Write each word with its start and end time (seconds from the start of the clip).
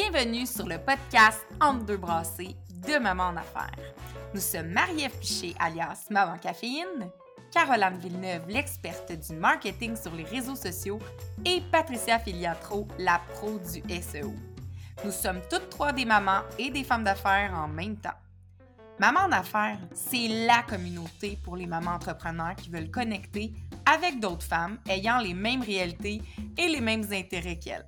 Bienvenue 0.00 0.46
sur 0.46 0.64
le 0.68 0.78
podcast 0.78 1.44
Entre 1.60 1.84
deux 1.84 1.96
brassées 1.96 2.54
de 2.86 3.00
Maman 3.00 3.30
en 3.30 3.36
affaires. 3.36 3.92
Nous 4.32 4.40
sommes 4.40 4.68
Marie-Ève 4.68 5.18
Piché, 5.18 5.56
alias 5.58 6.06
Maman 6.08 6.38
Caféine, 6.38 7.10
Caroline 7.50 7.98
Villeneuve, 7.98 8.48
l'experte 8.48 9.10
du 9.10 9.34
marketing 9.34 9.96
sur 9.96 10.14
les 10.14 10.22
réseaux 10.22 10.54
sociaux, 10.54 11.00
et 11.44 11.62
Patricia 11.72 12.20
Filiatro, 12.20 12.86
la 12.96 13.20
pro 13.34 13.58
du 13.58 13.82
SEO. 14.00 14.32
Nous 15.04 15.10
sommes 15.10 15.40
toutes 15.50 15.68
trois 15.68 15.92
des 15.92 16.04
mamans 16.04 16.42
et 16.60 16.70
des 16.70 16.84
femmes 16.84 17.02
d'affaires 17.02 17.52
en 17.56 17.66
même 17.66 17.96
temps. 17.96 18.20
Maman 19.00 19.22
en 19.22 19.32
affaires, 19.32 19.80
c'est 19.94 20.28
la 20.46 20.62
communauté 20.62 21.40
pour 21.42 21.56
les 21.56 21.66
mamans 21.66 21.94
entrepreneurs 21.96 22.54
qui 22.54 22.70
veulent 22.70 22.92
connecter 22.92 23.52
avec 23.84 24.20
d'autres 24.20 24.46
femmes 24.46 24.78
ayant 24.88 25.18
les 25.18 25.34
mêmes 25.34 25.62
réalités 25.62 26.22
et 26.56 26.68
les 26.68 26.80
mêmes 26.80 27.06
intérêts 27.12 27.58
qu'elles. 27.58 27.86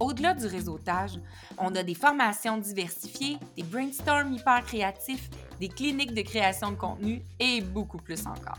Au-delà 0.00 0.34
du 0.34 0.46
réseautage, 0.46 1.20
on 1.58 1.74
a 1.74 1.82
des 1.82 1.94
formations 1.94 2.58
diversifiées, 2.58 3.38
des 3.56 3.62
brainstorms 3.62 4.32
hyper 4.32 4.64
créatifs, 4.64 5.30
des 5.60 5.68
cliniques 5.68 6.14
de 6.14 6.22
création 6.22 6.72
de 6.72 6.76
contenu 6.76 7.22
et 7.38 7.60
beaucoup 7.60 7.98
plus 7.98 8.26
encore. 8.26 8.58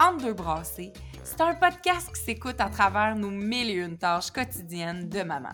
Entre 0.00 0.24
deux 0.24 0.32
brassées, 0.32 0.92
c'est 1.24 1.40
un 1.40 1.54
podcast 1.54 2.08
qui 2.14 2.22
s'écoute 2.22 2.60
à 2.60 2.70
travers 2.70 3.16
nos 3.16 3.30
mille 3.30 3.70
et 3.70 3.74
une 3.74 3.98
tâches 3.98 4.30
quotidiennes 4.30 5.08
de 5.08 5.22
maman. 5.22 5.52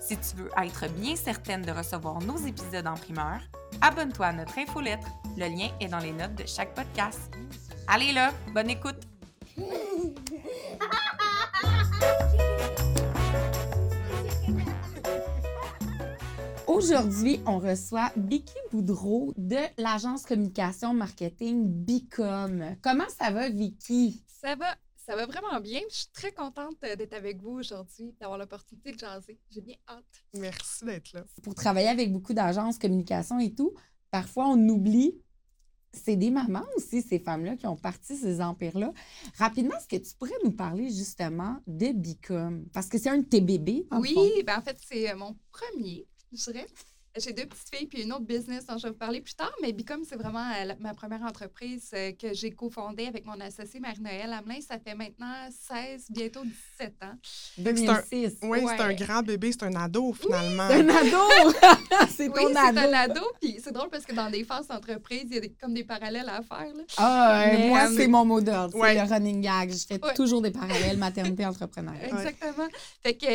Si 0.00 0.16
tu 0.18 0.36
veux 0.36 0.50
être 0.62 0.88
bien 0.92 1.16
certaine 1.16 1.62
de 1.62 1.72
recevoir 1.72 2.20
nos 2.20 2.36
épisodes 2.36 2.86
en 2.86 2.94
primeur, 2.94 3.40
abonne-toi 3.80 4.26
à 4.26 4.32
notre 4.32 4.58
infolettre. 4.58 5.08
Le 5.36 5.46
lien 5.46 5.68
est 5.80 5.88
dans 5.88 5.98
les 5.98 6.12
notes 6.12 6.34
de 6.34 6.46
chaque 6.46 6.74
podcast. 6.74 7.32
Allez 7.88 8.12
là, 8.12 8.32
bonne 8.52 8.70
écoute! 8.70 9.00
Aujourd'hui, 16.74 17.40
on 17.46 17.60
reçoit 17.60 18.10
Vicky 18.16 18.58
Boudreau 18.72 19.32
de 19.38 19.58
l'agence 19.78 20.26
communication 20.26 20.92
marketing 20.92 21.68
Bicom. 21.68 22.76
Comment 22.82 23.08
ça 23.16 23.30
va, 23.30 23.48
Vicky? 23.48 24.24
Ça 24.26 24.56
va, 24.56 24.74
ça 25.06 25.14
va 25.14 25.24
vraiment 25.26 25.60
bien. 25.60 25.80
Je 25.88 25.94
suis 25.94 26.08
très 26.12 26.32
contente 26.32 26.74
d'être 26.82 27.14
avec 27.14 27.40
vous 27.40 27.52
aujourd'hui, 27.52 28.12
d'avoir 28.20 28.38
l'opportunité 28.38 28.90
de 28.90 28.98
jaser. 28.98 29.38
J'ai 29.52 29.60
bien 29.60 29.76
hâte. 29.88 30.24
Merci 30.36 30.84
d'être 30.84 31.12
là. 31.12 31.24
Pour 31.44 31.54
travailler 31.54 31.88
avec 31.88 32.12
beaucoup 32.12 32.34
d'agences 32.34 32.76
communication 32.76 33.38
et 33.38 33.54
tout, 33.54 33.72
parfois 34.10 34.48
on 34.48 34.68
oublie 34.68 35.14
c'est 35.96 36.16
des 36.16 36.30
mamans 36.30 36.66
aussi, 36.76 37.02
ces 37.02 37.18
femmes-là, 37.18 37.56
qui 37.56 37.66
ont 37.66 37.76
parti 37.76 38.16
ces 38.16 38.40
empires-là. 38.40 38.92
Rapidement, 39.38 39.76
est-ce 39.76 39.86
que 39.86 40.02
tu 40.02 40.14
pourrais 40.16 40.32
nous 40.42 40.50
parler 40.50 40.90
justement 40.90 41.58
de 41.66 41.92
Bicom? 41.92 42.66
Parce 42.72 42.88
que 42.88 42.98
c'est 42.98 43.10
un 43.10 43.18
de 43.18 43.24
tes 43.24 43.40
bébés. 43.40 43.86
en 43.90 44.00
Oui, 44.00 44.42
ben 44.44 44.58
en 44.58 44.62
fait, 44.62 44.76
c'est 44.84 45.14
mon 45.14 45.36
premier, 45.52 46.06
je 46.36 46.50
dirais. 46.50 46.66
J'ai 47.16 47.32
deux 47.32 47.46
petites 47.46 47.72
filles 47.72 47.86
puis 47.86 48.02
une 48.02 48.12
autre 48.12 48.24
business 48.24 48.66
dont 48.66 48.76
je 48.76 48.82
vais 48.84 48.88
vous 48.88 48.98
parler 48.98 49.20
plus 49.20 49.34
tard, 49.34 49.52
mais 49.62 49.72
Bicom, 49.72 50.02
c'est 50.08 50.16
vraiment 50.16 50.50
euh, 50.50 50.72
ma 50.80 50.94
première 50.94 51.22
entreprise 51.22 51.90
euh, 51.94 52.10
que 52.10 52.34
j'ai 52.34 52.50
cofondée 52.50 53.06
avec 53.06 53.24
mon 53.24 53.38
associé 53.40 53.78
Marie-Noël 53.78 54.32
Hamelin. 54.32 54.60
Ça 54.60 54.80
fait 54.80 54.96
maintenant 54.96 55.32
16, 55.50 56.06
bientôt 56.10 56.40
17 56.44 56.94
ans. 57.04 57.14
2006. 57.58 58.38
Oui, 58.42 58.58
c'est 58.66 58.80
un 58.82 58.88
Ouais. 58.88 58.94
grand 58.96 59.22
bébé, 59.22 59.52
c'est 59.52 59.62
un 59.62 59.76
ado 59.76 60.12
finalement. 60.12 60.66
C'est 60.68 60.80
un 60.80 60.88
ado! 60.88 61.54
c'est 62.08 62.28
Oui, 62.28 62.34
ton 62.34 62.48
c'est 62.52 62.58
ado! 62.58 62.78
un 62.80 62.92
ado, 62.92 63.20
puis 63.40 63.60
c'est 63.62 63.72
drôle 63.72 63.90
parce 63.90 64.04
que 64.04 64.12
dans 64.12 64.28
des 64.28 64.42
phases 64.42 64.66
d'entreprise, 64.66 65.22
il 65.26 65.34
y 65.34 65.38
a 65.38 65.40
des- 65.40 65.52
comme 65.52 65.72
des 65.72 65.84
parallèles 65.84 66.28
à 66.28 66.42
faire. 66.42 66.66
là. 66.74 66.82
Ah, 66.96 67.44
Mais, 67.52 67.68
moi, 67.68 67.88
euh, 67.88 67.94
c'est 67.96 68.08
mon 68.08 68.24
mot 68.24 68.40
d'ordre. 68.40 68.76
Ouais. 68.76 68.96
C'est 68.96 69.04
le 69.06 69.08
running 69.14 69.40
gag. 69.40 69.70
Je 69.70 69.86
fais 69.86 70.04
Ouais. 70.04 70.14
toujours 70.14 70.42
des 70.42 70.50
parallèles 70.50 70.98
maternité-entrepreneur. 70.98 71.94
Exactement. 72.02 72.66
Fait 73.04 73.14
que, 73.16 73.26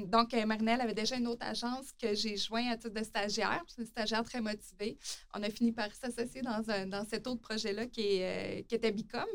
euh, 0.00 0.06
donc, 0.06 0.32
euh, 0.32 0.46
Marinelle 0.46 0.80
avait 0.80 0.94
déjà 0.94 1.16
une 1.16 1.26
autre 1.26 1.44
agence 1.46 1.86
que 2.00 2.14
j'ai 2.14 2.38
joint 2.38 2.70
à 2.70 2.76
titre 2.78 2.94
de 2.98 3.04
stagiaire. 3.10 3.62
C'est 3.68 3.82
une 3.82 3.86
stagiaire 3.86 4.24
très 4.24 4.40
motivée. 4.40 4.96
On 5.34 5.42
a 5.42 5.50
fini 5.50 5.72
par 5.72 5.92
s'associer 5.94 6.42
dans, 6.42 6.62
un- 6.70 6.86
dans 6.86 7.04
cet 7.04 7.26
autre 7.26 7.40
projet-là 7.40 7.86
qui, 7.86 8.00
est, 8.16 8.60
euh, 8.60 8.62
qui 8.66 8.74
était 8.74 8.92
Bicom. 8.92 9.26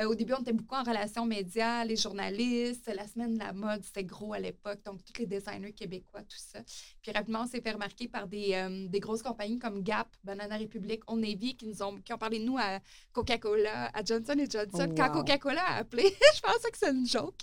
Euh, 0.00 0.04
au 0.08 0.14
début, 0.14 0.32
on 0.34 0.40
était 0.42 0.52
beaucoup 0.52 0.74
en 0.76 0.82
relations 0.82 1.26
médias, 1.26 1.84
les 1.84 1.96
journalistes, 1.96 2.90
la 2.94 3.06
semaine 3.06 3.34
de 3.34 3.38
la 3.40 3.52
mode, 3.52 3.82
c'était 3.84 4.04
gros 4.04 4.32
à 4.32 4.38
l'époque. 4.38 4.80
Donc, 4.84 5.04
tous 5.04 5.18
les 5.20 5.26
designers 5.26 5.72
québécois, 5.72 6.22
tout 6.22 6.38
ça. 6.38 6.60
Puis 7.02 7.12
rapidement, 7.12 7.42
on 7.42 7.46
s'est 7.46 7.60
fait 7.60 7.72
remarquer 7.72 8.08
par 8.08 8.26
des, 8.28 8.54
euh, 8.54 8.86
des 8.88 9.00
grosses 9.00 9.22
compagnies 9.22 9.58
comme 9.58 9.82
Gap, 9.82 10.08
Banana 10.24 10.56
Republic, 10.56 11.02
Old 11.08 11.20
Navy, 11.20 11.56
qui, 11.56 11.66
nous 11.66 11.82
ont, 11.82 12.00
qui 12.00 12.12
ont 12.12 12.18
parlé 12.18 12.38
de 12.38 12.44
nous 12.44 12.58
à 12.58 12.80
Coca-Cola, 13.12 13.90
à 13.92 14.04
Johnson 14.04 14.34
Johnson. 14.48 14.94
Quand 14.96 15.06
Wow. 15.08 15.12
Coca-Cola 15.20 15.62
a 15.62 15.74
appelé, 15.78 16.04
je 16.36 16.40
pensais 16.40 16.70
que 16.70 16.78
c'était 16.78 16.92
une 16.92 17.06
joke. 17.06 17.34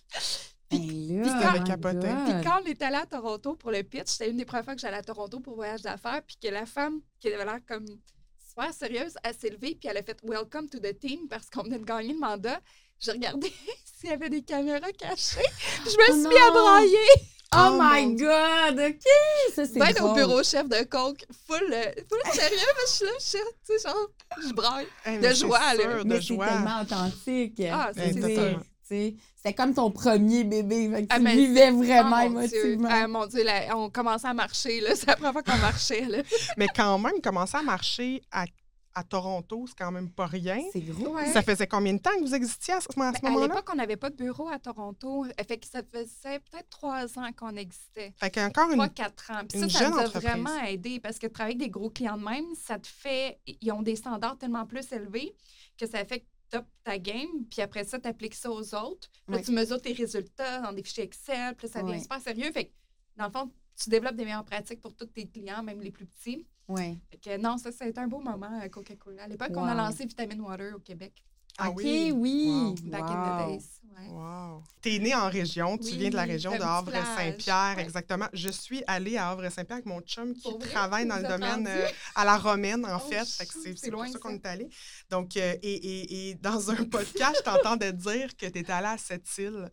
Ben 0.80 1.24
là, 1.24 1.50
avait 1.50 1.60
my 1.60 1.66
capoté. 1.66 2.08
God. 2.08 2.24
Puis 2.26 2.44
quand 2.44 2.62
on 2.62 2.66
est 2.66 2.82
allé 2.82 2.96
à 2.98 3.06
Toronto 3.06 3.56
pour 3.56 3.72
le 3.72 3.84
pitch, 3.84 4.08
c'était 4.08 4.30
une 4.30 4.38
des 4.38 4.46
premières 4.46 4.66
fois 4.66 4.76
que 4.76 4.82
j'allais 4.82 4.98
à 4.98 5.04
Toronto 5.04 5.40
pour 5.40 5.56
voyage 5.56 5.82
d'affaires, 5.82 6.22
puis 6.26 6.38
que 6.42 6.48
la 6.50 6.66
femme 6.66 7.00
qui 7.20 7.28
avait 7.32 7.46
l'air 7.46 7.60
comme 7.68 7.86
super 8.48 8.74
sérieuse, 8.74 9.16
elle 9.24 9.34
s'est 9.36 9.50
levée, 9.50 9.76
puis 9.80 9.90
elle 9.90 9.98
a 9.98 10.04
fait 10.04 10.18
Welcome 10.24 10.70
to 10.70 10.80
the 10.80 10.98
team 11.00 11.28
parce 11.30 11.50
qu'on 11.50 11.64
venait 11.64 11.80
de 11.80 11.86
gagner 11.86 12.14
le 12.14 12.20
mandat. 12.20 12.60
J'ai 13.00 13.12
regardé 13.12 13.52
s'il 13.86 14.10
y 14.10 14.14
avait 14.14 14.30
des 14.30 14.42
caméras 14.44 14.92
cachées. 14.98 15.42
Je 15.86 15.92
me 15.92 16.10
Oh 16.10 16.14
suis 16.14 16.28
mis 16.28 16.36
à 16.38 16.48
non! 16.48 16.54
brailler. 16.54 16.98
Oh, 17.56 17.58
Oh 17.70 17.78
my 17.80 18.16
God! 18.16 18.80
OK! 18.80 19.54
Ça, 19.54 19.66
c'est 19.66 19.78
Ben, 19.78 19.94
au 20.04 20.14
bureau 20.16 20.42
chef 20.42 20.68
de 20.68 20.84
Coke, 20.86 21.24
full, 21.48 21.62
euh, 21.72 21.92
full 22.10 22.32
sérieux, 22.34 22.58
mais 22.58 22.84
je 22.88 22.92
suis 22.92 23.06
là, 23.06 23.12
je 23.20 23.24
suis- 23.26 23.38
tu 23.68 23.78
sais, 23.78 23.88
genre, 23.90 24.08
je 24.48 24.54
braille. 24.54 24.88
Hey, 25.06 25.18
de 25.18 25.22
mais 25.22 25.30
c'est 25.30 25.46
joie, 25.46 25.60
là. 25.76 25.82
sûr, 25.84 26.02
Mais 26.06 26.16
de 26.16 26.22
c'est 26.22 26.34
joie. 26.34 26.48
tellement 26.48 26.82
authentique. 26.82 27.62
Ah, 27.72 27.92
c'est 27.96 28.14
Tu 28.14 28.22
sais, 28.94 29.16
C'était 29.36 29.54
comme 29.54 29.74
ton 29.74 29.92
premier 29.92 30.44
bébé. 30.44 30.90
Fait 30.90 31.02
que 31.04 31.08
Ah, 31.10 31.18
tu 31.18 31.24
mais- 31.24 31.36
vivais 31.36 31.70
Oh, 31.72 31.78
vraiment 31.78 32.30
mon 32.30 32.40
Dieu. 32.48 32.58
émotivement. 32.66 32.90
Ah, 32.92 33.08
mon 33.08 33.26
Dieu, 33.28 33.44
là, 33.44 33.78
on 33.78 33.90
commençait 33.90 34.28
à 34.28 34.34
marcher, 34.34 34.82
là. 34.82 34.90
C'est 34.96 35.08
la 35.08 35.16
première 35.16 35.34
fois 35.34 35.44
qu'on 35.44 35.58
marchait, 35.58 36.06
là. 36.06 36.20
Mais 36.58 36.68
quand 36.76 36.98
même, 37.00 37.22
commencer 37.22 37.58
à 37.58 37.62
marcher 37.64 38.22
à, 38.32 38.46
à 38.96 39.04
Toronto, 39.04 39.66
c'est 39.68 39.76
quand 39.76 39.92
même 39.92 40.12
pas 40.12 40.28
rien. 40.28 40.60
c'est 40.72 40.80
gros. 40.82 41.16
Ouais. 41.16 41.26
Ça 41.34 41.42
faisait 41.42 41.66
combien 41.66 41.94
de 41.94 41.98
temps 41.98 42.12
que 42.16 42.22
vous 42.22 42.36
existiez 42.36 42.76
à 42.76 42.80
ce, 42.80 42.86
à 42.88 42.92
ce 42.92 42.96
Ben, 43.00 43.12
à 43.12 43.30
moment-là? 43.32 43.48
l'époque, 43.48 43.68
on 43.74 43.76
n'avait 43.76 43.96
pas 43.98 44.12
de 44.12 44.16
bureau 44.16 44.50
à 44.50 44.60
Toronto. 44.60 45.26
Fait 45.48 45.58
que 45.58 45.66
ça 45.66 45.82
faisait 45.82 46.40
peut-être 46.52 46.70
trois 46.70 47.18
ans 47.18 47.30
qu'on 47.36 47.56
existait. 47.56 48.14
Fait 48.18 48.30
qu'encore 48.30 48.68
une. 48.70 48.74
Trois, 48.76 48.90
quatre 48.90 49.32
ans. 49.32 49.42
Puis 49.50 49.60
une 49.64 49.70
ça, 49.72 49.90
nous 49.90 49.98
a 49.98 50.02
entreprise. 50.04 50.22
vraiment 50.30 50.64
aidé 50.66 51.00
parce 51.00 51.18
que 51.18 51.26
travailler 51.26 51.56
avec 51.56 51.66
des 51.66 51.72
gros 51.72 51.90
clients 51.90 52.18
de 52.18 52.24
même, 52.24 52.46
ça 52.56 52.78
te 52.78 52.88
fait. 52.88 53.40
Ils 53.48 53.72
ont 53.72 53.82
des 53.82 53.96
standards 53.96 54.38
tellement 54.38 54.68
plus 54.68 54.86
élevés 54.92 55.34
que 55.76 55.88
ça 55.88 56.06
fait 56.06 56.20
que 56.20 56.26
top 56.54 56.66
ta 56.84 56.98
game, 57.00 57.46
puis 57.50 57.62
après 57.62 57.84
ça, 57.84 58.00
tu 58.00 58.08
appliques 58.08 58.36
ça 58.36 58.52
aux 58.52 58.76
autres. 58.76 59.10
Puis 59.12 59.22
là, 59.34 59.38
Ouais. 59.38 59.44
tu 59.44 59.52
mesures 59.52 59.82
tes 59.82 59.94
résultats 59.94 60.62
dans 60.62 60.72
des 60.74 60.84
fichiers 60.84 61.04
Excel, 61.06 61.56
puis 61.56 61.68
là, 61.68 61.74
ça 61.74 61.82
devient 61.82 61.94
Ouais. 61.94 62.00
super 62.00 62.22
sérieux. 62.22 62.52
Fait 62.52 62.66
que, 62.66 62.72
dans 63.18 63.26
le 63.26 63.32
fond, 63.32 63.52
tu 63.82 63.90
développes 63.90 64.16
des 64.16 64.26
meilleures 64.26 64.46
pratiques 64.46 64.82
pour 64.82 64.96
tous 64.96 65.08
tes 65.08 65.28
clients, 65.28 65.64
même 65.64 65.82
les 65.82 65.92
plus 65.92 66.06
petits. 66.06 66.46
Que 67.22 67.38
non, 67.38 67.58
ça, 67.58 67.72
ça 67.72 67.86
a 67.86 67.88
été 67.88 68.00
un 68.00 68.08
beau 68.08 68.20
moment 68.20 68.60
à 68.62 68.70
Coca-Cola. 68.70 69.24
À 69.24 69.28
l'époque, 69.28 69.52
on 69.56 69.64
a 69.66 69.74
lancé 69.76 70.06
Vitamin 70.06 70.40
Water 70.40 70.74
au 70.76 70.80
Québec. 70.80 71.14
Ah 71.58 71.70
OK, 71.70 71.78
oui? 71.84 72.12
oui. 72.16 72.48
Wow. 72.50 72.76
Back 72.90 73.02
Wow. 73.04 73.10
in 73.10 73.24
the 73.24 73.48
days. 73.60 73.82
Ouais. 74.00 74.08
Wow. 74.10 74.64
T'es 74.82 75.00
né 75.00 75.16
en 75.16 75.30
région, 75.30 75.78
tu 75.78 75.86
Oui, 75.92 75.98
viens 75.98 76.10
de 76.10 76.16
la 76.16 76.24
région 76.24 76.52
de 76.58 76.62
Havre-Saint-Pierre, 76.62 77.76
exactement. 77.80 78.28
Je 78.34 78.50
suis 78.50 78.84
allée 78.88 79.18
à 79.18 79.30
Havre-Saint-Pierre 79.30 79.76
avec 79.78 79.86
mon 79.86 80.02
chum 80.02 80.34
qui 80.34 80.58
travaille 80.60 81.06
dans 81.08 81.18
le 81.18 81.24
domaine 81.28 81.68
euh, 81.68 81.88
à 82.16 82.26
la 82.26 82.38
romaine, 82.38 82.86
en 82.86 82.98
Oh, 82.98 83.10
fait. 83.10 83.24
C'est 83.26 83.92
pour 83.92 84.06
ça 84.08 84.20
qu'on 84.20 84.32
est 84.36 84.46
allé. 84.46 84.70
Donc, 85.10 85.38
euh, 85.38 85.56
et, 85.62 85.74
et- 85.74 86.30
et 86.30 86.36
dans 86.36 86.70
un 86.72 86.76
podcast, 86.92 87.36
je 87.38 87.44
t'entendais 87.44 87.94
dire 87.94 88.36
que 88.36 88.46
tu 88.46 88.58
étais 88.60 88.72
allée 88.72 88.88
à 88.88 88.98
Sept-Îles, 88.98 89.70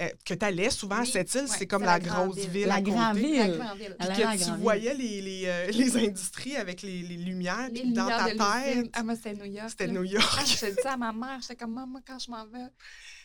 euh, 0.00 0.08
que 0.24 0.34
tu 0.34 0.44
allais 0.44 0.70
souvent 0.70 0.96
à 1.00 1.04
Sept-Îles, 1.04 1.42
ouais, 1.42 1.56
c'est 1.58 1.66
comme 1.66 1.82
la, 1.82 1.98
grosse 1.98 2.36
ville. 2.36 2.50
ville 2.50 2.66
La 2.68 2.80
grande 2.80 3.16
ville. 3.16 3.36
La 3.38 3.48
grande 3.48 3.78
ville. 3.78 3.96
Puis 3.98 4.38
que 4.38 4.44
tu 4.44 4.50
voyais 4.60 4.94
les, 4.94 5.20
les, 5.22 5.42
euh, 5.46 5.66
les 5.72 5.96
industries 5.96 6.56
avec 6.56 6.82
les, 6.82 7.02
les 7.02 7.16
lumières, 7.16 7.68
Les 7.72 7.80
puis 7.80 7.92
dans 7.92 8.02
lumières 8.06 8.36
ta 8.36 8.62
tête, 8.62 8.90
Ah, 8.92 9.02
moi, 9.02 9.16
c'était 9.16 9.34
New 9.34 9.44
York. 9.44 9.70
c'était. 9.70 9.88
New 9.88 10.02
Ah, 10.02 10.06
York. 10.06 10.46
je 10.46 10.60
te 10.60 10.66
dis 10.66 10.78
à 10.86 10.96
ma 10.96 11.12
mère, 11.12 11.38
j'étais 11.40 11.56
comme, 11.56 11.74
maman, 11.74 12.00
quand 12.06 12.18
je 12.18 12.30
m'en 12.30 12.46
vais, 12.46 12.58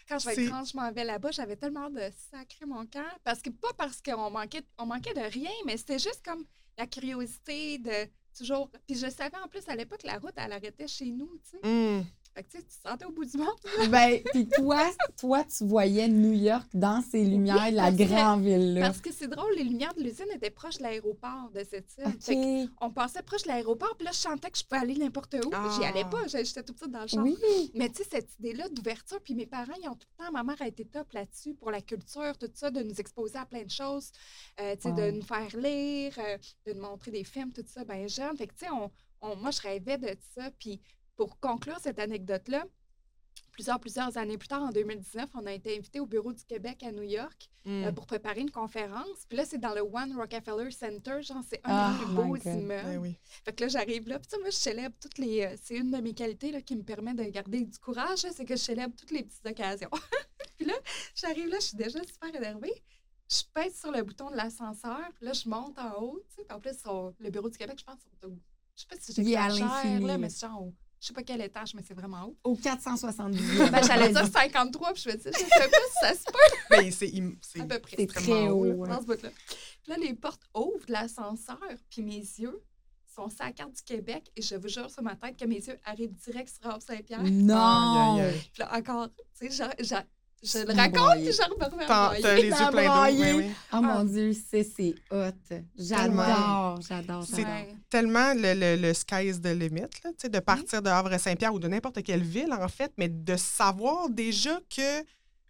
quand 0.07 0.19
je 0.19 0.27
vais 0.27 0.45
grande, 0.45 0.65
je 0.65 0.75
m'en 0.77 0.91
vais 0.91 1.03
là-bas, 1.03 1.31
j'avais 1.31 1.55
tellement 1.55 1.85
hâte 1.85 1.93
de 1.93 2.11
sacrer 2.31 2.65
mon 2.65 2.85
cœur. 2.85 3.17
Parce 3.23 3.41
que, 3.41 3.49
pas 3.49 3.73
parce 3.77 4.01
qu'on 4.01 4.29
manquait, 4.29 4.63
on 4.77 4.85
manquait 4.85 5.13
de 5.13 5.21
rien, 5.21 5.51
mais 5.65 5.77
c'était 5.77 5.99
juste 5.99 6.21
comme 6.23 6.45
la 6.77 6.87
curiosité 6.87 7.77
de 7.79 8.07
toujours. 8.37 8.69
Puis 8.87 8.97
je 8.97 9.09
savais 9.09 9.37
en 9.43 9.47
plus 9.47 9.67
à 9.67 9.75
l'époque, 9.75 10.03
la 10.03 10.17
route, 10.19 10.33
elle 10.35 10.53
arrêtait 10.53 10.87
chez 10.87 11.11
nous, 11.11 11.29
tu 11.43 11.51
sais. 11.51 11.67
Hum. 11.67 12.05
Fait 12.37 12.43
que, 12.43 12.49
tu 12.51 12.57
sais, 12.59 12.63
tu 12.63 12.77
te 12.77 12.87
sentais 12.87 13.05
au 13.05 13.11
bout 13.11 13.25
du 13.25 13.35
monde. 13.37 13.47
Ben, 13.89 14.21
puis 14.31 14.47
toi, 14.47 14.87
toi, 15.17 15.43
tu 15.45 15.65
voyais 15.65 16.07
New 16.07 16.33
York 16.33 16.67
dans 16.71 17.01
ces 17.01 17.25
lumières, 17.25 17.71
la 17.71 17.85
parce 17.85 17.97
que- 17.97 18.03
grande 18.03 18.43
ville-là. 18.43 18.81
Parce 18.81 19.01
que 19.01 19.11
c'est 19.11 19.27
drôle, 19.27 19.55
les 19.55 19.63
lumières 19.63 19.95
de 19.95 20.03
l'usine 20.03 20.27
étaient 20.35 20.51
proches 20.51 20.77
de 20.77 20.83
l'aéroport 20.83 21.49
de 21.51 21.63
cette 21.67 21.97
île. 22.27 22.69
On 22.79 22.91
passait 22.91 23.23
proche 23.23 23.41
de 23.41 23.47
l'aéroport, 23.47 23.95
puis 23.97 24.05
là, 24.05 24.11
je 24.11 24.19
sentais 24.19 24.51
que 24.51 24.57
je 24.59 24.63
pouvais 24.63 24.81
aller 24.81 24.95
n'importe 24.97 25.33
où. 25.43 25.49
J'y 25.75 25.83
allais 25.85 26.03
Ah. 26.05 26.09
pas, 26.09 26.27
j'étais 26.27 26.61
toute 26.61 26.77
petite 26.77 26.91
dans 26.91 27.01
le 27.01 27.07
champ. 27.07 27.23
Oui. 27.23 27.35
Mais 27.73 27.89
tu 27.89 28.03
sais, 28.03 28.09
cette 28.11 28.29
idée-là 28.39 28.69
d'ouverture, 28.69 29.19
puis 29.23 29.33
mes 29.33 29.47
parents, 29.47 29.73
ils 29.81 29.89
ont 29.89 29.95
tout 29.95 30.07
le 30.19 30.25
temps, 30.25 30.31
ma 30.31 30.43
mère 30.43 30.61
a 30.61 30.67
été 30.67 30.85
top 30.85 31.11
là-dessus 31.13 31.55
pour 31.55 31.71
la 31.71 31.81
culture, 31.81 32.37
tout 32.37 32.51
ça, 32.53 32.69
de 32.69 32.83
nous 32.83 32.99
exposer 33.01 33.37
à 33.39 33.47
plein 33.47 33.63
de 33.63 33.71
choses, 33.71 34.11
euh, 34.61 34.75
tu 34.75 34.83
sais, 34.83 34.89
Wow. 34.89 34.95
de 34.95 35.11
nous 35.11 35.23
faire 35.23 35.57
lire, 35.57 36.13
euh, 36.19 36.37
de 36.67 36.73
nous 36.73 36.81
montrer 36.81 37.09
des 37.09 37.23
films, 37.23 37.51
tout 37.51 37.65
ça, 37.65 37.83
bien 37.83 38.05
jeune. 38.05 38.37
Fait 38.37 38.45
que, 38.45 38.53
tu 38.53 38.65
sais, 38.65 38.71
on, 38.71 38.91
on- 39.21 39.35
moi, 39.37 39.49
je 39.49 39.61
rêvais 39.61 39.97
de 39.97 40.15
ça. 40.35 40.51
Puis 40.59 40.79
pour 41.17 41.39
conclure 41.39 41.77
cette 41.81 41.99
anecdote-là, 41.99 42.63
plusieurs, 43.51 43.79
plusieurs 43.79 44.17
années 44.17 44.37
plus 44.37 44.47
tard, 44.47 44.61
en 44.63 44.69
2019, 44.69 45.29
on 45.33 45.45
a 45.47 45.51
été 45.51 45.75
invité 45.77 45.99
au 45.99 46.05
Bureau 46.05 46.31
du 46.31 46.43
Québec 46.45 46.83
à 46.83 46.91
New 46.91 47.03
York 47.03 47.49
Mm. 47.65 47.83
euh, 47.83 47.91
pour 47.91 48.05
préparer 48.05 48.39
une 48.39 48.51
conférence. 48.51 49.25
Puis 49.27 49.37
là, 49.37 49.43
c'est 49.43 49.57
dans 49.57 49.73
le 49.73 49.81
One 49.81 50.15
Rockefeller 50.15 50.71
Center. 50.71 51.21
Genre, 51.21 51.43
c'est 51.49 51.59
un 51.65 51.69
Ah, 51.69 51.95
des 51.99 52.05
plus 52.05 52.13
beaux 52.15 52.35
immeubles. 52.37 52.83
Ben 52.85 52.97
oui. 52.99 53.17
Fait 53.43 53.51
que 53.51 53.63
là, 53.63 53.67
j'arrive 53.67 54.07
là. 54.07 54.19
Puis, 54.19 54.27
tu 54.29 54.35
sais, 54.37 54.41
moi, 54.41 54.51
je 54.51 54.55
célèbre 54.55 54.95
toutes 55.01 55.17
les. 55.17 55.41
euh, 55.43 55.55
c'est 55.61 55.75
une 55.75 55.91
de 55.91 55.97
mes 55.97 56.13
qualités 56.13 56.51
là, 56.53 56.61
qui 56.61 56.77
me 56.77 56.83
permet 56.83 57.13
de 57.13 57.23
garder 57.25 57.65
du 57.65 57.77
courage, 57.79 58.23
là, 58.23 58.29
c'est 58.33 58.45
que 58.45 58.55
je 58.55 58.61
célèbre 58.61 58.95
toutes 58.95 59.11
les 59.11 59.23
petites 59.23 59.45
occasions. 59.45 59.89
puis 60.57 60.65
là, 60.65 60.75
j'arrive 61.13 61.47
là, 61.49 61.57
je 61.59 61.65
suis 61.65 61.77
déjà 61.77 61.99
super 62.03 62.33
énervée. 62.33 62.71
Je 63.29 63.41
pèse 63.53 63.77
sur 63.77 63.91
le 63.91 64.01
bouton 64.03 64.29
de 64.31 64.37
l'ascenseur. 64.37 65.01
Puis 65.15 65.25
là, 65.25 65.33
je 65.33 65.49
monte 65.49 65.77
en 65.77 66.01
haut. 66.01 66.23
Tu 66.29 66.35
sais, 66.37 66.43
puis 66.47 66.55
en 66.55 66.61
plus, 66.61 66.79
sur 66.79 67.11
le 67.19 67.29
bureau 67.29 67.49
du 67.49 67.57
Québec, 67.57 67.75
je 67.79 67.83
pense, 67.83 67.97
c'est 67.99 68.25
au- 68.27 68.37
je 68.77 68.81
sais 68.81 68.87
pas 68.87 68.95
si 68.97 69.11
à 69.11 69.13
j'exagère, 69.49 69.65
l'infini, 69.67 70.05
là, 70.07 70.17
mais 70.17 70.29
c'est 70.29 70.47
genre 70.47 70.71
je 70.99 71.07
sais 71.07 71.13
pas 71.13 71.23
quel 71.23 71.41
étage, 71.41 71.73
mais 71.75 71.83
c'est 71.87 71.93
vraiment 71.93 72.25
haut. 72.25 72.37
Au 72.43 72.55
470. 72.55 73.39
Ben, 73.71 73.83
j'allais 73.83 74.09
dire 74.09 74.25
53, 74.27 74.93
puis 74.93 75.03
je 75.03 75.09
me 75.09 75.15
dis, 75.15 75.23
je 75.25 75.39
sais 75.39 75.47
pas 75.47 75.67
si 75.67 75.99
ça 76.01 76.13
se 76.15 76.23
peut 76.25 76.55
Ben, 76.71 76.91
c'est 76.91 77.11
im- 77.15 77.35
c'est 77.41 77.61
à 77.61 77.65
peu 77.65 77.79
près. 77.79 77.95
C'est 77.97 78.03
extrêmement 78.03 78.35
très 78.41 78.49
haut, 78.49 78.65
haut. 78.65 78.73
ouais. 78.83 78.89
dans 78.89 79.01
ce 79.01 79.05
bout-là. 79.05 79.29
Puis 79.29 79.91
là, 79.91 79.97
les 79.97 80.13
portes 80.13 80.41
ouvrent 80.55 80.85
de 80.87 80.91
l'ascenseur, 80.91 81.59
puis 81.89 82.01
mes 82.01 82.17
yeux 82.17 82.61
sont 83.15 83.29
sur 83.29 83.43
la 83.45 83.51
carte 83.51 83.73
du 83.73 83.81
Québec, 83.83 84.31
et 84.35 84.41
je 84.41 84.55
vous 84.55 84.67
jure 84.67 84.89
sur 84.91 85.01
ma 85.03 85.15
tête 85.15 85.37
que 85.37 85.45
mes 85.45 85.55
yeux 85.55 85.77
arrivent 85.85 86.13
direct 86.13 86.49
sur 86.49 86.71
Rob 86.71 86.81
Saint-Pierre. 86.81 87.23
Non! 87.23 88.19
Puis 88.53 88.59
là, 88.59 88.75
encore, 88.75 89.07
tu 89.39 89.49
sais, 89.51 89.95
je, 90.43 90.59
le 90.59 90.73
raconte, 90.73 91.23
puis 91.23 91.31
je 91.33 91.41
à 91.41 92.13
T'as 92.21 92.35
les 92.35 92.43
yeux 92.43 92.51
pleins 92.51 92.67
d'eau. 92.69 92.71
braillé. 92.71 93.33
oui, 93.33 93.43
oui. 93.47 93.51
Oh 93.73 93.81
mon 93.81 94.03
Dieu, 94.03 94.33
c'est 94.33 94.63
c'est 94.63 94.93
hot. 95.11 95.57
J'adore, 95.77 96.79
j'adore, 96.81 97.23
C'est-. 97.25 97.45
Tellement 97.89 98.33
le, 98.33 98.53
le, 98.53 98.81
le 98.81 98.93
sky 98.93 99.27
is 99.29 99.41
the 99.41 99.47
limit, 99.47 99.81
là, 100.03 100.11
tu 100.11 100.15
sais, 100.19 100.29
de 100.29 100.39
partir 100.39 100.81
de 100.81 100.89
Havre-Saint-Pierre 100.89 101.53
ou 101.53 101.59
de 101.59 101.67
n'importe 101.67 102.03
quelle 102.03 102.23
ville, 102.23 102.51
en 102.53 102.67
fait, 102.67 102.91
mais 102.97 103.07
de 103.09 103.35
savoir 103.35 104.09
déjà 104.09 104.59
que 104.75 105.03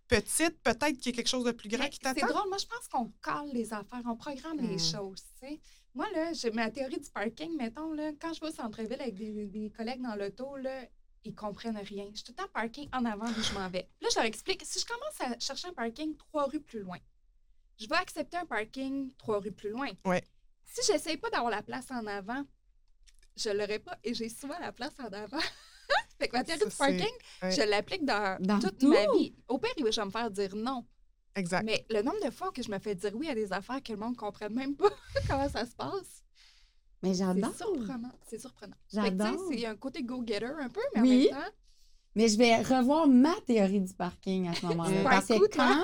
petite, 0.07 0.61
peut-être 0.63 0.97
qu'il 0.99 1.11
y 1.11 1.15
a 1.15 1.17
quelque 1.17 1.27
chose 1.29 1.43
de 1.43 1.51
plus 1.51 1.67
grand 1.69 1.83
Mais 1.83 1.89
qui 1.89 1.99
C'est 2.03 2.13
t'attend. 2.13 2.27
drôle, 2.27 2.47
moi, 2.49 2.57
je 2.59 2.65
pense 2.65 2.87
qu'on 2.87 3.11
colle 3.21 3.49
les 3.53 3.73
affaires, 3.73 4.01
on 4.05 4.15
programme 4.15 4.57
les 4.59 4.77
choses, 4.77 5.23
tu 5.41 5.47
sais. 5.47 5.59
Moi, 5.95 6.05
là, 6.13 6.31
j'ai 6.31 6.51
ma 6.51 6.69
théorie 6.69 6.99
du 6.99 7.09
parking, 7.09 7.57
mettons, 7.57 7.91
là, 7.91 8.11
quand 8.21 8.31
je 8.33 8.39
vais 8.39 8.47
au 8.47 8.51
centre-ville 8.51 9.01
avec 9.01 9.15
des, 9.15 9.47
des 9.47 9.69
collègues 9.75 10.01
dans 10.01 10.15
l'auto, 10.15 10.55
là, 10.57 10.81
ils 11.27 11.35
comprennent 11.35 11.77
rien. 11.77 12.07
Je 12.11 12.17
suis 12.17 12.23
tout 12.25 12.31
le 12.37 12.43
temps 12.43 12.49
parking 12.53 12.89
en 12.93 13.05
avant 13.05 13.29
d'où 13.31 13.41
je 13.41 13.53
m'en 13.53 13.69
vais. 13.69 13.89
Là, 14.01 14.07
je 14.11 14.15
leur 14.15 14.25
explique, 14.25 14.63
si 14.65 14.79
je 14.79 14.85
commence 14.85 15.21
à 15.21 15.39
chercher 15.39 15.67
un 15.69 15.73
parking 15.73 16.15
trois 16.17 16.45
rues 16.45 16.61
plus 16.61 16.79
loin, 16.81 16.97
je 17.79 17.87
vais 17.87 17.95
accepter 17.95 18.37
un 18.37 18.45
parking 18.45 19.11
trois 19.17 19.39
rues 19.39 19.51
plus 19.51 19.69
loin. 19.69 19.89
Ouais. 20.05 20.23
Si 20.65 20.81
j'essaye 20.91 21.17
pas 21.17 21.29
d'avoir 21.29 21.51
la 21.51 21.61
place 21.61 21.89
en 21.91 22.05
avant, 22.07 22.43
je 23.35 23.49
l'aurai 23.49 23.79
pas 23.79 23.97
et 24.03 24.13
j'ai 24.13 24.29
souvent 24.29 24.57
la 24.59 24.71
place 24.71 24.93
en 24.99 25.05
avant. 25.13 25.39
fait 26.19 26.27
que 26.27 26.35
ma 26.37 26.43
théorie 26.43 26.65
du 26.65 26.75
parking, 26.75 27.13
ouais. 27.43 27.51
je 27.51 27.61
l'applique 27.69 28.05
dans, 28.05 28.37
Dans 28.41 28.59
toute 28.59 28.79
tout. 28.79 28.89
ma 28.89 29.05
vie. 29.13 29.35
Au 29.47 29.59
pire, 29.59 29.71
je 29.77 29.83
vais 29.99 30.05
me 30.05 30.11
faire 30.11 30.31
dire 30.31 30.55
non. 30.55 30.85
Exact. 31.35 31.63
Mais 31.63 31.85
le 31.91 32.01
nombre 32.01 32.23
de 32.25 32.31
fois 32.31 32.51
que 32.51 32.63
je 32.63 32.71
me 32.71 32.79
fais 32.79 32.95
dire 32.95 33.11
oui 33.13 33.29
à 33.29 33.35
des 33.35 33.53
affaires 33.53 33.81
que 33.83 33.91
le 33.91 33.99
monde 33.99 34.13
ne 34.13 34.17
comprenne 34.17 34.53
même 34.55 34.75
pas 34.75 34.89
comment 35.29 35.47
ça 35.47 35.65
se 35.67 35.75
passe, 35.75 36.23
Mais 37.03 37.13
c'est 37.13 37.19
j'adore. 37.25 37.53
surprenant. 37.55 38.11
C'est 38.27 38.39
surprenant. 38.39 38.75
Tu 38.89 38.95
sais, 38.95 39.01
J'adore. 39.03 39.39
C'est 39.51 39.65
un 39.65 39.75
côté 39.75 40.03
go-getter 40.03 40.49
un 40.59 40.69
peu, 40.69 40.81
mais 40.95 41.01
Oui. 41.01 41.29
en 41.31 41.35
même 41.35 41.43
temps, 41.45 41.51
Mais 42.15 42.27
je 42.29 42.37
vais 42.39 42.55
revoir 42.63 43.07
ma 43.07 43.35
théorie 43.45 43.79
du 43.81 43.93
parking 43.93 44.47
à 44.47 44.53
ce 44.55 44.65
moment-là. 44.65 45.03
Parce 45.03 45.27
que 45.27 45.47
quand, 45.55 45.83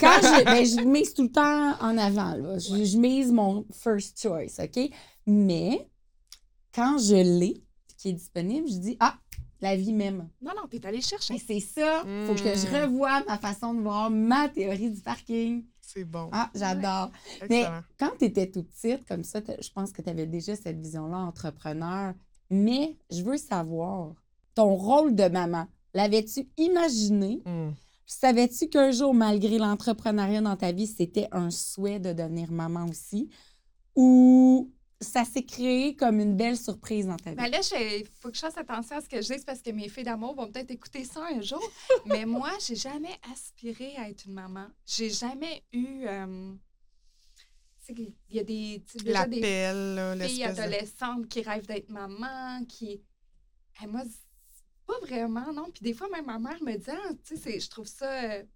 quand 0.00 0.18
je, 0.22 0.44
ben, 0.44 0.64
je 0.64 0.80
mise 0.88 1.12
tout 1.12 1.24
le 1.24 1.30
temps 1.30 1.72
en 1.78 1.98
avant, 1.98 2.34
là. 2.36 2.58
Je, 2.58 2.84
je 2.84 2.96
mise 2.96 3.30
mon 3.30 3.66
first 3.70 4.18
choice, 4.18 4.58
OK? 4.64 4.90
Mais 5.26 5.86
quand 6.74 6.96
je 6.98 7.16
l'ai, 7.16 7.62
qui 7.98 8.08
est 8.08 8.12
disponible, 8.14 8.66
je 8.66 8.76
dis 8.78 8.96
Ah, 8.98 9.18
la 9.60 9.76
vie 9.76 9.92
même. 9.92 10.28
non, 10.40 10.52
non, 10.56 10.66
t'es 10.70 10.84
allé 10.86 11.02
chercher. 11.02 11.38
C'est 11.38 11.60
ça. 11.60 12.00
Faut 12.26 12.34
que 12.34 12.54
je 12.54 12.66
Mm. 12.66 12.82
revoie 12.84 13.22
ma 13.26 13.36
façon 13.38 13.74
de 13.74 13.80
voir 13.82 14.10
ma 14.10 14.48
théorie 14.48 14.90
du 14.90 15.02
parking. 15.02 15.64
C'est 15.96 16.04
bon. 16.04 16.28
Ah, 16.32 16.50
j'adore. 16.54 17.10
Mais 17.48 17.66
quand 17.98 18.10
tu 18.18 18.24
étais 18.24 18.50
toute 18.50 18.68
petite, 18.68 19.06
comme 19.06 19.22
ça, 19.24 19.40
je 19.60 19.70
pense 19.70 19.92
que 19.92 20.02
tu 20.02 20.10
avais 20.10 20.26
déjà 20.26 20.56
cette 20.56 20.80
vision-là, 20.80 21.18
entrepreneur. 21.18 22.14
Mais 22.50 22.96
je 23.10 23.22
veux 23.22 23.36
savoir, 23.36 24.12
ton 24.54 24.74
rôle 24.74 25.14
de 25.14 25.28
maman, 25.28 25.66
l'avais-tu 25.94 26.48
imaginé? 26.56 27.42
Mm. 27.46 27.70
Savais-tu 28.06 28.68
qu'un 28.68 28.90
jour, 28.90 29.14
malgré 29.14 29.58
l'entrepreneuriat 29.58 30.40
dans 30.40 30.56
ta 30.56 30.72
vie, 30.72 30.86
c'était 30.86 31.28
un 31.32 31.50
souhait 31.50 32.00
de 32.00 32.12
devenir 32.12 32.52
maman 32.52 32.86
aussi? 32.86 33.30
Ou 33.96 34.70
ça 35.04 35.24
s'est 35.24 35.44
créé 35.44 35.94
comme 35.94 36.20
une 36.20 36.36
belle 36.36 36.56
surprise 36.56 37.06
dans 37.06 37.16
ta 37.16 37.30
vie? 37.30 37.36
Ben 37.36 37.50
là, 37.50 37.60
il 37.80 38.06
faut 38.20 38.30
que 38.30 38.34
je 38.34 38.40
fasse 38.40 38.58
attention 38.58 38.96
à 38.96 39.00
ce 39.00 39.08
que 39.08 39.20
je 39.22 39.34
dis 39.34 39.44
parce 39.44 39.60
que 39.60 39.70
mes 39.70 39.88
filles 39.88 40.04
d'amour 40.04 40.34
vont 40.34 40.50
peut-être 40.50 40.70
écouter 40.70 41.04
ça 41.04 41.26
un 41.32 41.40
jour. 41.40 41.62
mais 42.06 42.26
moi, 42.26 42.50
j'ai 42.66 42.76
jamais 42.76 43.16
aspiré 43.32 43.96
à 43.96 44.08
être 44.08 44.24
une 44.26 44.34
maman. 44.34 44.66
J'ai 44.86 45.10
jamais 45.10 45.62
eu. 45.72 46.06
euh, 46.06 46.52
tu 47.86 47.94
sais, 47.94 48.12
il 48.30 48.36
y 48.36 48.40
a 48.40 48.44
des. 48.44 48.82
déjà 49.04 49.26
des 49.26 49.36
filles 50.26 50.42
de... 50.44 50.48
adolescentes 50.48 51.28
qui 51.28 51.42
rêvent 51.42 51.66
d'être 51.66 51.90
maman, 51.90 52.64
qui. 52.66 53.02
Eh, 53.82 53.86
moi, 53.86 54.02
pas 54.86 54.98
vraiment, 55.00 55.52
non. 55.52 55.70
Puis 55.70 55.82
des 55.82 55.94
fois, 55.94 56.08
même 56.08 56.26
ma 56.26 56.38
mère 56.38 56.62
me 56.62 56.76
dit, 56.76 56.90
ah, 56.90 57.10
tu 57.26 57.36
sais, 57.36 57.58
je 57.58 57.70
trouve 57.70 57.86
ça. 57.86 58.10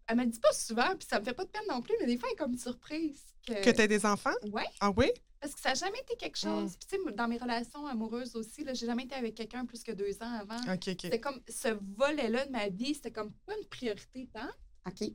Elle 0.07 0.17
me 0.17 0.25
le 0.25 0.31
dit 0.31 0.41
pas 0.41 0.53
souvent, 0.53 0.89
puis 0.99 1.07
ça 1.09 1.21
me 1.21 1.25
fait 1.25 1.33
pas 1.33 1.45
de 1.45 1.51
peine 1.51 1.63
non 1.69 1.81
plus, 1.81 1.95
mais 2.01 2.07
des 2.07 2.19
fois, 2.19 2.29
elle 2.31 2.35
est 2.35 2.39
comme 2.39 2.57
surprise. 2.57 3.23
Que, 3.47 3.65
Que 3.65 3.71
tu 3.71 3.89
des 3.89 4.05
enfants? 4.05 4.35
Ouais, 4.53 4.67
Ah 4.81 4.91
oui? 4.97 5.11
Parce 5.41 5.55
que 5.55 5.61
ça 5.61 5.71
n'a 5.71 5.75
jamais 5.75 5.99
été 6.01 6.17
quelque 6.17 6.37
chose. 6.39 6.77
Puis, 6.77 6.89
tu 6.99 7.05
sais, 7.05 7.13
dans 7.13 7.29
mes 7.29 7.39
relations 7.39 7.87
amoureuses 7.87 8.35
aussi, 8.37 8.65
j'ai 8.67 8.87
jamais 8.87 9.05
été 9.05 9.15
avec 9.15 9.35
quelqu'un 9.35 9.65
plus 9.67 9.83
que 9.83 9.93
deux 9.93 10.15
ans 10.23 10.33
avant. 10.41 10.61
C'était 11.09 11.21
comme 11.21 11.41
ce 11.49 11.69
volet-là 11.97 12.47
de 12.47 12.51
ma 12.53 12.69
vie, 12.69 12.95
c'était 12.95 13.13
comme 13.13 13.33
pas 13.47 13.57
une 13.59 13.67
priorité 13.69 14.29
tant. 14.33 14.49
OK. 14.87 15.09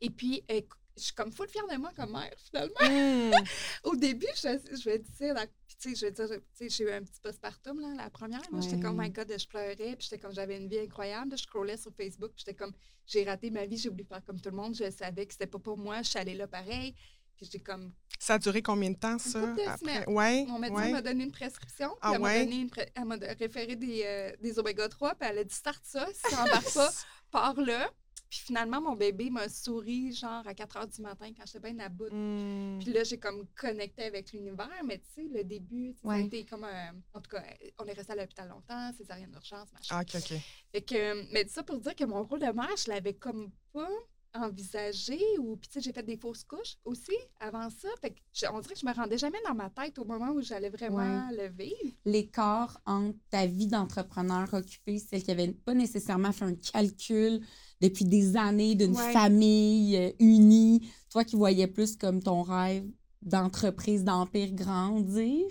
Et 0.00 0.10
puis, 0.10 0.42
euh, 0.50 0.60
je 0.96 1.02
suis 1.04 1.14
comme 1.14 1.32
full 1.32 1.48
fière 1.48 1.66
de 1.68 1.76
moi 1.76 1.90
comme 1.96 2.12
mère, 2.12 2.32
finalement. 2.36 3.30
Mm. 3.30 3.32
Au 3.84 3.96
début, 3.96 4.26
je, 4.36 4.58
je 4.78 4.84
vais 4.84 4.98
dire, 4.98 5.34
la- 5.34 5.46
puis 5.46 5.76
tu 5.80 5.90
sais, 5.90 5.94
je 5.94 6.06
vais 6.06 6.12
dire, 6.12 6.28
tu 6.28 6.40
sais, 6.54 6.68
j'ai 6.68 6.84
eu 6.84 6.90
un 6.90 7.02
petit 7.02 7.20
postpartum, 7.22 7.80
là, 7.80 7.94
la 7.96 8.10
première. 8.10 8.40
là. 8.52 8.60
J'étais 8.60 8.80
comme, 8.80 9.00
my 9.00 9.08
God, 9.10 9.32
je 9.38 9.46
pleurais, 9.46 9.76
puis 9.96 10.08
j'étais 10.10 10.18
comme, 10.18 10.34
j'avais 10.34 10.58
une 10.58 10.68
vie 10.68 10.80
incroyable. 10.80 11.30
Je 11.36 11.42
scrollais 11.42 11.76
sur 11.78 11.92
Facebook, 11.94 12.32
puis 12.34 12.44
j'étais 12.44 12.54
comme, 12.56 12.72
j'ai 13.06 13.24
raté 13.24 13.50
ma 13.50 13.64
vie, 13.66 13.78
j'ai 13.78 13.88
voulu 13.88 14.04
faire 14.04 14.22
comme 14.24 14.40
tout 14.40 14.50
le 14.50 14.56
monde. 14.56 14.74
Je 14.74 14.90
savais 14.90 15.24
que 15.26 15.32
c'était 15.32 15.46
pas 15.46 15.58
pour 15.58 15.78
moi, 15.78 16.02
je 16.02 16.10
suis 16.10 16.18
allée 16.18 16.34
là 16.34 16.46
pareil. 16.46 16.94
J'étais 17.40 17.60
comme, 17.60 17.92
Ça 18.18 18.34
a 18.34 18.38
duré 18.38 18.62
combien 18.62 18.90
de 18.90 18.96
temps, 18.98 19.18
ça? 19.18 19.40
de 19.40 19.68
après? 19.68 20.06
Ouais, 20.08 20.44
mon 20.46 20.58
médecin 20.58 20.76
ouais. 20.76 20.92
m'a 20.92 21.02
donné 21.02 21.24
une 21.24 21.32
prescription, 21.32 21.90
Ah 22.00 22.12
elle 22.14 22.20
m'a 22.20 22.38
donné 22.44 22.56
une 22.60 22.70
elle 22.94 23.04
m'a 23.04 23.16
référé 23.16 23.76
des, 23.76 24.02
euh, 24.04 24.32
des 24.40 24.58
oméga 24.58 24.88
3, 24.88 25.14
puis 25.14 25.28
elle 25.30 25.38
a 25.38 25.44
dit, 25.44 25.54
start 25.54 25.80
ça, 25.84 26.06
si 26.12 26.22
tu 26.28 26.34
n'embarques 26.34 26.74
pas, 26.74 26.90
pars 27.30 27.60
là. 27.60 27.90
Puis 28.28 28.42
finalement, 28.46 28.80
mon 28.80 28.94
bébé 28.94 29.28
m'a 29.28 29.48
souri, 29.48 30.12
genre, 30.14 30.46
à 30.46 30.54
4 30.54 30.76
heures 30.76 30.86
du 30.86 31.02
matin, 31.02 31.32
quand 31.36 31.42
j'étais 31.46 31.72
bien 31.72 31.84
à 31.84 31.88
bout. 31.88 32.08
Mm. 32.12 32.78
Puis 32.80 32.92
là, 32.92 33.02
j'ai 33.02 33.18
comme 33.18 33.44
connecté 33.56 34.04
avec 34.04 34.30
l'univers, 34.32 34.70
mais 34.86 34.98
tu 34.98 35.10
sais, 35.16 35.28
le 35.34 35.42
début, 35.42 35.96
Ouais. 36.04 36.22
été 36.26 36.44
comme 36.44 36.62
un- 36.62 36.94
En 37.12 37.20
tout 37.20 37.30
cas, 37.30 37.42
on 37.78 37.86
est 37.86 37.92
resté 37.92 38.12
à 38.12 38.16
l'hôpital 38.16 38.48
longtemps, 38.48 38.92
césarienne 38.96 39.32
d'urgence, 39.32 39.72
machin. 39.72 39.96
Ah, 39.98 40.02
OK, 40.02 40.14
OK. 40.14 40.38
Fait 40.70 40.80
que, 40.82 41.32
mais 41.32 41.48
ça 41.48 41.64
pour 41.64 41.80
dire 41.80 41.96
que 41.96 42.04
mon 42.04 42.22
rôle 42.22 42.38
de 42.38 42.52
mère, 42.52 42.68
je 42.76 42.88
l'avais 42.88 43.14
comme 43.14 43.50
pas 43.72 43.88
envisagé. 44.34 45.18
Ou, 45.38 45.56
puis 45.56 45.68
tu 45.68 45.74
sais, 45.74 45.80
j'ai 45.80 45.92
fait 45.92 46.02
des 46.02 46.16
fausses 46.16 46.44
couches 46.44 46.76
aussi 46.84 47.12
avant 47.40 47.68
ça. 47.70 47.88
Fait 48.00 48.10
que 48.10 48.20
je- 48.32 48.46
on 48.52 48.60
dirait 48.60 48.74
que 48.74 48.80
je 48.80 48.86
me 48.86 48.92
rendais 48.94 49.18
jamais 49.18 49.38
dans 49.46 49.54
ma 49.54 49.70
tête 49.70 49.98
au 49.98 50.04
moment 50.04 50.30
où 50.32 50.40
j'allais 50.40 50.70
vraiment 50.70 51.28
le 51.32 51.48
vivre. 51.48 51.94
L'écart 52.04 52.80
entre 52.86 53.16
ta 53.30 53.46
vie 53.46 53.66
d'entrepreneur 53.66 54.52
occupée, 54.54 54.98
celle 54.98 55.22
qui 55.22 55.30
avait 55.30 55.52
pas 55.52 55.74
nécessairement 55.74 56.32
fait 56.32 56.44
un 56.44 56.54
calcul 56.54 57.40
depuis 57.80 58.04
des 58.04 58.36
années 58.36 58.74
d'une 58.74 58.96
Ouais. 58.96 59.12
famille 59.12 59.96
euh, 59.96 60.10
unie, 60.18 60.90
toi 61.10 61.24
qui 61.24 61.36
voyais 61.36 61.66
plus 61.66 61.96
comme 61.96 62.22
ton 62.22 62.42
rêve 62.42 62.86
d'entreprise, 63.22 64.04
d'empire 64.04 64.52
grandir. 64.52 65.46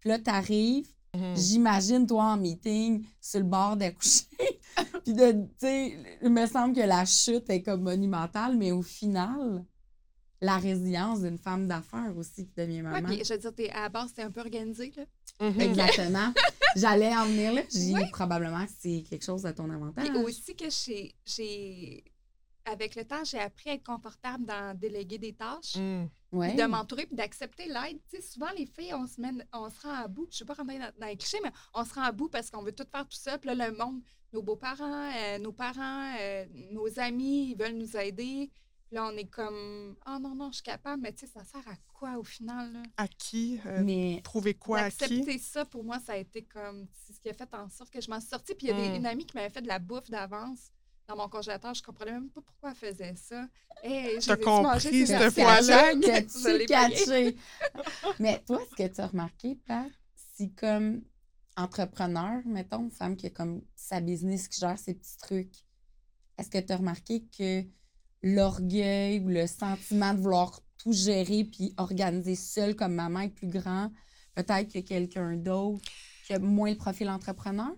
Puis 0.00 0.08
là, 0.10 0.18
tu 0.18 0.84
Mhm. 1.14 1.36
J'imagine 1.36 2.06
toi 2.06 2.24
en 2.24 2.36
meeting 2.36 3.04
sur 3.20 3.40
le 3.40 3.46
bord 3.46 3.76
d'accoucher. 3.76 4.24
Puis 5.04 5.12
de, 5.14 5.32
tu 5.32 5.38
sais, 5.58 5.96
il 6.22 6.30
me 6.30 6.46
semble 6.46 6.74
que 6.74 6.80
la 6.80 7.04
chute 7.04 7.48
est 7.50 7.62
comme 7.62 7.82
monumentale, 7.82 8.56
mais 8.56 8.72
au 8.72 8.82
final, 8.82 9.64
la 10.40 10.56
résilience 10.58 11.20
d'une 11.22 11.38
femme 11.38 11.68
d'affaires 11.68 12.12
aussi 12.16 12.46
qui 12.46 12.52
devient 12.56 12.76
Ouais, 12.82 12.82
maman. 12.82 13.08
puis 13.08 13.22
je 13.24 13.32
veux 13.32 13.38
dire, 13.38 13.54
t'es- 13.54 13.70
à 13.70 13.82
la 13.82 13.88
base, 13.88 14.08
c'était 14.08 14.22
un 14.22 14.30
peu 14.30 14.40
organisé. 14.40 14.92
Là. 14.96 15.04
Mhm. 15.48 15.60
Exactement. 15.60 16.32
J'allais 16.76 17.14
en 17.16 17.24
venir 17.26 17.52
là. 17.54 17.62
J'ai 17.72 17.92
Ouais. 17.94 18.10
probablement 18.10 18.64
que 18.66 18.72
c'est 18.78 19.04
quelque 19.08 19.24
chose 19.24 19.46
à 19.46 19.52
ton 19.52 19.70
avantage. 19.70 20.08
Puis 20.08 20.18
aussi 20.18 20.54
que 20.56 20.66
j'ai- 20.68 21.14
j'ai. 21.24 22.04
Avec 22.66 22.96
le 22.96 23.04
temps, 23.04 23.22
j'ai 23.24 23.38
appris 23.38 23.68
à 23.70 23.74
être 23.74 23.84
confortable 23.84 24.46
dans 24.46 24.74
déléguer 24.76 25.18
des 25.18 25.34
tâches. 25.34 25.76
Mm. 25.76 26.06
Ouais. 26.34 26.48
Puis 26.48 26.56
de 26.58 26.64
m'entourer 26.64 27.06
puis 27.06 27.14
d'accepter 27.16 27.66
l'aide. 27.66 27.98
Tu 28.10 28.16
sais, 28.16 28.22
souvent, 28.22 28.50
les 28.56 28.66
filles, 28.66 28.92
on 28.94 29.06
se, 29.06 29.20
met, 29.20 29.30
on 29.52 29.70
se 29.70 29.80
rend 29.80 29.94
à 29.94 30.08
bout. 30.08 30.26
Je 30.30 30.42
ne 30.42 30.48
vais 30.48 30.54
pas 30.54 30.62
rentrer 30.62 30.78
dans, 30.78 30.92
dans 30.98 31.06
les 31.06 31.16
clichés, 31.16 31.38
mais 31.42 31.52
on 31.72 31.84
se 31.84 31.94
rend 31.94 32.02
à 32.02 32.12
bout 32.12 32.28
parce 32.28 32.50
qu'on 32.50 32.62
veut 32.62 32.72
tout 32.72 32.86
faire 32.90 33.04
tout 33.08 33.16
seul. 33.16 33.38
Puis 33.38 33.54
là, 33.54 33.68
le 33.70 33.76
monde, 33.76 34.00
nos 34.32 34.42
beaux-parents, 34.42 35.10
euh, 35.16 35.38
nos 35.38 35.52
parents, 35.52 36.14
euh, 36.20 36.44
nos 36.72 36.98
amis, 36.98 37.50
ils 37.52 37.56
veulent 37.56 37.76
nous 37.78 37.96
aider. 37.96 38.50
Puis 38.86 38.96
là, 38.96 39.06
on 39.06 39.16
est 39.16 39.30
comme, 39.30 39.96
oh 40.06 40.18
non, 40.20 40.34
non, 40.34 40.48
je 40.50 40.56
suis 40.56 40.62
capable. 40.62 41.02
Mais 41.02 41.12
tu 41.12 41.26
sais, 41.26 41.32
ça 41.32 41.44
sert 41.44 41.66
à 41.68 41.76
quoi 41.94 42.18
au 42.18 42.24
final? 42.24 42.72
là? 42.72 42.82
À 42.96 43.08
qui? 43.08 43.60
Euh, 43.64 43.82
Mais 43.84 44.20
Prouver 44.24 44.54
quoi 44.54 44.80
à 44.80 44.90
qui? 44.90 44.98
D'accepter 44.98 45.38
ça, 45.38 45.64
pour 45.64 45.84
moi, 45.84 45.98
ça 46.00 46.12
a 46.12 46.16
été 46.16 46.42
comme 46.42 46.86
c'est 46.92 47.12
ce 47.14 47.20
qui 47.20 47.30
a 47.30 47.32
fait 47.32 47.54
en 47.54 47.68
sorte 47.70 47.90
que 47.90 48.00
je 48.00 48.10
m'en 48.10 48.20
suis 48.20 48.28
sortie. 48.28 48.54
Puis 48.54 48.66
il 48.66 48.70
y 48.70 48.72
a 48.72 48.76
des- 48.76 48.90
Mm. 48.90 48.96
une 48.96 49.06
amie 49.06 49.24
qui 49.24 49.36
m'avait 49.36 49.50
fait 49.50 49.62
de 49.62 49.68
la 49.68 49.78
bouffe 49.78 50.10
d'avance 50.10 50.70
dans 51.08 51.16
mon 51.16 51.28
congélateur. 51.28 51.74
Je 51.74 51.82
comprenais 51.82 52.12
même 52.12 52.30
pas 52.30 52.40
pourquoi 52.40 52.70
elle 52.70 52.76
faisait 52.76 53.14
ça. 53.16 53.46
Hey, 53.82 54.20
j'ai 54.20 54.36
compris 54.36 55.06
cette 55.06 55.32
fois-là? 55.32 55.94
payé. 56.00 56.66
catché? 56.66 57.36
Mais 58.18 58.42
toi, 58.46 58.60
ce 58.70 58.82
que 58.82 58.88
tu 58.88 59.00
as 59.00 59.06
remarqué, 59.06 59.56
Pat, 59.66 59.90
si 60.34 60.52
comme 60.52 61.02
entrepreneur, 61.56 62.40
mettons, 62.44 62.84
une 62.84 62.90
femme 62.90 63.16
qui 63.16 63.26
a 63.26 63.30
comme 63.30 63.62
sa 63.76 64.00
business, 64.00 64.48
qui 64.48 64.60
gère 64.60 64.78
ses 64.78 64.94
petits 64.94 65.16
trucs, 65.18 65.54
est-ce 66.38 66.50
que 66.50 66.58
tu 66.58 66.72
as 66.72 66.76
remarqué 66.76 67.24
que 67.36 67.64
l'orgueil 68.22 69.20
ou 69.20 69.28
le 69.28 69.46
sentiment 69.46 70.14
de 70.14 70.20
vouloir 70.20 70.60
tout 70.78 70.92
gérer 70.92 71.44
puis 71.44 71.74
organiser 71.76 72.34
seul 72.34 72.74
comme 72.74 72.94
maman 72.94 73.20
est 73.20 73.28
plus 73.28 73.48
grand, 73.48 73.92
peut-être 74.34 74.72
que 74.72 74.80
quelqu'un 74.80 75.36
d'autre 75.36 75.84
qui 76.26 76.32
a 76.32 76.38
moins 76.38 76.70
le 76.70 76.76
profil 76.76 77.08
entrepreneur? 77.08 77.72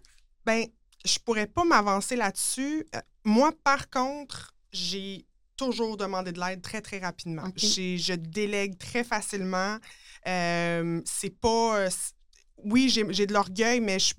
Ben, 0.45 0.67
je 1.07 1.19
pourrais 1.19 1.47
pas 1.47 1.65
m'avancer 1.65 2.17
là-dessus. 2.17 2.87
Euh, 2.95 3.01
Moi, 3.25 3.53
par 3.65 3.89
contre, 3.91 4.55
j'ai 4.73 5.27
toujours 5.57 5.97
demandé 5.97 6.33
de 6.33 6.41
l'aide 6.41 6.61
très, 6.63 6.81
très 6.83 6.99
rapidement. 6.99 7.45
Je 7.57 8.15
délègue 8.15 8.77
très 8.79 9.05
facilement. 9.05 9.79
Euh, 10.27 11.01
c'est 11.05 11.31
pas. 11.31 11.79
euh, 11.79 11.91
oui, 12.65 12.89
j'ai 12.89 13.27
de 13.27 13.33
l'orgueil, 13.33 13.81
mais 13.81 13.99
je 13.99 14.07
suis 14.07 14.17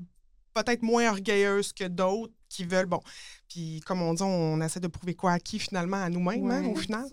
peut-être 0.54 0.82
moins 0.82 1.10
orgueilleuse 1.10 1.74
que 1.74 1.84
d'autres 1.84 2.34
qui 2.50 2.64
veulent. 2.64 2.86
Bon. 2.88 3.02
Puis, 3.50 3.82
comme 3.86 4.02
on 4.02 4.14
dit, 4.14 4.24
on 4.24 4.60
essaie 4.62 4.80
de 4.80 4.88
prouver 4.88 5.14
quoi 5.14 5.34
à 5.34 5.40
qui 5.40 5.60
finalement, 5.60 6.02
à 6.02 6.10
nous-mêmes, 6.10 6.50
hein, 6.50 6.66
au 6.66 6.76
final. 6.76 7.06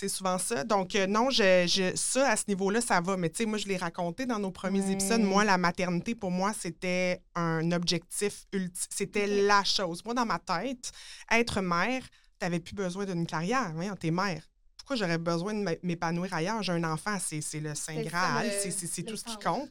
C'est 0.00 0.08
souvent 0.08 0.38
ça. 0.38 0.62
Donc, 0.62 0.94
euh, 0.94 1.08
non, 1.08 1.28
je, 1.30 1.66
je- 1.66 1.96
ça, 1.96 2.30
à 2.30 2.36
ce 2.36 2.44
niveau-là, 2.46 2.80
ça 2.80 3.00
va. 3.00 3.16
Mais 3.16 3.30
tu 3.30 3.38
sais, 3.38 3.46
moi, 3.46 3.58
je 3.58 3.66
l'ai 3.66 3.76
raconté 3.76 4.26
dans 4.26 4.38
nos 4.38 4.52
premiers 4.52 4.80
Ouais. 4.82 4.92
épisodes. 4.92 5.20
Moi, 5.22 5.44
la 5.44 5.58
maternité, 5.58 6.14
pour 6.14 6.30
moi, 6.30 6.52
c'était 6.56 7.20
un 7.34 7.72
objectif 7.72 8.46
ultime. 8.52 8.86
C'était 8.94 9.26
la 9.26 9.64
chose. 9.64 10.04
Moi, 10.04 10.14
dans 10.14 10.24
ma 10.24 10.38
tête, 10.38 10.92
être 11.32 11.60
mère, 11.62 12.02
tu 12.04 12.10
n'avais 12.42 12.60
plus 12.60 12.74
besoin 12.76 13.06
d'une 13.06 13.26
carrière. 13.26 13.72
Voyons, 13.74 13.96
t'es 13.96 14.12
mère. 14.12 14.42
Pourquoi 14.76 14.94
j'aurais 14.94 15.18
besoin 15.18 15.52
de 15.54 15.58
m'é- 15.64 15.80
m'épanouir 15.82 16.32
ailleurs? 16.32 16.62
J'ai 16.62 16.72
un 16.72 16.84
enfant, 16.84 17.18
c'est 17.20 17.40
c'est 17.40 17.58
le 17.58 17.74
Saint 17.74 18.00
Graal, 18.02 18.46
le- 18.46 18.70
c'est- 18.70 19.02
tout 19.02 19.16
ce 19.16 19.24
qui 19.24 19.36
compte. 19.38 19.68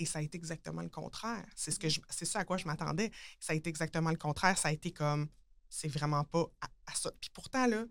Et 0.00 0.06
ça 0.06 0.18
a 0.18 0.22
été 0.22 0.36
exactement 0.36 0.82
le 0.82 0.88
contraire. 0.88 1.44
C'est 1.54 1.70
ce 1.70 1.78
que 1.78 1.88
je- 1.88 2.00
c'est 2.10 2.24
ça 2.24 2.40
à 2.40 2.44
quoi 2.44 2.56
je 2.56 2.66
m'attendais. 2.66 3.12
Ça 3.38 3.52
a 3.52 3.56
été 3.56 3.70
exactement 3.70 4.10
le 4.10 4.16
contraire. 4.16 4.58
Ça 4.58 4.68
a 4.68 4.72
été 4.72 4.90
comme, 4.90 5.28
c'est 5.68 5.88
vraiment 5.88 6.24
pas 6.24 6.46
à, 6.60 6.66
à 6.90 6.94
ça. 6.96 7.12
Puis 7.20 7.30
pourtant, 7.32 7.66
là, 7.68 7.84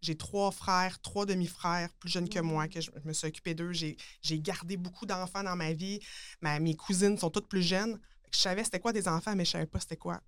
j'ai 0.00 0.16
trois 0.16 0.50
frères, 0.50 1.00
trois 1.00 1.26
demi-frères 1.26 1.92
plus 1.94 2.10
jeunes 2.10 2.28
que 2.28 2.38
moi, 2.38 2.68
que 2.68 2.80
je, 2.80 2.90
me 3.04 3.12
suis 3.12 3.26
occupée 3.26 3.54
d'eux. 3.54 3.72
J'ai 3.72 3.96
gardé 4.40 4.76
beaucoup 4.76 5.06
d'enfants 5.06 5.42
dans 5.42 5.56
ma 5.56 5.72
vie. 5.72 6.00
Ma- 6.40 6.60
mes 6.60 6.74
cousines 6.74 7.18
sont 7.18 7.30
toutes 7.30 7.48
plus 7.48 7.62
jeunes. 7.62 7.98
Je 8.32 8.38
savais 8.38 8.64
c'était 8.64 8.80
quoi 8.80 8.92
des 8.92 9.08
enfants, 9.08 9.34
mais 9.34 9.44
je 9.44 9.52
savais 9.52 9.66
pas 9.66 9.80
c'était 9.80 9.96
quoi 9.96 10.20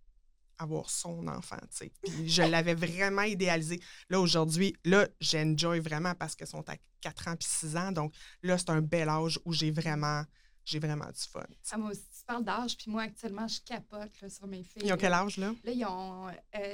avoir 0.59 0.91
son 0.91 1.27
enfant, 1.27 1.57
tu 1.71 1.77
sais. 1.77 1.93
Puis 2.03 2.29
je 2.29 2.43
l'avais 2.51 2.75
vraiment 2.75 3.23
idéalisé. 3.23 3.81
Là, 4.11 4.21
aujourd'hui, 4.21 4.77
là, 4.85 5.09
j'enjoy 5.21 5.81
vraiment 5.81 6.15
parce 6.15 6.35
qu'elles 6.35 6.49
sont 6.49 6.69
à 6.69 6.77
4 7.01 7.29
ans 7.29 7.37
puis 7.37 7.49
6 7.49 7.77
ans. 7.77 7.93
Donc 7.93 8.15
là, 8.43 8.59
c'est 8.59 8.71
un 8.71 8.83
bel 8.83 9.09
âge 9.09 9.41
où 9.45 9.53
j'ai 9.53 9.71
vraiment, 9.71 10.23
j'ai 10.65 10.79
vraiment 10.79 11.07
du 11.07 11.21
fun. 11.21 11.47
Ah, 11.71 11.79
moi 11.79 11.91
aussi, 11.91 12.03
parles 12.33 12.45
d'âge, 12.45 12.77
puis 12.77 12.91
moi, 12.91 13.03
actuellement, 13.03 13.49
je 13.49 13.61
capote 13.63 14.21
là, 14.21 14.29
sur 14.29 14.47
mes 14.47 14.63
filles. 14.63 14.83
Ils 14.85 14.93
ont 14.93 14.97
quel 14.97 15.13
âge, 15.13 15.37
là? 15.37 15.53
Là, 15.65 15.73
ils 15.73 15.85
ont 15.85 16.27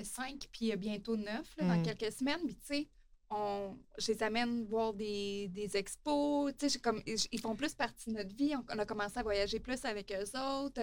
5 0.03 0.49
puis 0.53 0.73
euh, 0.73 0.77
bientôt 0.77 1.17
9 1.17 1.57
dans 1.61 1.79
Mm. 1.79 1.83
quelques 1.83 2.13
semaines. 2.13 2.41
Puis, 2.45 2.57
tu 2.57 2.67
sais, 2.67 2.89
on, 3.31 3.77
je 3.99 4.13
les 4.13 4.23
amène 4.23 4.65
voir 4.67 4.93
des, 4.95 5.49
des 5.49 5.77
expos. 5.77 6.53
Tu 6.57 6.69
sais, 6.69 6.75
j'ai 6.75 6.79
comme, 6.81 7.03
ils 7.07 7.41
font 7.41 7.57
plus 7.57 7.75
partie 7.75 8.11
de 8.11 8.17
notre 8.17 8.35
vie. 8.37 8.55
On, 8.55 8.65
on 8.75 8.79
a 8.79 8.87
commencé 8.87 9.19
à 9.19 9.23
voyager 9.23 9.59
plus 9.61 9.85
avec 9.85 10.13
eux 10.13 10.39
autres. 10.39 10.81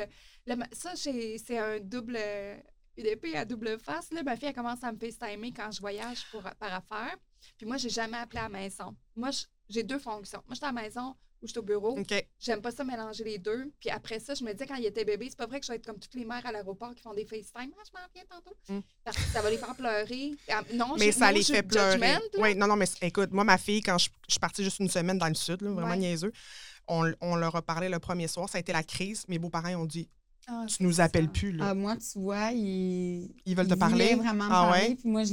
Ma- 0.47 0.67
ça, 0.71 0.93
c'est 0.95 1.57
un 1.57 1.79
double. 1.79 2.17
Une 2.95 3.07
épée 3.07 3.35
à 3.35 3.43
double 3.45 3.79
face. 3.79 4.11
Là, 4.11 4.21
ma 4.21 4.35
fille, 4.35 4.49
elle 4.49 4.53
commence 4.53 4.83
à 4.83 4.91
me 4.91 4.97
FaceTimer 4.99 5.51
quand 5.51 5.71
je 5.71 5.79
voyage 5.79 6.29
pour, 6.31 6.41
par 6.43 6.73
affaires. 6.73 7.15
Puis 7.57 7.65
moi, 7.65 7.77
j'ai 7.77 7.89
jamais 7.89 8.17
appelé 8.17 8.39
à 8.39 8.43
la 8.43 8.49
maison. 8.49 8.95
Moi, 9.15 9.31
j'ai 9.69 9.81
deux 9.81 9.97
fonctions. 9.97 10.43
Moi, 10.45 10.51
je 10.51 10.55
suis 10.57 10.65
à 10.65 10.71
la 10.71 10.79
maison 10.81 11.15
ou 11.43 11.47
je 11.47 11.51
suis 11.51 11.59
au 11.59 11.63
bureau. 11.63 11.97
J'aime 12.39 12.61
pas 12.61 12.71
ça 12.71 12.83
mélanger 12.83 13.23
les 13.23 13.37
deux. 13.37 13.71
Puis 13.79 13.89
après 13.89 14.19
ça, 14.19 14.33
je 14.33 14.43
me 14.43 14.51
disais 14.53 14.65
quand 14.65 14.75
il 14.75 14.85
était 14.85 15.05
bébé, 15.05 15.27
c'est 15.29 15.37
pas 15.37 15.45
vrai 15.45 15.59
que 15.59 15.65
je 15.65 15.71
vais 15.71 15.75
être 15.77 15.85
comme 15.85 15.99
toutes 15.99 16.15
les 16.15 16.25
mères 16.25 16.45
à 16.45 16.51
l'aéroport 16.51 16.95
qui 16.95 17.01
font 17.01 17.13
des 17.13 17.25
FaceTime. 17.25 17.71
Ah, 17.77 17.83
je 17.85 17.91
m'en 17.93 18.07
viens 18.15 18.23
tantôt. 18.29 18.55
Mm. 18.69 18.79
Parce 19.03 19.17
que 19.17 19.23
ça 19.31 19.41
va 19.41 19.49
les 19.51 19.57
faire 19.57 19.75
pleurer. 19.75 20.31
Ah, 20.49 20.63
Non, 20.73 20.95
Mais 20.97 21.11
ça 21.11 21.27
non, 21.31 21.37
les 21.37 21.43
fait 21.43 21.61
le 21.61 21.67
pleurer. 21.67 21.91
judgment. 21.93 22.19
Oui, 22.39 22.55
non, 22.55 22.67
non, 22.67 22.75
mais 22.77 22.85
écoute, 23.01 23.31
moi, 23.31 23.43
ma 23.43 23.57
fille, 23.57 23.81
quand 23.81 23.97
je, 23.97 24.09
je 24.27 24.33
suis 24.33 24.39
partie 24.39 24.63
juste 24.63 24.79
une 24.79 24.89
semaine 24.89 25.17
dans 25.17 25.27
le 25.27 25.35
sud, 25.35 25.61
là, 25.61 25.71
vraiment 25.71 25.89
Ouais. 25.89 25.97
niaiseux, 25.97 26.31
on, 26.87 27.11
on 27.21 27.35
leur 27.35 27.55
a 27.55 27.61
parlé 27.61 27.89
le 27.89 27.99
premier 27.99 28.27
soir. 28.27 28.49
Ça 28.49 28.57
a 28.57 28.61
été 28.61 28.71
la 28.73 28.83
crise. 28.83 29.23
Mes 29.27 29.37
beaux-parents 29.39 29.75
ont 29.75 29.85
dit 29.85 30.09
Ah, 30.47 30.65
Tu 30.67 30.83
nous 30.83 30.93
ça. 30.93 31.05
appelles 31.05 31.29
plus, 31.29 31.51
là. 31.53 31.67
Ah, 31.69 31.73
moi, 31.73 31.95
tu 31.95 32.19
vois, 32.19 32.51
il. 32.51 33.33
Ils 33.45 33.55
veulent 33.55 33.67
te 33.67 33.73
parler? 33.75 34.15
vraiment 34.15 34.45
me 34.45 34.49
Ah 34.51 34.67
parler, 34.67 34.87
ouais? 34.89 34.95
puis 34.95 35.09
moi, 35.09 35.23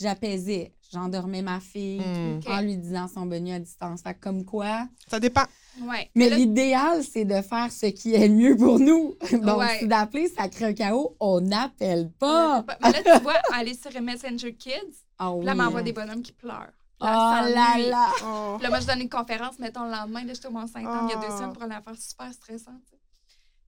j'apaisais. 0.00 0.72
J'endormais 0.92 1.40
ma 1.40 1.58
fille 1.58 2.00
Hmm. 2.00 2.40
En 2.50 2.60
lui 2.60 2.76
disant 2.76 3.08
son 3.08 3.24
bonnet 3.24 3.54
à 3.54 3.58
distance. 3.58 4.02
Fait 4.02 4.12
que 4.12 4.20
comme 4.20 4.44
quoi. 4.44 4.86
Ça 5.08 5.18
dépend. 5.18 5.44
Ouais. 5.80 6.10
Mais 6.14 6.28
là, 6.28 6.36
l'idéal, 6.36 7.02
c'est 7.02 7.24
de 7.24 7.40
faire 7.40 7.72
ce 7.72 7.86
qui 7.86 8.14
est 8.14 8.28
le 8.28 8.34
mieux 8.34 8.56
pour 8.58 8.78
nous. 8.78 9.14
Donc, 9.32 9.58
Ouais. 9.60 9.78
si 9.78 9.86
d'appeler, 9.86 10.28
ça 10.28 10.48
crée 10.48 10.66
un 10.66 10.72
chaos, 10.74 11.16
on 11.18 11.40
n'appelle 11.40 12.10
pas. 12.18 12.62
mais 12.82 12.92
là, 12.92 13.16
tu 13.16 13.22
vois, 13.22 13.38
aller 13.54 13.72
sur 13.74 13.90
Messenger 14.02 14.52
Kids, 14.54 14.72
Ah 15.18 15.32
oui. 15.32 15.46
là, 15.46 15.52
elle 15.52 15.58
m'envoie 15.58 15.80
des 15.82 15.94
bonhommes 15.94 16.20
qui 16.22 16.32
pleurent. 16.32 16.72
Oh 17.00 17.06
Puis 17.06 17.10
là, 17.10 17.44
elle 17.46 17.54
là 17.54 17.88
là. 17.88 18.08
Oh. 18.24 18.58
Là, 18.60 18.68
moi, 18.68 18.80
je 18.80 18.86
donne 18.86 19.00
une 19.00 19.08
conférence, 19.08 19.58
mettons, 19.58 19.84
le 19.86 19.90
lendemain. 19.92 20.24
Là, 20.24 20.34
j'étais 20.34 20.46
au 20.48 20.52
Mont-Saint-Anne 20.52 21.08
il 21.08 21.12
y 21.12 21.14
a 21.14 21.20
deux 21.20 21.26
Ah. 21.30 21.36
semaines 21.38 21.52
pour 21.54 21.62
une 21.64 21.72
affaire 21.72 21.96
super 21.96 22.30
stressante. 22.32 22.74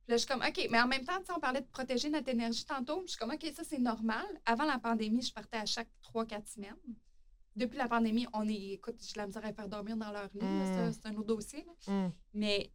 Là, 0.08 0.16
je 0.16 0.18
suis 0.18 0.26
comme, 0.26 0.42
OK, 0.42 0.68
mais 0.70 0.80
en 0.80 0.87
même 0.87 1.04
temps, 1.04 1.18
tu 1.20 1.26
sais, 1.26 1.32
on 1.34 1.40
parlait 1.40 1.61
de 1.61 1.66
protéger 1.66 2.11
notre 2.11 2.28
énergie 2.28 2.64
tantôt. 2.64 3.02
Je 3.06 3.12
suis 3.12 3.18
comme, 3.18 3.30
OK, 3.30 3.44
ça, 3.54 3.64
c'est 3.64 3.78
normal. 3.78 4.26
Avant 4.44 4.64
la 4.64 4.78
pandémie, 4.78 5.23
je 5.23 5.32
partais 5.32 5.56
à 5.56 5.66
chaque 5.66 5.88
3-4 6.14 6.54
semaines. 6.54 6.76
Depuis 7.56 7.78
la 7.78 7.88
pandémie, 7.88 8.26
on 8.32 8.49
est, 8.49 8.73
écoute, 8.73 8.96
j'ai 9.00 9.14
la 9.16 9.26
misère 9.26 9.44
à 9.44 9.52
faire 9.52 9.68
dormir 9.68 9.96
dans 9.96 10.11
leur 10.11 10.28
lit. 10.34 10.44
Mm. 10.44 10.92
c'est 10.92 11.06
un 11.06 11.14
autre 11.14 11.26
dossier. 11.26 11.64
là. 11.87 11.92
Mm. 11.92 12.12
Mais 12.34 12.73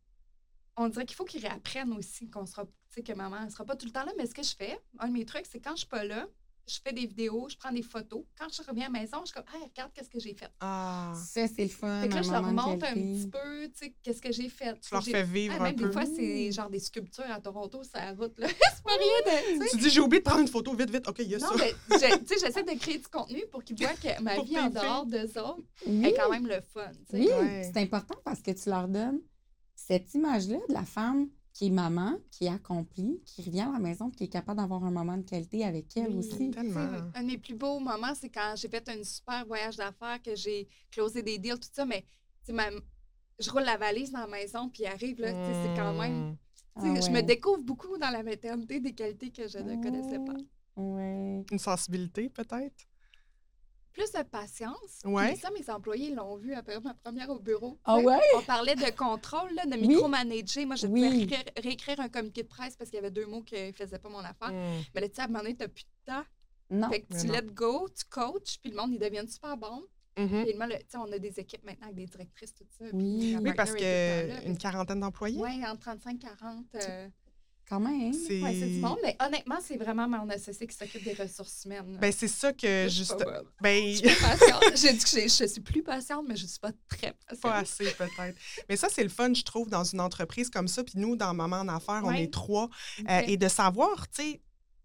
on 0.78 0.88
dirait 0.88 1.06
qu'il 1.06 1.16
faut 1.16 1.26
qu'ils 1.26 1.42
réapprennent 1.46 1.94
aussi 1.94 2.30
qu'on 2.30 2.46
sera, 2.46 2.66
tu 2.66 2.72
sais, 2.90 3.04
que 3.04 3.12
maman 3.12 3.46
ne 3.46 3.50
sera 3.50 3.66
pas 3.66 3.76
tout 3.76 3.86
le 3.86 3.92
temps 3.92 4.06
là. 4.06 4.14
Mais 4.18 4.26
ce 4.26 4.34
que 4.34 4.44
je 4.44 4.56
fais, 4.56 4.80
un 5.00 5.10
de 5.10 5.14
mes 5.14 5.26
trucs, 5.26 5.46
c'est 5.46 5.60
quand 5.60 5.72
je 5.72 5.80
suis 5.80 5.88
pas 5.88 6.06
là, 6.06 6.28
je 6.68 6.78
fais 6.84 6.94
des 6.94 7.06
vidéos, 7.08 7.48
je 7.50 7.58
prends 7.58 7.72
des 7.72 7.82
photos. 7.82 8.24
Quand 8.38 8.48
je 8.52 8.62
reviens 8.68 8.86
à 8.88 8.92
la 8.92 9.00
maison, 9.00 9.18
je 9.22 9.32
suis 9.32 9.34
comme, 9.36 9.46
hey, 9.56 9.68
regarde 9.68 9.92
qu'est-ce 9.94 10.10
que 10.10 10.20
j'ai 10.20 10.34
fait. 10.36 10.50
Ah. 10.60 11.14
Ça, 11.16 11.48
c'est 11.48 11.64
le 11.64 11.70
fun. 11.70 12.02
Fait 12.02 12.10
que 12.10 12.16
là, 12.16 12.22
je 12.22 12.32
leur 12.32 12.42
de 12.44 12.52
montre 12.52 12.86
un 12.86 12.94
petit 12.94 13.28
peu, 13.32 13.68
tu 13.70 13.72
sais, 13.76 13.96
qu'est-ce 14.04 14.22
que 14.22 14.32
j'ai 14.32 14.50
fait. 14.50 14.80
Tu 14.80 14.94
leur 14.94 15.04
fais 15.04 15.24
vivre 15.24 15.56
Ah, 15.58 15.62
un 15.62 15.64
même 15.66 15.76
peu. 15.76 15.88
des 15.88 15.92
fois, 15.92 16.06
c'est 16.06 16.52
genre 16.52 16.70
des 16.70 16.80
sculptures 16.80 17.24
à 17.32 17.40
Toronto, 17.42 17.82
c'est 17.84 17.98
la 18.00 18.12
route, 18.14 18.38
là. 18.38 18.48
c'est 18.76 18.84
pas 18.84 18.92
rien 18.92 19.58
de. 19.60 19.70
tu 19.72 19.78
dis, 19.78 19.90
j'ai 19.90 20.00
oublié 20.00 20.20
de 20.20 20.26
prendre 20.26 20.42
une 20.42 20.48
photo, 20.48 20.74
vite, 20.76 20.92
vite. 20.92 21.08
OK, 21.08 21.20
il 21.20 21.30
y 21.30 21.36
a 21.36 21.40
Non, 21.40 21.48
ça. 21.48 21.54
mais 21.58 21.74
tu 21.90 21.98
sais, 22.00 22.36
j'essaie 22.40 22.64
de 22.64 22.78
créer 22.80 22.98
du 23.00 23.08
contenu 23.08 23.42
pour 23.52 23.64
qu'ils 23.64 23.78
voient 23.78 23.94
que 23.96 24.22
ma 24.22 24.40
vie 24.44 24.60
en 24.60 24.70
dehors 24.70 25.06
d'eux 25.06 25.30
autres 25.40 25.64
Oui, 25.88 26.06
est 26.06 26.14
quand 26.14 26.30
même 26.30 26.46
le 26.48 26.62
fun. 26.62 26.92
tu 27.10 27.18
sais. 27.18 27.20
oui. 27.20 27.28
Ouais. 27.28 27.72
c'est 27.74 27.82
important 27.82 28.16
parce 28.24 28.42
que 28.42 28.52
tu 28.52 28.70
leur 28.70 28.88
donnes 28.88 29.20
cette 29.76 30.14
image-là 30.14 30.58
de 30.68 30.74
la 30.74 30.84
femme 30.86 31.30
qui 31.60 31.66
est 31.68 31.72
maman, 31.72 32.16
qui 32.32 32.46
est 32.46 32.50
accomplie, 32.50 33.20
qui 33.26 33.42
revient 33.42 33.68
à 33.68 33.72
la 33.74 33.80
maison, 33.80 34.10
qui 34.10 34.24
est 34.24 34.28
capable 34.30 34.62
d'avoir 34.62 34.82
un 34.86 34.92
moment 34.92 35.18
de 35.18 35.24
qualité 35.24 35.66
avec 35.66 35.88
elle 35.98 36.08
Oui. 36.12 36.20
aussi. 36.20 36.52
Un 36.56 37.22
de 37.22 37.28
mes 37.28 37.38
plus 37.38 37.54
beaux 37.54 37.80
moments, 37.82 38.16
c'est 38.16 38.30
quand 38.30 38.54
j'ai 38.56 38.70
fait 38.70 38.88
un 38.88 39.04
super 39.04 39.46
voyage 39.46 39.76
d'affaires, 39.76 40.22
que 40.24 40.34
j'ai 40.36 40.70
closé 40.90 41.22
des 41.22 41.38
deals, 41.38 41.60
tout 41.60 41.68
ça, 41.74 41.84
mais 41.86 42.04
tu 42.04 42.08
sais, 42.46 42.54
ma- 42.54 42.70
je 43.40 43.50
roule 43.52 43.64
la 43.64 43.76
valise 43.76 44.10
dans 44.10 44.22
la 44.22 44.28
maison, 44.28 44.70
puis 44.70 44.86
arrive, 44.86 45.20
là, 45.20 45.34
c'est 45.34 45.74
quand 45.76 45.94
même. 46.00 46.30
Mm. 46.32 46.38
Ah 46.78 47.02
Je 47.02 47.10
me 47.12 47.22
découvre 47.22 47.62
beaucoup 47.62 47.98
dans 47.98 48.10
la 48.10 48.24
maternité 48.24 48.80
des 48.80 48.94
qualités 48.94 49.30
que 49.30 49.46
je 49.46 49.58
ne 49.58 49.84
connaissais 49.84 50.20
pas. 50.20 50.38
Ouais. 50.78 51.44
Une 51.52 51.60
sensibilité, 51.60 52.30
peut-être? 52.30 52.86
Plus 53.94 54.12
de 54.12 54.24
patience. 54.24 55.02
Ouais. 55.04 55.36
Ça, 55.36 55.50
mes 55.52 55.70
employés 55.70 56.14
l'ont 56.14 56.38
vu 56.38 56.54
après 56.54 56.80
ma 56.80 56.94
première 56.94 57.30
au 57.30 57.40
bureau. 57.40 57.78
Ah 57.86 57.98
ouais? 57.98 58.20
On 58.38 58.42
parlait 58.42 58.76
de 58.76 58.90
contrôle, 58.96 59.52
là, 59.56 59.66
de 59.66 59.74
Oui. 59.76 59.88
micromanager. 59.88 60.66
Moi, 60.66 60.76
je 60.76 60.88
Oui. 60.88 61.02
devais 61.02 61.10
réécrire, 61.18 61.44
réécrire 61.62 62.00
un 62.00 62.10
communiqué 62.10 62.44
de 62.44 62.48
presse 62.48 62.76
parce 62.76 62.90
qu'il 62.90 62.98
y 62.98 63.00
avait 63.00 63.12
deux 63.12 63.26
mots 63.26 63.42
qui 63.42 63.56
ne 63.56 63.72
faisaient 63.72 64.00
pas 64.00 64.10
mon 64.10 64.20
affaire. 64.20 64.52
Mm. 64.52 64.84
Mais 64.96 65.02
là, 65.02 65.10
tu 65.10 65.16
sais, 65.16 65.22
à 65.22 65.26
un 65.26 65.28
moment 65.28 65.40
donné, 65.40 65.56
tu 65.56 65.64
n'as 65.64 65.68
plus 65.70 65.84
de 65.84 66.12
temps. 66.14 66.24
Non. 66.72 66.90
Fait 66.90 67.02
que 67.02 67.20
tu 67.20 67.28
let 67.28 67.42
go, 67.52 67.90
tu 67.90 68.06
coaches, 68.06 68.60
puis 68.62 68.70
le 68.72 68.78
monde, 68.78 68.92
ils 68.94 69.00
deviennent 69.00 69.28
super 69.28 69.58
bons. 69.58 69.84
Le- 70.18 70.26
tu 70.36 70.86
sais, 70.90 70.98
on 70.98 71.10
a 71.14 71.18
des 71.18 71.40
équipes 71.40 71.64
maintenant 71.64 71.86
avec 71.88 71.96
des 71.96 72.06
directrices, 72.06 72.54
tout 72.54 72.66
ça. 72.78 72.84
Oui. 72.92 73.38
Oui, 73.42 73.54
parce 73.56 73.74
qu'une 73.74 74.58
quarantaine 74.58 75.00
d'employés? 75.00 75.42
Oui, 75.42 75.66
entre 75.66 75.80
35 75.82 76.20
40. 76.20 76.66
Euh, 76.76 77.08
Quand 77.70 77.80
même. 77.80 78.12
C'est 78.14 78.42
ouais, 78.42 78.58
c'est 78.60 78.68
du 78.68 78.80
monde. 78.80 78.98
Mais 79.04 79.16
honnêtement, 79.24 79.60
c'est 79.64 79.78
vraiment 79.78 80.08
mon 80.10 80.28
associé 80.30 80.66
qui 80.66 80.76
s'occupe 80.76 81.04
des 81.04 81.14
ressources 81.14 81.66
humaines. 81.66 81.98
ben, 82.02 82.12
c'est 82.12 82.28
ça 82.28 82.52
que 82.52 82.86
Je 82.86 82.88
suis 82.90 82.98
juste. 83.00 83.24
pas. 83.24 83.42
Ben, 83.62 83.90
Je 83.92 83.98
suis 83.98 84.02
patiente. 84.22 84.64
J'ai 84.76 84.94
dit 84.94 85.04
que 85.04 85.10
je, 85.10 85.28
je 85.28 85.46
suis 85.48 85.62
plus 85.62 85.84
patiente, 85.84 86.26
mais 86.28 86.36
je 86.36 86.48
suis 86.48 86.60
pas 86.60 86.72
très 86.90 87.14
patiente. 87.28 87.42
pas 87.42 87.56
assez, 87.58 87.86
peut-être. 87.92 88.38
Mais 88.68 88.76
ça, 88.76 88.88
c'est 88.92 89.04
le 89.04 89.10
fun, 89.10 89.32
je 89.34 89.44
trouve, 89.44 89.70
dans 89.70 89.84
une 89.84 90.02
entreprise 90.02 90.50
comme 90.50 90.68
ça. 90.68 90.84
Puis 90.84 90.96
nous, 90.98 91.16
dans 91.16 91.34
Maman 91.36 91.58
en 91.58 91.68
Affaires, 91.68 92.02
on 92.04 92.12
est 92.12 92.34
trois. 92.34 92.70
Euh, 93.08 93.22
et 93.28 93.38
de 93.38 93.48
savoir, 93.48 94.10
tu 94.10 94.24
sais, 94.24 94.42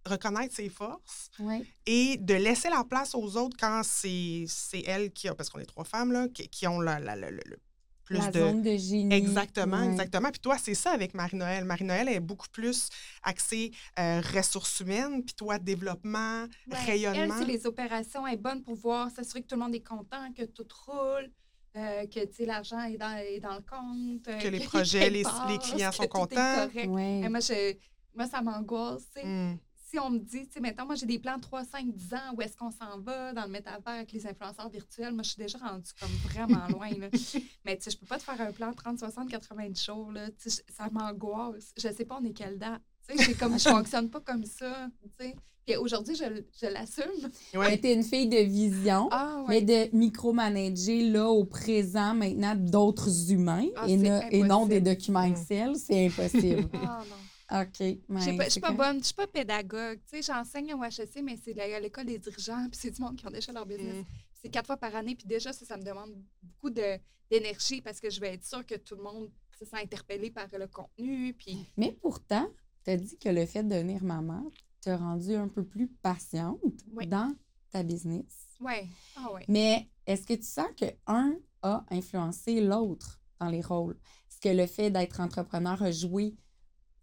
reconnaître 0.06 0.54
ses 0.54 0.68
forces 0.68 1.30
Oui. 1.38 1.64
et 1.86 2.18
de 2.18 2.34
laisser 2.34 2.68
la 2.68 2.84
place 2.84 3.14
aux 3.14 3.38
autres 3.38 3.56
quand 3.58 3.80
c'est 3.82 4.44
c'est 4.46 4.82
elles 4.86 5.10
qui 5.10 5.30
ont, 5.30 5.34
parce 5.34 5.48
qu'on 5.48 5.60
est 5.60 5.64
trois 5.64 5.84
femmes, 5.84 6.12
là, 6.12 6.28
qui, 6.28 6.46
qui 6.50 6.66
ont 6.66 6.78
la, 6.80 7.00
la- 7.00 7.16
la- 7.16 7.30
le- 7.30 7.40
le- 7.46 7.58
plus 8.04 8.18
la 8.18 8.30
de. 8.30 8.38
zone 8.40 8.62
de 8.62 8.76
génie. 8.76 9.14
Exactement, 9.14 9.78
Ouais. 9.78 9.86
exactement. 9.92 10.30
Puis 10.30 10.40
toi, 10.40 10.56
c'est 10.58 10.74
ça 10.74 10.90
avec 10.92 11.14
Marie-Noël. 11.14 11.64
Marie-Noël 11.64 12.08
est 12.08 12.20
beaucoup 12.20 12.48
plus 12.52 12.88
axée 13.22 13.70
euh, 13.98 14.20
ressources 14.34 14.80
humaines, 14.80 15.24
puis 15.24 15.34
toi, 15.34 15.58
développement, 15.58 16.42
Ouais, 16.42 16.48
Elle, 16.70 16.84
rayonnement. 16.86 17.34
c'est 17.38 17.44
les 17.46 17.66
opérations, 17.66 18.26
elle 18.26 18.34
est 18.34 18.36
bonne 18.36 18.62
pour 18.62 18.74
voir, 18.76 19.10
s'assurer 19.10 19.42
que 19.42 19.46
tout 19.46 19.56
le 19.56 19.62
monde 19.62 19.74
est 19.74 19.86
content, 19.86 20.32
que 20.36 20.44
tout 20.44 20.66
roule, 20.86 21.30
euh, 21.76 22.06
que 22.06 22.24
tu 22.26 22.34
sais, 22.34 22.46
l'argent 22.46 22.80
est 22.84 22.96
dans, 22.98 23.16
est 23.16 23.40
dans 23.40 23.54
le 23.54 23.62
compte. 23.62 24.28
euh, 24.28 24.38
Que 24.38 24.48
les 24.48 24.60
projets, 24.60 25.10
les- 25.10 25.24
les 25.48 25.58
clients 25.58 25.90
sont 25.92 26.06
contents. 26.06 26.68
correct. 26.68 26.88
Ouais. 26.88 27.20
Et 27.24 27.28
moi, 27.28 27.40
je- 27.40 27.74
moi, 28.14 28.26
ça 28.28 28.40
m'angoisse. 28.42 29.04
tu 29.14 29.20
sais. 29.22 29.26
Mm. 29.26 29.58
Si 29.94 30.00
on 30.00 30.10
me 30.10 30.18
dit, 30.18 30.44
tu 30.48 30.54
sais, 30.54 30.60
mettons, 30.60 30.86
moi, 30.86 30.96
j'ai 30.96 31.06
des 31.06 31.20
plans 31.20 31.38
3, 31.38 31.62
5, 31.62 31.86
10 31.94 32.14
ans, 32.14 32.34
où 32.36 32.42
est-ce 32.42 32.56
qu'on 32.56 32.72
s'en 32.72 32.98
va 32.98 33.32
dans 33.32 33.44
le 33.44 33.48
métavers 33.50 33.80
avec 33.86 34.10
les 34.10 34.26
influenceurs 34.26 34.68
virtuels? 34.68 35.14
Moi, 35.14 35.22
je 35.22 35.28
suis 35.30 35.38
déjà 35.38 35.56
rendue 35.58 35.88
comme 36.00 36.10
vraiment 36.32 36.66
loin. 36.66 36.90
Là. 36.98 37.06
Mais 37.64 37.76
tu 37.76 37.84
sais, 37.84 37.90
je 37.92 37.98
peux 37.98 38.06
pas 38.06 38.18
te 38.18 38.24
faire 38.24 38.40
un 38.40 38.50
plan 38.50 38.72
30, 38.72 38.98
60, 38.98 39.28
90 39.30 39.84
jours. 39.84 40.10
Là. 40.10 40.30
Tu 40.42 40.50
sais, 40.50 40.64
ça 40.76 40.88
m'angoisse. 40.90 41.72
Je 41.76 41.86
sais 41.92 42.04
pas 42.04 42.18
on 42.20 42.24
est 42.24 42.32
quelle 42.32 42.58
date. 42.58 42.82
Tu 43.08 43.16
sais, 43.22 43.34
comme, 43.34 43.56
je 43.56 43.68
fonctionne 43.68 44.10
pas 44.10 44.18
comme 44.20 44.44
ça. 44.44 44.88
Tu 45.00 45.08
sais. 45.26 45.36
Puis 45.64 45.76
aujourd'hui, 45.76 46.16
je, 46.16 46.24
je 46.60 46.66
l'assume. 46.72 47.30
Ouais. 47.54 47.70
Mais 47.70 47.78
t'es 47.78 47.94
une 47.94 48.02
fille 48.02 48.28
de 48.28 48.38
vision. 48.38 49.06
Ah, 49.12 49.44
Mais 49.48 49.62
de 49.62 49.94
micromanager 49.96 51.08
là 51.08 51.28
au 51.28 51.44
présent 51.44 52.14
maintenant 52.14 52.56
d'autres 52.56 53.30
humains 53.30 53.66
Ah, 53.76 53.86
et, 53.88 53.96
ne- 53.96 54.20
et 54.32 54.42
non 54.42 54.66
des 54.66 54.80
documents. 54.80 55.22
Excel, 55.22 55.76
c'est 55.76 56.06
impossible. 56.06 56.68
Ah, 56.82 57.02
non. 57.08 57.16
OK. 57.52 57.78
Je 57.80 58.48
suis 58.50 58.60
pas 58.60 58.72
bonne, 58.72 58.98
je 59.00 59.04
suis 59.06 59.14
pas 59.14 59.26
pédagogue. 59.26 60.00
Tu 60.10 60.16
sais, 60.16 60.22
j'enseigne 60.22 60.74
au 60.74 60.82
HEC, 60.82 61.22
mais 61.22 61.36
c'est 61.36 61.52
la- 61.52 61.78
l'école 61.80 62.06
des 62.06 62.18
dirigeants, 62.18 62.66
puis 62.70 62.78
c'est 62.80 62.90
du 62.90 63.02
monde 63.02 63.16
qui 63.16 63.26
ont 63.26 63.30
déjà 63.30 63.52
leur 63.52 63.66
business. 63.66 63.96
Mm. 64.02 64.06
C'est 64.42 64.48
quatre 64.50 64.66
fois 64.66 64.76
par 64.76 64.94
année, 64.96 65.14
puis 65.14 65.26
déjà, 65.26 65.52
ça, 65.52 65.64
ça 65.64 65.76
me 65.76 65.82
demande 65.82 66.14
beaucoup 66.42 66.70
de- 66.70 66.98
d'énergie 67.30 67.80
parce 67.82 68.00
que 68.00 68.10
je 68.10 68.20
vais 68.20 68.34
être 68.34 68.44
sûre 68.44 68.64
que 68.64 68.74
tout 68.76 68.96
le 68.96 69.02
monde 69.02 69.30
se 69.58 69.64
sent 69.64 69.76
interpellé 69.76 70.30
par 70.30 70.46
le 70.58 70.66
contenu. 70.66 71.32
Puis, 71.34 71.58
Mais 71.76 71.92
pourtant, 71.92 72.48
tu 72.84 72.90
as 72.90 72.96
dit 72.96 73.16
que 73.18 73.28
le 73.28 73.46
fait 73.46 73.62
de 73.62 73.68
devenir 73.70 74.02
maman 74.02 74.50
t'a 74.80 74.96
rendu 74.96 75.34
un 75.34 75.48
peu 75.48 75.64
plus 75.64 75.88
patiente 75.88 76.60
Oui. 76.92 77.06
dans 77.06 77.34
ta 77.70 77.82
business. 77.82 78.46
ouais. 78.60 78.86
Ah, 79.16 79.32
ouais. 79.32 79.44
Mais 79.48 79.88
est-ce 80.06 80.26
que 80.26 80.34
tu 80.34 80.42
sens 80.44 80.68
que 80.78 80.86
un 81.06 81.36
a 81.62 81.84
influencé 81.90 82.60
l'autre 82.60 83.20
dans 83.40 83.48
les 83.48 83.60
rôles? 83.62 83.96
Est-ce 84.30 84.40
que 84.40 84.48
le 84.54 84.66
fait 84.66 84.90
d'être 84.90 85.20
entrepreneur 85.20 85.82
a 85.82 85.90
joué 85.90 86.34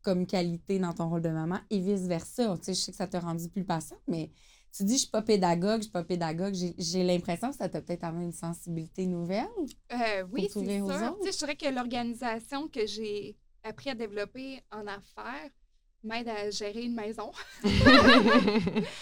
comme 0.01 0.25
qualité 0.25 0.79
dans 0.79 0.93
ton 0.93 1.09
rôle 1.09 1.21
de 1.21 1.29
maman 1.29 1.59
et 1.69 1.79
vice-versa? 1.79 2.57
Tu 2.57 2.63
sais, 2.65 2.73
je 2.73 2.79
sais 2.79 2.91
que 2.91 2.97
ça 2.97 3.07
t'a 3.07 3.19
rendu 3.19 3.47
plus 3.49 3.63
patiente, 3.63 4.01
mais 4.07 4.31
tu 4.75 4.83
dis, 4.83 4.93
je 4.93 4.99
suis 4.99 5.09
pas 5.09 5.21
pédagogue, 5.21 5.77
je 5.77 5.83
suis 5.83 5.91
pas 5.91 6.03
pédagogue. 6.03 6.53
J'ai- 6.77 7.03
l'impression 7.03 7.49
que 7.49 7.55
ça 7.57 7.67
t'a 7.69 7.81
peut-être 7.81 8.03
amené 8.05 8.25
une 8.25 8.31
sensibilité 8.31 9.05
nouvelle. 9.05 9.47
Euh, 9.91 10.23
oui, 10.31 10.43
c'est 10.61 10.65
sûr. 10.99 11.17
Tu 11.21 11.25
sais, 11.27 11.31
je 11.33 11.37
dirais 11.39 11.55
que 11.55 11.75
l'organisation 11.75 12.67
que 12.67 12.85
j'ai 12.85 13.37
appris 13.63 13.89
à 13.89 13.95
développer 13.95 14.61
en 14.71 14.87
affaires 14.87 15.49
m'aide 16.03 16.27
à 16.29 16.49
gérer 16.49 16.83
une 16.83 16.95
maison. 16.95 17.31
Tu 17.63 17.69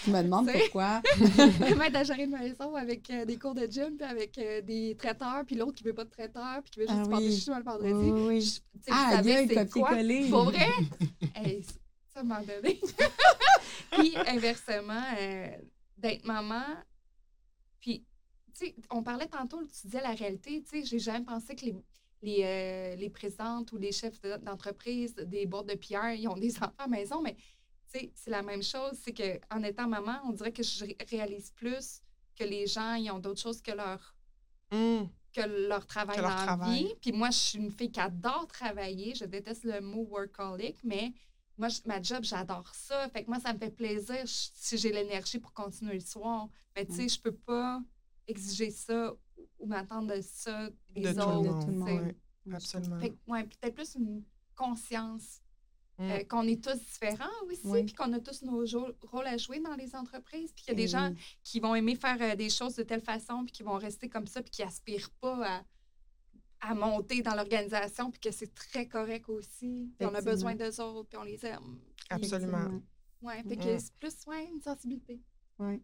me 0.09 0.21
demandes 0.21 0.49
pourquoi? 0.51 1.01
m'aide 1.77 1.95
à 1.95 2.03
gérer 2.03 2.23
une 2.23 2.31
maison 2.37 2.75
avec 2.75 3.09
euh, 3.09 3.25
des 3.25 3.37
cours 3.37 3.53
de 3.55 3.65
gym, 3.69 3.95
puis 3.97 4.05
avec 4.05 4.37
euh, 4.37 4.61
des 4.61 4.95
traiteurs, 4.97 5.43
puis 5.45 5.55
l'autre 5.55 5.75
qui 5.75 5.83
veut 5.83 5.93
pas 5.93 6.03
de 6.05 6.09
traiteur, 6.09 6.61
puis 6.63 6.71
qui 6.71 6.79
veut 6.81 6.87
juste 6.87 6.99
Ah 7.01 7.17
du 7.17 7.25
oui. 7.25 7.43
le 7.57 7.63
vendredi. 7.63 8.11
oui, 8.11 8.21
oui. 8.27 8.41
Je- 8.41 8.59
Ah, 8.91 9.17
aïe, 9.17 9.45
c'est 9.47 9.53
quoi? 9.53 9.65
copier-coller. 9.65 10.29
Pour 10.29 10.43
vrai? 10.45 10.67
Hey, 11.35 11.63
ça 12.13 12.23
m'a 12.23 12.41
donné. 12.43 12.79
puis 13.91 14.13
inversement, 14.27 15.03
euh, 15.19 15.47
d'être 15.97 16.25
maman, 16.25 16.63
puis, 17.79 18.03
tu 18.57 18.65
sais, 18.65 18.75
on 18.89 19.01
parlait 19.03 19.27
tantôt, 19.27 19.61
tu 19.63 19.87
disais 19.87 20.01
la 20.01 20.11
réalité, 20.11 20.61
tu 20.63 20.81
sais, 20.81 20.85
j'ai 20.85 20.99
jamais 20.99 21.23
pensé 21.23 21.55
que 21.55 21.65
les, 21.65 21.75
les, 22.21 22.41
euh, 22.43 22.95
les 22.95 23.09
présidentes 23.09 23.71
ou 23.71 23.77
les 23.77 23.91
chefs 23.91 24.19
de- 24.21 24.37
d'entreprise, 24.37 25.15
des 25.15 25.45
boîtes 25.45 25.67
de 25.67 25.75
PR, 25.75 26.13
ils 26.15 26.27
ont 26.27 26.35
des 26.37 26.53
enfants 26.63 26.73
à 26.77 26.87
maison, 26.87 27.21
mais, 27.21 27.35
tu 27.35 27.99
sais, 27.99 28.11
c'est 28.13 28.29
la 28.31 28.41
même 28.41 28.61
chose, 28.63 28.91
c'est 29.01 29.13
qu'en 29.13 29.63
étant 29.63 29.87
maman, 29.87 30.19
on 30.25 30.31
dirait 30.33 30.51
que 30.51 30.63
je 30.63 30.85
ré- 30.85 30.97
réalise 31.09 31.51
plus 31.51 32.01
que 32.35 32.43
les 32.43 32.67
gens, 32.67 32.93
ils 32.95 33.09
ont 33.11 33.19
d'autres 33.19 33.41
choses 33.41 33.61
que 33.61 33.71
leur 33.71 34.15
Mm. 34.71 35.05
que 35.33 35.41
leur 35.67 35.85
travail 35.87 36.17
Que 36.17 36.21
leur 36.21 36.29
dans 36.35 36.43
travail. 36.45 36.83
vie. 36.83 36.95
Puis 37.01 37.11
moi, 37.11 37.29
je 37.31 37.37
suis 37.37 37.57
une 37.59 37.71
fille 37.71 37.91
qui 37.91 37.99
adore 37.99 38.45
travailler. 38.47 39.15
Je 39.15 39.25
déteste 39.25 39.63
le 39.63 39.79
mot 39.81 40.03
workaholic, 40.09 40.77
mais 40.83 41.11
moi, 41.57 41.69
je- 41.69 41.81
ma 41.85 41.99
job, 42.01 42.23
j'adore 42.23 42.71
ça. 42.75 43.09
Fait 43.09 43.23
que 43.23 43.29
moi, 43.29 43.39
ça 43.39 43.51
me 43.53 43.57
fait 43.59 43.71
plaisir 43.71 44.17
je- 44.25 44.49
si 44.53 44.77
j'ai 44.77 44.91
l'énergie 44.91 45.39
pour 45.39 45.53
continuer 45.53 45.93
le 45.95 45.99
soir. 46.01 46.47
Mais 46.75 46.85
tu 46.85 46.93
sais, 46.93 47.05
Mm. 47.05 47.09
je 47.09 47.19
peux 47.19 47.31
pas 47.35 47.81
exiger 48.27 48.69
ça 48.69 49.13
ou 49.59 49.67
m'attendre 49.67 50.15
de 50.15 50.21
ça 50.21 50.69
des 50.89 51.01
De 51.01 51.09
tout 51.11 51.17
le 51.17 51.23
autres. 51.23 51.67
monde, 51.67 51.85
tu 51.85 51.91
sais. 51.91 51.99
ouais. 51.99 52.15
Absolument. 52.55 52.99
Ouais, 53.27 53.43
peut-être 53.43 53.75
plus 53.75 53.95
une 53.95 54.23
conscience 54.55 55.41
Mm. 55.97 56.11
euh, 56.11 56.23
qu'on 56.23 56.47
est 56.47 56.63
tous 56.63 56.77
différents 56.79 57.27
aussi, 57.47 57.59
Oui. 57.65 57.83
puis 57.83 57.93
qu'on 57.93 58.13
a 58.13 58.21
tous 58.21 58.41
nos 58.43 58.65
rôles 59.01 59.27
à 59.27 59.35
jouer 59.35 59.59
dans 59.59 59.75
les 59.75 59.93
entreprises, 59.97 60.53
puis 60.53 60.63
qu'il 60.63 60.69
y 60.69 60.71
a 60.71 60.75
des 60.75 60.87
gens 60.87 61.09
oui. 61.09 61.17
qui 61.43 61.59
vont 61.59 61.75
aimer 61.75 61.95
faire 61.95 62.15
euh, 62.21 62.35
des 62.37 62.49
choses 62.49 62.75
de 62.75 62.83
telle 62.83 63.01
façon, 63.01 63.43
puis 63.43 63.51
qui 63.51 63.63
vont 63.63 63.77
rester 63.77 64.07
comme 64.07 64.25
ça, 64.25 64.41
puis 64.41 64.49
qui 64.49 64.63
aspirent 64.63 65.09
pas 65.19 65.45
à, 66.61 66.69
à 66.71 66.73
monter 66.73 67.21
dans 67.21 67.35
l'organisation, 67.35 68.11
puis 68.11 68.21
que 68.21 68.31
c'est 68.31 68.55
très 68.55 68.87
correct 68.87 69.27
aussi. 69.27 69.91
Puis 69.99 70.07
on 70.07 70.15
a 70.15 70.21
besoin 70.21 70.55
d'eux 70.55 70.79
autres, 70.79 71.09
puis 71.09 71.17
on 71.17 71.23
les 71.23 71.45
aime. 71.45 71.79
Absolument. 72.09 72.81
Ouais, 73.21 73.43
fait 73.43 73.57
que 73.57 73.75
Mm. 73.75 73.79
c'est 73.79 73.93
plus 73.99 74.15
ouais, 74.27 74.45
une 74.53 74.61
sensibilité. 74.61 75.19
Ouais. 75.59 75.81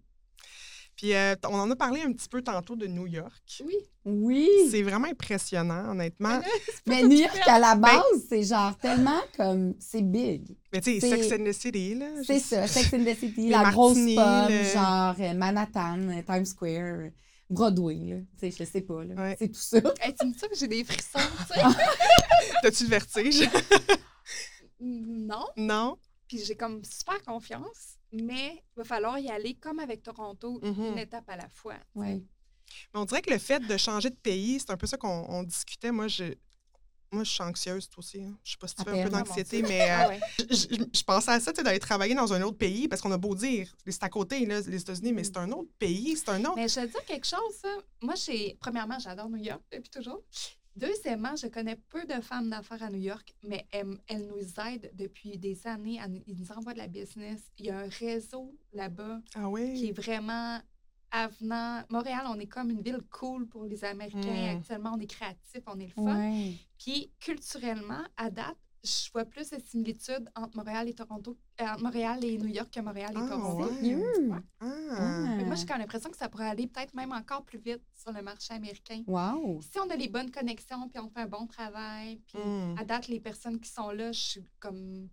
Puis 0.95 1.13
euh, 1.13 1.35
on 1.49 1.55
en 1.59 1.69
a 1.69 1.75
parlé 1.75 2.01
un 2.01 2.11
petit 2.13 2.29
peu 2.29 2.41
tantôt 2.41 2.75
de 2.77 2.87
New 2.87 3.05
York. 3.05 3.61
Oui. 3.65 3.75
Oui. 4.05 4.49
C'est 4.71 4.81
vraiment 4.81 5.07
impressionnant, 5.07 5.89
honnêtement. 5.91 6.39
Mais 6.85 7.03
New 7.03 7.17
York, 7.17 7.37
à 7.47 7.59
la 7.59 7.75
base, 7.75 8.01
c'est 8.29 8.43
genre 8.43 8.77
tellement 8.77 9.19
comme. 9.35 9.73
C'est 9.79 10.01
big. 10.01 10.55
Mais 10.71 10.79
tu 10.79 10.93
sais, 10.93 10.99
C'est- 11.01 11.23
Sex 11.23 11.31
and 11.41 11.43
the 11.45 11.51
City, 11.51 11.95
là. 11.95 12.05
C'est 12.25 12.39
ça. 12.39 12.65
Sex 12.67 12.93
and 12.93 13.03
the 13.03 13.15
City, 13.17 13.49
la 13.49 13.71
grosse 13.71 13.95
pub, 13.95 14.49
le- 14.49 14.63
genre 14.73 15.15
euh, 15.19 15.33
Manhattan, 15.33 15.99
euh, 16.09 16.21
Times 16.25 16.45
Square, 16.45 17.09
Broadway, 17.49 17.95
là. 17.95 18.15
Tu 18.39 18.51
sais, 18.51 18.55
je 18.57 18.63
sais 18.69 18.81
pas, 18.81 19.03
là. 19.03 19.15
Ouais. 19.15 19.35
C'est 19.37 19.49
tout 19.49 19.59
ça. 19.59 19.77
Hey, 20.01 20.15
tu 20.17 20.25
me 20.27 20.31
dis 20.31 20.39
ça 20.39 20.47
que 20.47 20.55
j'ai 20.55 20.67
des 20.67 20.83
frissons, 20.85 21.19
tu 21.47 21.53
sais? 21.55 21.61
T'as-tu 22.61 22.83
le 22.85 22.89
vertige? 22.89 23.49
non. 24.79 25.45
non? 25.57 25.97
Puis 26.27 26.43
j'ai 26.43 26.55
comme 26.55 26.81
super 26.83 27.21
confiance, 27.23 27.97
mais 28.23 28.63
il 28.75 28.77
va 28.77 28.83
falloir 28.83 29.19
y 29.19 29.29
aller 29.29 29.53
comme 29.55 29.79
avec 29.79 30.03
Toronto, 30.03 30.59
Mhm. 30.61 30.85
une 30.93 30.97
étape 30.97 31.29
à 31.29 31.35
la 31.37 31.49
fois. 31.49 31.75
Ouais. 31.95 32.21
Mais 32.93 32.99
on 32.99 33.05
dirait 33.05 33.21
que 33.21 33.29
le 33.31 33.37
fait 33.37 33.59
de 33.59 33.77
changer 33.77 34.09
de 34.09 34.15
pays, 34.15 34.59
c'est 34.59 34.71
un 34.71 34.77
peu 34.77 34.87
ça 34.87 34.97
qu'on 34.97 35.25
on 35.29 35.43
discutait. 35.43 35.91
Moi, 35.91 36.07
je, 36.07 36.25
moi, 37.11 37.23
je 37.23 37.29
suis 37.31 37.43
anxieuse, 37.43 37.87
toi 37.89 37.99
aussi. 37.99 38.23
hein. 38.23 38.37
Je 38.43 38.51
sais 38.51 38.57
pas 38.57 38.67
si 38.67 38.75
tu 38.75 38.81
À 38.81 38.85
fais 38.85 38.89
un 38.89 38.93
peu. 39.07 39.09
Ah, 39.13 39.17
mon 39.19 39.23
d'anxiété, 39.23 39.61
mais 39.61 39.81
euh, 39.81 39.85
Ah 39.97 40.07
ouais. 40.09 40.19
je, 40.49 40.55
je- 40.55 40.83
je 40.93 41.03
pensais 41.03 41.31
à 41.31 41.39
ça, 41.39 41.53
tu 41.53 41.57
sais, 41.57 41.63
d'aller 41.63 41.79
travailler 41.79 42.15
dans 42.15 42.33
un 42.33 42.41
autre 42.41 42.57
pays, 42.57 42.87
parce 42.87 43.01
qu'on 43.01 43.11
a 43.11 43.17
beau 43.17 43.35
dire, 43.35 43.73
c'est 43.87 44.03
à 44.03 44.09
côté, 44.09 44.45
là, 44.45 44.59
les 44.61 44.81
États-Unis, 44.81 45.13
mais 45.13 45.23
c'est 45.23 45.37
un 45.37 45.51
autre 45.51 45.69
pays, 45.77 46.17
c'est 46.17 46.29
un 46.29 46.43
autre. 46.43 46.55
Mais 46.55 46.67
je 46.67 46.79
vais 46.79 46.87
te 46.87 46.91
dire 46.93 47.05
quelque 47.05 47.27
chose, 47.27 47.53
ça. 47.61 47.69
Moi, 48.01 48.15
premièrement, 48.59 48.97
j'adore 48.99 49.29
New 49.29 49.37
York 49.43 49.61
depuis 49.71 49.89
toujours. 49.91 50.23
Deuxièmement, 50.75 51.35
je 51.35 51.47
connais 51.47 51.77
peu 51.89 52.05
de 52.05 52.21
femmes 52.21 52.49
d'affaires 52.49 52.83
à 52.83 52.89
New 52.89 52.99
York, 52.99 53.33
mais 53.43 53.65
elles, 53.71 53.97
elles 54.07 54.27
nous 54.27 54.59
aident 54.61 54.91
depuis 54.93 55.37
des 55.37 55.65
années. 55.67 55.99
ils 56.27 56.37
nous 56.37 56.51
envoient 56.51 56.73
de 56.73 56.79
la 56.79 56.87
business. 56.87 57.49
Il 57.57 57.67
y 57.67 57.69
a 57.69 57.79
un 57.79 57.87
réseau 57.87 58.53
là-bas 58.73 59.21
Ah 59.35 59.49
qui 59.55 59.87
est 59.87 59.97
vraiment 59.97 60.59
avenant. 61.11 61.83
Montréal, 61.89 62.25
on 62.27 62.39
est 62.39 62.47
comme 62.47 62.71
une 62.71 62.81
ville 62.81 63.01
cool 63.09 63.47
pour 63.47 63.63
les 63.63 63.85
Américains. 63.85 64.53
Mm. 64.53 64.57
Actuellement, 64.57 64.91
on 64.95 64.99
est 64.99 65.07
créatifs, 65.07 65.63
on 65.67 65.79
est 65.79 65.87
le 65.87 66.03
fun. 66.03 66.51
Puis 66.77 67.11
culturellement, 67.19 68.03
à 68.17 68.29
date, 68.29 68.57
je 68.85 69.11
vois 69.11 69.25
plus 69.25 69.49
de 69.49 69.57
similitudes 69.65 70.29
entre 70.35 70.55
Montréal 70.57 70.87
et 70.87 70.93
Toronto, 70.93 71.37
euh, 71.61 71.65
entre 71.65 71.83
Montréal 71.83 72.23
et 72.23 72.37
New 72.37 72.47
York 72.47 72.69
que 72.73 72.79
Montréal 72.79 73.11
et 73.15 73.19
Ah, 73.19 73.27
Toronto. 73.27 73.69
ouais. 73.81 73.95
Ouais. 73.95 74.37
Ah. 74.61 75.37
Moi, 75.45 75.55
j'ai 75.55 75.65
comme 75.65 75.79
l'impression 75.79 76.09
que 76.09 76.17
ça 76.17 76.29
pourrait 76.29 76.47
aller 76.49 76.67
peut-être 76.67 76.93
même 76.93 77.11
encore 77.11 77.43
plus 77.43 77.59
vite 77.59 77.81
sur 77.95 78.11
le 78.11 78.21
marché 78.21 78.53
américain. 78.53 79.03
Wow. 79.07 79.59
Si 79.61 79.79
on 79.79 79.89
a 79.89 79.95
les 79.95 80.07
bonnes 80.07 80.31
connexions, 80.31 80.87
puis 80.89 80.99
on 80.99 81.09
fait 81.09 81.21
un 81.21 81.27
bon 81.27 81.47
travail, 81.47 82.21
puis 82.27 82.37
Mm. 82.39 82.77
à 82.77 82.83
date, 82.85 83.07
les 83.07 83.19
personnes 83.19 83.59
qui 83.59 83.69
sont 83.69 83.89
là, 83.91 84.11
je 84.11 84.19
suis 84.19 84.45
comme... 84.59 85.09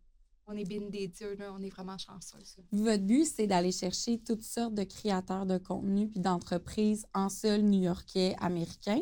On 0.49 0.57
est 0.57 0.65
béni 0.69 0.91
des 0.91 1.07
dieux, 1.07 1.37
là, 1.37 1.53
on 1.57 1.63
est 1.63 1.71
vraiment 1.71 1.97
chanceux. 1.97 2.37
ça. 2.45 2.61
Votre 2.73 3.05
but, 3.05 3.25
c'est 3.25 3.47
d'aller 3.47 3.71
chercher 3.71 4.19
toutes 4.19 4.43
sortes 4.43 4.75
de 4.75 4.83
créateurs 4.83 5.47
de 5.47 5.57
contenu 5.57 6.09
puis 6.09 6.19
d'entreprises 6.19 7.07
en 7.15 7.29
sol 7.29 7.61
new-yorkais 7.61 8.35
américain 8.41 9.01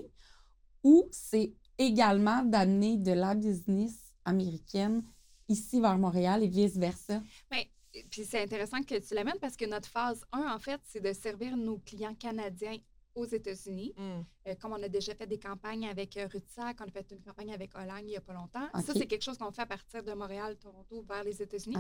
ou 0.85 1.09
c'est 1.11 1.55
également 1.79 2.43
d'amener 2.43 2.99
de 2.99 3.13
la 3.13 3.35
business 3.35 4.10
américaine 4.25 5.03
ici 5.49 5.81
vers 5.81 5.99
Montréal 5.99 6.43
et 6.43 6.49
vice-versa? 6.49 7.23
Mais, 7.51 7.71
puis 8.11 8.25
c'est 8.25 8.43
intéressant 8.43 8.83
que 8.83 8.99
tu 8.99 9.15
l'amènes 9.15 9.39
parce 9.41 9.57
que 9.57 9.65
notre 9.67 9.89
phase 9.89 10.25
1, 10.33 10.55
en 10.55 10.59
fait, 10.59 10.81
c'est 10.85 11.01
de 11.01 11.13
servir 11.13 11.57
nos 11.57 11.79
clients 11.79 12.15
canadiens 12.15 12.77
aux 13.17 13.27
États-Unis. 13.27 13.93
Mm. 13.97 14.03
Euh, 14.47 14.55
comme 14.61 14.73
on 14.73 14.83
a 14.83 14.89
déjà 14.89 15.15
fait 15.17 15.27
des 15.27 15.39
campagnes 15.39 15.89
avec 15.89 16.17
euh, 16.17 16.29
Rutsac, 16.33 16.79
on 16.81 16.85
a 16.85 16.91
fait 16.91 17.11
une 17.11 17.21
campagne 17.21 17.53
avec 17.53 17.75
Hollande 17.77 18.03
il 18.03 18.07
n'y 18.07 18.17
a 18.17 18.21
pas 18.21 18.33
longtemps. 18.35 18.69
Ça, 18.85 18.93
c'est 18.95 19.07
quelque 19.07 19.25
chose 19.25 19.37
qu'on 19.37 19.51
fait 19.51 19.63
à 19.63 19.67
partir 19.67 20.05
de 20.05 20.13
Montréal, 20.13 20.57
Toronto, 20.57 21.03
vers 21.09 21.25
les 21.25 21.43
États-Unis. 21.43 21.77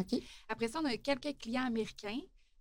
Après 0.49 0.67
ça, 0.69 0.81
on 0.83 0.85
a 0.87 0.97
quelques 0.97 1.39
clients 1.39 1.65
américains, 1.67 2.19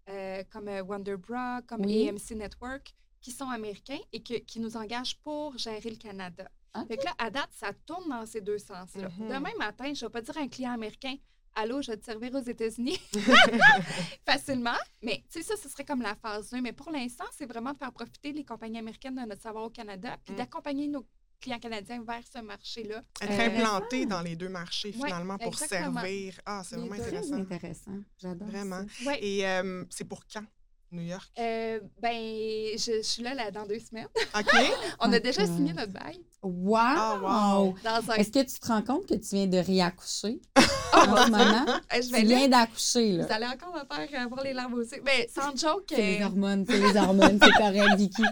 euh, 0.10 0.44
comme 0.52 0.68
Wonderbra, 0.68 1.64
comme 1.64 1.82
Oui. 1.84 2.08
AMC 2.08 2.36
Network, 2.36 2.94
qui 3.22 3.32
sont 3.32 3.50
américains 3.50 3.98
et 4.14 4.22
que- 4.22 4.38
qui 4.40 4.60
nous 4.60 4.78
engagent 4.78 5.18
pour 5.18 5.58
gérer 5.58 5.90
le 5.90 5.98
Canada. 5.98 6.50
OK. 6.76 6.88
Fait 6.88 6.98
que 6.98 7.06
là, 7.06 7.14
à 7.18 7.30
date, 7.30 7.50
ça 7.52 7.72
tourne 7.86 8.10
dans 8.10 8.26
ces 8.26 8.42
deux 8.42 8.60
sens-là. 8.60 9.10
Mhm. 9.18 9.28
Demain 9.30 9.54
matin, 9.58 9.86
je 9.94 10.06
ne 10.06 10.10
vais 10.10 10.12
pas 10.12 10.22
dire 10.22 10.38
à 10.38 10.42
un 10.42 10.48
client 10.48 10.72
américain 10.74 11.16
Allô, 11.56 11.82
je 11.82 11.92
vais 11.92 11.98
te 11.98 12.06
servir 12.06 12.34
aux 12.36 12.44
États-Unis 12.44 13.00
facilement. 14.26 14.78
Mais 15.02 15.24
tu 15.32 15.42
sais, 15.42 15.44
ça, 15.44 15.56
ce 15.62 15.70
serait 15.70 15.84
comme 15.86 16.02
la 16.02 16.16
phase 16.16 16.54
1. 16.54 16.62
Mais 16.62 16.74
pour 16.74 16.92
l'instant, 16.92 17.26
c'est 17.36 17.46
vraiment 17.46 17.74
de 17.74 17.78
faire 17.78 17.92
profiter 17.92 18.32
les 18.32 18.44
compagnies 18.46 18.80
américaines 18.80 19.16
de 19.16 19.22
notre 19.28 19.42
savoir 19.42 19.66
au 19.66 19.70
Canada 19.70 20.16
puis 20.24 20.34
Mm. 20.34 20.38
d'accompagner 20.38 20.88
nos 20.88 21.06
clients 21.42 21.60
canadiens 21.60 22.04
vers 22.04 22.22
ce 22.34 22.40
marché-là. 22.40 23.02
Être 23.22 23.32
Euh, 23.32 23.48
implanté 23.58 24.06
dans 24.06 24.22
les 24.22 24.36
deux 24.36 24.50
marchés, 24.50 24.90
Ouais, 25.00 25.08
finalement, 25.08 25.38
pour 25.38 25.58
servir. 25.58 26.40
Ah, 26.46 26.62
c'est 26.66 26.76
vraiment 26.76 26.94
intéressant. 26.94 27.34
intéressant. 27.36 27.98
J'adore. 28.18 28.48
Vraiment. 28.48 28.86
ça. 28.88 29.06
Ouais. 29.10 29.20
Et 29.24 29.48
euh, 29.48 29.84
c'est 29.90 30.04
pour 30.06 30.22
quand, 30.32 30.44
New 30.92 31.02
York? 31.04 31.30
Euh, 31.38 31.80
ben, 32.02 32.12
je, 32.14 32.98
je 32.98 33.02
suis 33.02 33.24
là, 33.24 33.34
là 33.34 33.52
dans 33.52 33.66
deux 33.66 33.80
semaines. 33.80 34.08
OK. 34.38 34.52
On 35.00 35.12
a 35.14 35.20
déjà 35.20 35.46
signé 35.46 35.74
notre 35.74 35.92
bail 35.94 36.20
Wow! 36.42 36.76
Ah, 36.78 37.20
wow. 37.60 37.76
dans 37.84 38.12
un. 38.12 38.16
Est-ce 38.16 38.32
que 38.32 38.40
tu 38.40 38.60
te 38.60 38.68
rends 38.68 38.82
compte 38.82 39.06
que 39.06 39.16
tu 39.16 39.36
viens 39.36 39.48
de 39.48 39.58
réaccoucher 39.58 40.40
Oh, 40.58 40.62
en 40.94 41.26
ce 41.26 41.32
moment? 41.32 41.66
Euh, 41.68 42.02
je 42.02 42.16
Tu 42.16 42.26
viens 42.26 42.48
d'accoucher, 42.48 43.12
Vous 43.12 43.28
là. 43.28 43.36
allez 43.36 43.46
encore 43.46 43.74
me 43.74 44.08
faire 44.08 44.22
avoir 44.22 44.44
les 44.44 44.54
larmes 44.54 44.74
aussi. 44.76 44.96
Mais 45.04 45.28
sans 45.34 45.56
joke. 45.56 45.84
C'est 45.90 45.98
les 45.98 46.22
euh, 46.22 46.26
hormones, 46.28 46.66
c'est 46.68 46.80
les 46.80 46.96
hormones, 46.98 47.40
c'est 47.42 47.52
correct, 47.52 47.96
Vicky. 47.98 48.24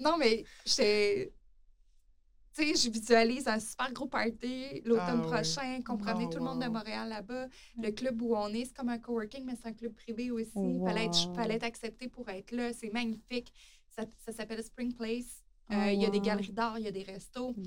Non, 0.00 0.16
mais 0.18 0.44
j'étais. 0.66 1.32
Tu 2.56 2.74
sais, 2.74 2.74
je 2.88 2.90
visualise 2.90 3.46
un 3.48 3.60
super 3.60 3.92
gros 3.92 4.06
party 4.06 4.80
l'automne 4.84 5.20
Ah 5.24 5.26
prochain, 5.32 5.80
qu'on 5.84 5.96
amener 5.96 6.24
Oh, 6.26 6.32
tout 6.32 6.38
le 6.38 6.44
monde 6.44 6.62
de. 6.62 6.68
Montréal 6.68 7.08
là-bas. 7.08 7.48
Le 7.82 7.90
club 7.90 8.22
où 8.22 8.34
on 8.34 8.48
est, 8.48 8.64
c'est 8.64 8.74
comme 8.76 8.88
un 8.88 8.98
coworking, 8.98 9.44
mais 9.44 9.54
c'est 9.60 9.68
un 9.68 9.72
club 9.74 9.92
privé 9.94 10.30
aussi. 10.30 10.52
Oh, 10.54 10.84
Fallait, 10.86 11.04
être, 11.06 11.34
fallait 11.34 11.54
être 11.56 11.64
accepté 11.64 12.08
pour 12.08 12.28
être 12.30 12.52
là. 12.52 12.72
C'est 12.72 12.92
magnifique. 12.92 13.52
Ça, 13.90 14.04
ça 14.24 14.32
s'appelle 14.32 14.62
Spring 14.62 14.94
Place. 14.94 15.42
Euh, 15.70 15.74
Oh, 15.74 15.90
Il 15.92 16.00
y 16.00 16.06
a 16.06 16.10
des 16.10 16.20
galeries 16.20 16.52
d'art, 16.52 16.78
il 16.78 16.84
y 16.84 16.88
a 16.88 16.92
des 16.92 17.02
restos. 17.02 17.52
Mm. 17.56 17.62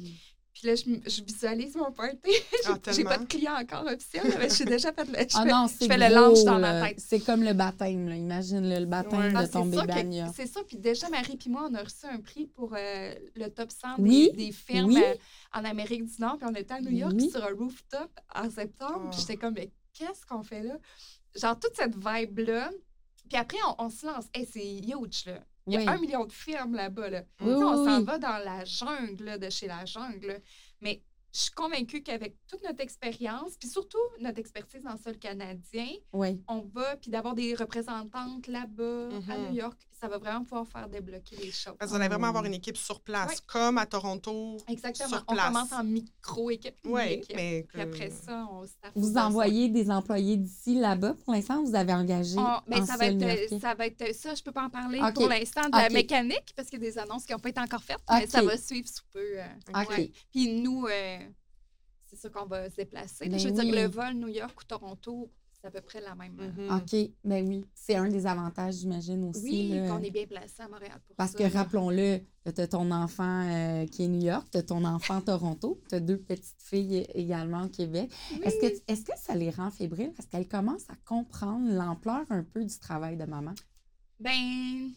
Puis 0.60 0.68
là, 0.68 0.76
je, 0.76 0.84
je 1.10 1.24
visualise 1.24 1.74
mon 1.78 1.90
party. 1.92 2.18
Ah, 2.66 2.74
J'ai 2.88 2.92
tellement. 3.06 3.10
pas 3.12 3.18
de 3.20 3.26
client 3.26 3.54
encore 3.56 3.86
officiel, 3.86 4.24
mais 4.38 4.50
j'ai 4.50 4.66
déjà 4.66 4.92
fait 4.92 5.06
le. 5.06 5.14
je 5.14 5.38
Ah 5.38 5.44
fais- 5.44 5.52
non, 5.52 5.68
je 5.68 5.74
c'est 5.80 5.88
fais 5.88 5.98
le 5.98 6.14
gros, 6.14 6.34
lunch 6.36 6.44
dans 6.44 6.60
ma 6.60 6.74
là. 6.74 6.88
tête. 6.90 7.00
C'est 7.00 7.22
comme 7.22 7.42
le 7.44 7.54
baptême, 7.54 8.10
là. 8.10 8.16
Imagine 8.16 8.70
le, 8.70 8.80
le 8.80 8.86
baptême 8.86 9.20
Ouais. 9.20 9.32
Ah, 9.34 9.42
de 9.42 9.46
c'est 9.46 9.52
ton 9.54 9.72
ça 9.72 9.86
bébé. 9.86 10.24
C'est 10.36 10.46
ça. 10.48 10.60
Puis 10.68 10.78
déjà, 10.78 11.08
Marie 11.10 11.38
puis 11.38 11.50
moi, 11.50 11.68
on 11.72 11.74
a 11.76 11.82
reçu 11.84 12.06
un 12.06 12.20
prix 12.20 12.48
pour 12.48 12.74
euh, 12.78 13.16
le 13.36 13.48
top 13.48 13.72
100 13.72 13.96
des, 14.00 14.04
Oui, 14.04 14.32
des 14.36 14.52
films 14.52 14.88
oui. 14.88 15.02
euh, 15.04 15.16
en 15.54 15.64
Amérique 15.64 16.04
du 16.06 16.22
Nord. 16.22 16.38
Puis 16.38 16.48
on 16.52 16.54
était 16.56 16.74
à 16.74 16.82
New 16.82 16.92
York 16.92 17.14
Oui. 17.16 17.30
sur 17.30 17.42
un 17.44 17.54
rooftop 17.56 18.10
en 18.36 18.50
septembre. 18.52 19.04
Oh. 19.06 19.10
Puis 19.12 19.22
j'étais 19.22 19.38
comme, 19.38 19.54
mais 19.54 19.72
qu'est-ce 19.94 20.26
qu'on 20.26 20.44
fait 20.44 20.64
là? 20.64 20.78
Genre, 21.36 21.58
toute 21.58 21.76
cette 21.78 21.96
vibe-là. 21.96 22.70
Puis 23.30 23.38
après, 23.38 23.58
on, 23.80 23.86
on 23.86 23.90
se 23.90 24.06
lance. 24.06 24.26
Hey, 24.34 24.46
c'est 24.52 24.80
huge, 24.80 25.26
là. 25.28 25.40
Il 25.68 25.74
y 25.74 25.78
a 25.78 25.80
Oui. 25.82 25.88
un 25.88 25.98
million 26.00 26.26
de 26.26 26.32
films 26.32 26.74
là-bas, 26.76 27.10
là. 27.10 27.24
Oui, 27.42 27.54
on 27.54 27.86
s'en 27.86 28.04
va 28.04 28.18
dans 28.18 28.38
la 28.44 28.66
jungle, 28.66 29.24
là, 29.24 29.38
de 29.38 29.50
chez 29.50 29.68
la 29.68 29.86
jungle. 29.86 30.28
là. 30.28 30.34
Mais 30.82 31.02
je 31.32 31.42
suis 31.42 31.52
convaincue 31.52 32.02
qu'avec 32.02 32.36
toute 32.48 32.64
notre 32.64 32.82
expérience, 32.82 33.56
puis 33.58 33.70
surtout 33.70 34.00
notre 34.20 34.40
expertise 34.40 34.82
dans 34.84 34.94
le 34.94 34.98
sol 34.98 35.18
canadien, 35.20 35.88
on 36.48 36.62
va, 36.74 36.96
puis 36.98 37.12
d'avoir 37.12 37.36
des 37.36 37.54
représentantes 37.54 38.48
là-bas, 38.48 39.10
à. 39.30 39.38
New 39.38 39.54
York, 39.56 39.80
ça 40.00 40.08
va 40.08 40.18
vraiment 40.18 40.44
pouvoir 40.44 40.66
faire 40.68 40.88
débloquer 40.88 41.36
les 41.38 41.52
choses. 41.52 41.76
Parce 41.78 41.92
que 41.92 41.96
vous 41.96 42.02
allez 42.02 42.08
vraiment 42.10 42.28
avoir 42.28 42.46
une 42.46 42.54
équipe 42.54 42.78
sur 42.78 43.02
place, 43.02 43.30
Ouais. 43.32 43.36
comme 43.48 43.78
à 43.78 43.86
Toronto. 43.86 44.58
Exactement. 44.68 45.10
sur 45.10 45.26
On 45.28 45.34
place. 45.34 45.48
commence 45.48 45.72
en 45.74 45.84
micro-équipe. 45.84 46.76
Oui, 46.86 47.22
mais. 47.36 47.66
Puis 47.68 47.82
après 47.82 48.10
ça, 48.10 48.48
on 48.52 48.66
staff 48.66 48.92
Vous 48.96 49.18
envoyez 49.18 49.70
des 49.70 49.92
employés 49.92 50.38
d'ici 50.38 50.76
là-bas 50.76 51.16
pour 51.24 51.34
l'instant, 51.34 51.64
vous 51.64 51.76
avez 51.76 51.94
engagé 51.94 52.38
On- 52.38 52.62
mais 52.68 52.82
en 52.82 52.86
ça, 52.86 52.98
va 52.98 53.08
être, 53.08 53.60
ça 53.60 53.74
va 53.74 53.88
être 53.88 54.16
ça, 54.16 54.34
je 54.36 54.44
peux 54.44 54.52
pas 54.52 54.64
en 54.66 54.70
parler 54.70 55.00
pour 55.14 55.28
l'instant 55.28 55.64
de 55.70 55.76
la 55.78 55.90
mécanique 55.90 56.54
parce 56.56 56.70
qu'il 56.70 56.82
y 56.82 56.88
a 56.88 56.90
des 56.92 56.98
annonces 56.98 57.26
qui 57.26 57.34
n'ont 57.34 57.40
pas 57.40 57.50
été 57.50 57.60
encore 57.62 57.84
faites, 57.84 58.00
mais 58.10 58.28
ça 58.28 58.42
va 58.42 58.58
suivre 58.58 58.88
sous 58.88 59.04
peu. 59.12 59.20
euh, 59.20 59.84
ouais. 59.90 60.12
Puis 60.32 60.62
nous, 60.62 60.86
euh, 60.88 61.18
c'est 62.08 62.16
ça 62.16 62.30
qu'on 62.30 62.46
va 62.46 62.70
se 62.70 62.76
déplacer. 62.76 63.28
Ben 63.30 63.38
je 63.40 63.50
veux 63.50 63.54
oui. 63.56 63.66
dire, 63.72 63.76
le 63.84 63.88
vol 63.88 64.14
New 64.14 64.28
York 64.30 64.60
ou 64.62 64.64
Toronto, 64.64 65.30
c'est 65.62 65.68
à 65.68 65.72
peu 65.72 65.82
près 65.82 66.02
la 66.02 66.16
même. 66.16 66.38
euh, 66.40 66.70
Mhm. 66.70 66.78
OK, 66.78 67.12
ben 67.24 67.48
oui. 67.48 67.66
C'est 67.74 67.96
un 67.96 68.08
des 68.10 68.26
avantages, 68.26 68.76
j'imagine 68.76 69.30
aussi. 69.30 69.42
Oui, 69.44 69.88
qu'on 69.90 70.02
est 70.02 70.12
bien 70.12 70.26
placé 70.26 70.62
à 70.62 70.68
Montréal 70.68 71.00
pour 71.06 71.16
Parce 71.16 71.32
ça. 71.32 71.38
que 71.38 71.54
rappelons-le, 71.54 72.20
tu 72.56 72.62
as 72.62 72.68
ton 72.68 72.90
enfant 72.92 73.44
euh, 73.50 73.86
qui 73.88 74.04
est 74.04 74.08
New 74.08 74.22
York, 74.26 74.48
tu 74.52 74.58
as 74.58 74.64
ton 74.64 74.84
enfant 74.86 75.18
à 75.18 75.22
Toronto, 75.22 75.80
tu 75.90 75.96
as 75.96 76.00
deux 76.00 76.18
petites 76.18 76.62
filles 76.62 77.06
également 77.14 77.64
au 77.64 77.70
Québec. 77.70 78.12
Oui. 78.32 78.40
Est-ce 78.44 78.56
que, 78.60 78.66
est 78.92 79.04
que 79.08 79.18
ça 79.18 79.36
les 79.36 79.50
rend 79.50 79.70
fébriles? 79.72 80.14
Parce 80.16 80.28
qu'elles 80.28 80.48
commencent 80.48 80.90
à 80.90 80.96
comprendre 81.06 81.70
l'ampleur 81.72 82.24
un 82.30 82.44
peu 82.44 82.64
du 82.64 82.80
travail 82.80 83.18
de 83.18 83.26
maman? 83.26 83.54
Ben. 84.20 84.92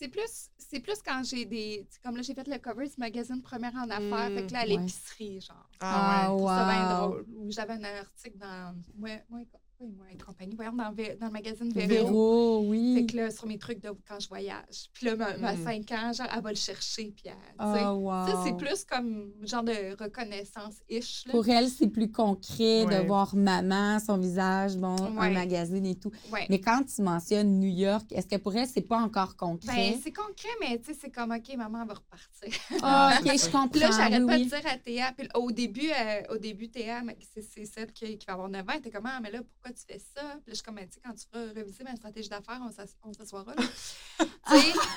C'est 0.00 0.08
plus, 0.08 0.48
c'est 0.56 0.80
plus 0.80 1.02
quand 1.04 1.22
j'ai 1.22 1.44
des. 1.44 1.86
Comme 2.02 2.16
là, 2.16 2.22
j'ai 2.22 2.32
fait 2.32 2.48
le 2.48 2.56
cover 2.56 2.88
du 2.88 2.94
magazine 2.96 3.42
Première 3.42 3.74
en 3.74 3.90
Affaires. 3.90 4.30
Mm, 4.30 4.34
fait 4.34 4.46
que 4.46 4.52
là, 4.54 4.60
à 4.60 4.62
ouais. 4.62 4.68
l'épicerie, 4.68 5.40
genre. 5.42 5.68
Ah, 5.78 6.34
ouais. 6.34 6.46
Ça 6.46 6.64
bien 6.64 6.98
drôle. 6.98 7.26
Ou 7.36 7.50
j'avais 7.50 7.74
un 7.74 7.84
article 7.84 8.38
dans. 8.38 8.74
Ouais, 8.98 9.22
ouais, 9.28 9.46
ouais, 9.80 9.86
ouais, 10.12 10.18
compagnie. 10.24 10.54
Voyons, 10.54 10.72
dans, 10.72 10.90
dans 10.92 11.26
le 11.26 11.30
magazine 11.32 11.72
Véro. 11.72 11.88
Véro, 11.88 12.62
Fait 12.62 12.68
oui. 12.68 13.06
que 13.06 13.16
là, 13.16 13.30
sur 13.30 13.46
mes 13.46 13.58
trucs 13.58 13.80
de 13.82 13.90
quand 14.08 14.20
je 14.20 14.28
voyage. 14.28 14.88
Puis 14.92 15.06
là, 15.06 15.16
ma, 15.16 15.36
ma 15.38 15.54
Mm. 15.54 15.64
5 15.64 15.92
ans, 15.92 16.12
genre, 16.12 16.26
elle 16.34 16.42
va 16.42 16.50
le 16.50 16.56
chercher. 16.56 17.12
Puis 17.16 17.24
elle, 17.26 17.32
tu 17.58 17.78
sais. 17.78 17.84
Wow. 17.86 18.26
Ça, 18.26 18.42
c'est 18.46 18.56
plus 18.56 18.84
comme 18.84 19.32
genre 19.42 19.62
de 19.62 19.96
reconnaissance-ish. 20.02 21.26
là. 21.26 21.32
Pour 21.32 21.48
elle, 21.48 21.68
c'est 21.68 21.88
plus 21.88 22.10
concret 22.10 22.84
Ouais. 22.84 23.00
de 23.02 23.06
voir 23.06 23.34
maman, 23.34 23.98
son 23.98 24.16
visage, 24.18 24.76
bon, 24.76 24.96
un 25.18 25.30
magazine 25.30 25.84
et 25.86 25.94
tout. 25.96 26.10
Ouais. 26.32 26.46
Mais 26.48 26.60
quand 26.60 26.82
tu 26.84 27.02
mentionnes 27.02 27.58
New 27.58 27.68
York, 27.70 28.06
est-ce 28.12 28.26
que 28.26 28.36
pour 28.36 28.54
elle, 28.54 28.66
c'est 28.66 28.80
pas 28.82 28.98
encore 28.98 29.36
concret? 29.36 29.74
Ben, 29.92 30.00
c'est 30.02 30.12
concret, 30.12 30.48
mais 30.60 30.78
tu 30.78 30.92
sais, 30.92 30.98
c'est 31.00 31.10
comme, 31.10 31.32
OK, 31.32 31.56
maman 31.56 31.84
va 31.86 31.94
repartir. 31.94 32.60
Ah, 32.82 33.18
ok, 33.20 33.26
je 33.36 33.44
comprends. 33.46 33.68
Puis 33.68 33.80
là, 33.80 33.90
j'arrête 33.90 34.20
oui, 34.22 34.26
pas 34.26 34.34
oui. 34.36 34.44
de 34.44 34.48
dire 34.48 34.66
à 34.66 34.76
Théa. 34.78 35.12
Puis 35.16 35.28
au 35.34 35.50
début, 35.52 35.90
euh, 35.90 36.34
au 36.34 36.38
début 36.38 36.68
Théa, 36.68 37.02
mais 37.02 37.16
c'est, 37.34 37.42
c'est 37.42 37.64
celle 37.64 37.92
qui, 37.92 38.18
qui 38.18 38.26
va 38.26 38.34
avoir 38.34 38.48
9 38.48 38.62
ans, 38.62 38.64
elle 38.72 38.78
était 38.80 38.90
comme, 38.90 39.06
ah, 39.06 39.20
mais 39.22 39.30
là, 39.30 39.40
pourquoi 39.42 39.69
tu 39.70 39.82
fais 39.86 39.98
ça? 39.98 40.22
Puis 40.22 40.28
là, 40.30 40.40
je 40.48 40.54
suis 40.54 40.62
comme, 40.62 40.74
Ben, 40.76 40.86
tu 40.88 40.94
sais, 40.94 41.00
quand 41.04 41.12
tu 41.14 41.24
feras 41.30 41.52
réviser 41.54 41.84
ma 41.84 41.96
stratégie 41.96 42.28
d'affaires, 42.28 42.60
on, 42.64 42.70
s'ass- 42.70 42.96
on 43.02 43.12
s'assoira. 43.12 43.54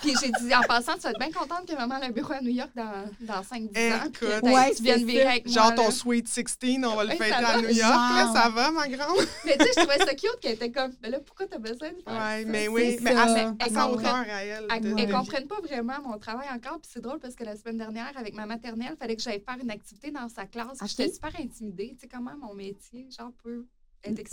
puis 0.01 0.13
j'ai 0.21 0.31
dit, 0.31 0.55
en 0.55 0.61
passant, 0.61 0.95
tu 0.95 1.01
vas 1.01 1.11
être 1.11 1.19
bien 1.19 1.31
contente 1.31 1.65
que 1.67 1.75
maman 1.75 1.95
a 1.95 2.05
un 2.05 2.09
bureau 2.11 2.33
à 2.33 2.41
New 2.41 2.49
York 2.51 2.71
dans, 2.75 3.05
dans 3.21 3.41
5-10 3.41 3.93
ans. 3.95 4.11
Que 4.11 4.41
Ouais, 4.45 4.73
tu 4.75 4.83
viennes 4.83 5.05
vivre 5.05 5.27
avec 5.27 5.45
moi. 5.45 5.53
Genre 5.53 5.75
ton 5.75 5.85
là. 5.85 5.91
Sweet 5.91 6.27
16, 6.27 6.45
on 6.85 6.95
va 6.95 7.03
le 7.03 7.09
Ouais, 7.11 7.15
fêter 7.17 7.33
à. 7.33 7.61
New 7.61 7.69
York, 7.69 7.79
là, 7.81 8.31
ça 8.33 8.49
va, 8.49 8.71
ma 8.71 8.87
grande? 8.87 9.17
Mais 9.45 9.57
tu 9.57 9.63
sais, 9.65 9.71
je 9.77 9.79
trouvais 9.85 9.97
ça 9.99 10.13
cute 10.15 10.39
qu'elle 10.41 10.53
était 10.53 10.71
comme, 10.71 10.91
mais 11.01 11.09
là, 11.09 11.19
pourquoi 11.19 11.47
t'as 11.47 11.57
besoin 11.59 11.89
de 11.91 12.01
faire 12.01 12.13
Ouais, 12.13 12.43
ça? 12.43 12.49
mais 12.49 12.67
oui, 12.67 12.97
mais 13.01 13.13
ça. 13.13 13.23
à, 13.23 13.33
Mais 13.33 13.39
à 13.41 13.53
elles 13.59 13.73
sa 13.73 13.81
comprennent- 13.83 13.89
hauteur 13.89 14.15
à 14.15 14.43
elle. 14.43 14.67
Elles 14.71 14.95
ne 14.95 15.11
comprennent 15.11 15.47
pas 15.47 15.61
vraiment 15.61 16.01
mon 16.01 16.17
travail 16.17 16.47
encore. 16.49 16.79
Puis 16.79 16.89
c'est 16.93 17.01
drôle 17.01 17.19
parce 17.19 17.35
que 17.35 17.43
la 17.43 17.55
semaine 17.55 17.77
dernière, 17.77 18.11
avec 18.17 18.33
ma 18.33 18.45
maternelle, 18.45 18.91
il 18.93 18.97
fallait 18.97 19.15
que 19.15 19.21
j'aille 19.21 19.41
faire 19.47 19.57
une 19.61 19.71
activité 19.71 20.11
dans 20.11 20.27
sa 20.29 20.45
classe. 20.45 20.81
Ok. 20.81 20.87
J'étais 20.87 21.11
super 21.11 21.31
intimidée. 21.39 21.91
Tu 21.95 22.01
sais 22.01 22.07
comment 22.07 22.35
mon 22.37 22.53
métier, 22.53 23.07
genre, 23.17 23.31
peut 23.43 23.65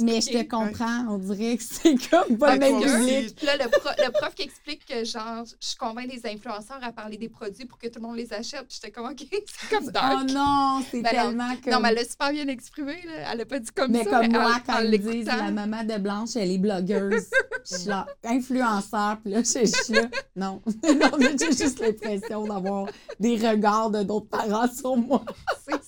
Mais 0.00 0.20
je 0.20 0.30
te 0.30 0.42
comprends, 0.48 1.06
on 1.09 1.18
dirait 1.18 1.56
que 1.56 1.62
c'est 1.62 1.94
comme 2.11 2.37
pas 2.38 2.48
Ouais, 2.48 2.54
le 2.54 2.59
même 2.61 2.80
public. 2.80 3.42
Là, 3.42 3.56
le, 3.56 3.68
pro- 3.70 3.90
le 3.98 4.11
prof 4.11 4.35
qui 4.35 4.42
explique 4.42 4.85
que, 4.85 5.04
genre, 5.04 5.44
je 5.44 5.76
convainc 5.78 6.09
des 6.11 6.26
influenceurs 6.28 6.80
à 6.83 6.90
parler 6.92 7.16
des 7.16 7.28
produits 7.28 7.66
pour 7.66 7.78
que 7.78 7.87
tout 7.87 8.00
le 8.00 8.06
monde 8.09 8.16
les 8.16 8.33
achète. 8.33 8.64
J'étais 8.68 8.90
comme, 8.90 9.06
OK, 9.06 9.18
c'est 9.30 9.68
comme 9.76 9.85
Oh 9.87 9.90
dark. 9.92 10.28
non, 10.30 10.83
c'est 10.90 11.02
Ben 11.02 11.12
non. 11.14 11.22
tellement 11.22 11.56
comme... 11.62 11.72
non, 11.72 11.80
mais 11.80 11.88
elle 11.90 11.98
a 11.98 12.04
super 12.04 12.33
bien 12.33 12.48
exprimé. 12.48 12.96
Là. 13.06 13.33
Elle 13.33 13.40
a 13.42 13.44
pas 13.46 13.59
dit 13.61 13.70
comme 13.70 13.92
Mais 13.92 14.02
ça. 14.04 14.11
comme 14.11 14.20
mais 14.22 14.28
moi, 14.38 14.54
en- 14.56 14.61
quand 14.72 14.80
ils 14.80 14.98
disent 15.00 15.26
la 15.26 15.50
maman 15.52 15.85
de 15.85 15.98
Blanche, 15.98 16.30
elle 16.35 16.50
est 16.50 16.59
blogueuse. 16.59 17.26
je 17.70 17.76
suis 17.76 17.88
là, 17.88 18.06
influenceur, 18.24 19.18
puis 19.22 19.33
là, 19.33 19.42
je, 19.42 19.66
suis 19.66 19.94
là. 19.94 20.09
Non, 20.35 20.61
non 20.85 21.11
mais 21.18 21.37
j'ai 21.38 21.52
juste 21.52 21.78
l'impression 21.80 22.44
d'avoir 22.44 22.88
des 23.20 23.37
regards 23.37 23.90
de 23.90 24.02
d'autres 24.02 24.28
parents 24.28 24.66
sur 24.72 24.96
moi. 24.96 25.22
C'est 25.64 25.80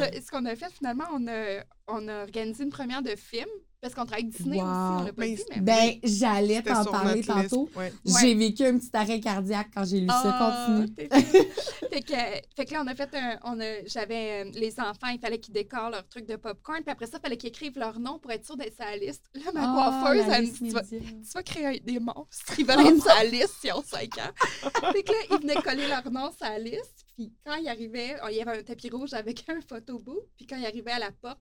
a- 0.00 0.20
ce 0.20 0.30
qu'on 0.30 0.44
a 0.44 0.56
fait, 0.56 0.70
finalement, 0.72 1.04
on 1.12 1.26
a, 1.28 1.62
on 1.88 2.08
a 2.08 2.22
organisé 2.22 2.64
une 2.64 2.70
première 2.70 3.02
de 3.02 3.14
film. 3.16 3.48
Parce 3.86 3.94
qu'on 3.94 4.04
travaille 4.04 4.24
avec 4.24 4.36
Disney 4.36 4.56
aussi, 4.56 4.64
on 4.66 5.02
l'a 5.04 5.12
pas 5.12 5.26
dit. 5.26 5.42
Mais 5.54 5.60
Ben, 5.60 5.92
j'allais 6.02 6.60
t'en 6.62 6.84
parler 6.86 7.22
tantôt. 7.22 7.70
ouais. 7.76 7.92
J'ai 8.04 8.34
vécu 8.34 8.64
un 8.64 8.78
petit 8.78 8.90
arrêt 8.94 9.20
cardiaque 9.20 9.68
quand 9.72 9.84
j'ai 9.84 10.00
lu 10.00 10.08
ça. 10.08 10.22
Ah, 10.24 10.66
Continue. 10.66 11.08
fait, 11.92 12.02
que, 12.02 12.14
fait 12.56 12.64
que 12.64 12.72
là, 12.72 12.82
on 12.82 12.86
a 12.88 12.94
fait 12.96 13.14
un. 13.14 13.38
On 13.44 13.60
a, 13.60 13.84
j'avais 13.86 14.44
euh, 14.46 14.50
les 14.54 14.80
enfants, 14.80 15.06
il 15.12 15.20
fallait 15.20 15.38
qu'ils 15.38 15.54
décorent 15.54 15.90
leur 15.90 16.06
truc 16.08 16.26
de 16.26 16.34
popcorn. 16.34 16.80
Puis 16.82 16.90
après 16.90 17.06
ça, 17.06 17.18
il 17.18 17.20
fallait 17.20 17.36
qu'ils 17.36 17.50
écrivent 17.50 17.78
leur 17.78 18.00
nom 18.00 18.18
pour 18.18 18.32
être 18.32 18.44
sûr 18.44 18.56
d'être 18.56 18.74
sur 18.74 18.84
la 18.84 18.96
liste. 18.96 19.22
Là, 19.34 19.52
ma 19.54 19.60
Ah, 19.62 20.00
coiffeuse, 20.02 20.24
elle 20.32 20.42
me 20.42 20.46
dit 20.50 20.58
tu 20.58 20.68
vas, 20.70 20.82
média. 20.82 20.98
tu 21.00 21.30
vas 21.34 21.42
créer 21.44 21.66
un- 21.66 21.76
des 21.84 22.00
monstres. 22.00 22.58
Ils 22.58 22.66
veulent 22.66 22.86
être 22.86 23.02
sur 23.02 23.14
la 23.14 23.24
liste 23.24 23.54
s'ils 23.60 23.72
ont 23.72 23.82
5 23.84 24.18
ans. 24.18 24.32
fait 24.92 25.02
que 25.04 25.12
là, 25.12 25.18
ils 25.30 25.40
venaient 25.40 25.62
coller 25.62 25.86
leur 25.86 26.10
nom 26.10 26.30
sur 26.36 26.46
la 26.46 26.58
liste. 26.58 27.04
Puis 27.16 27.32
quand 27.46 27.54
ils 27.54 27.68
arrivaient, 27.68 28.16
oh, 28.24 28.28
il 28.30 28.36
y 28.36 28.42
avait 28.42 28.58
un 28.58 28.62
tapis 28.62 28.90
rouge 28.90 29.14
avec 29.14 29.44
un 29.48 29.60
photobook. 29.60 30.24
Puis 30.36 30.46
quand 30.46 30.56
ils 30.56 30.66
arrivaient 30.66 30.90
à 30.92 30.98
la 30.98 31.12
porte, 31.12 31.38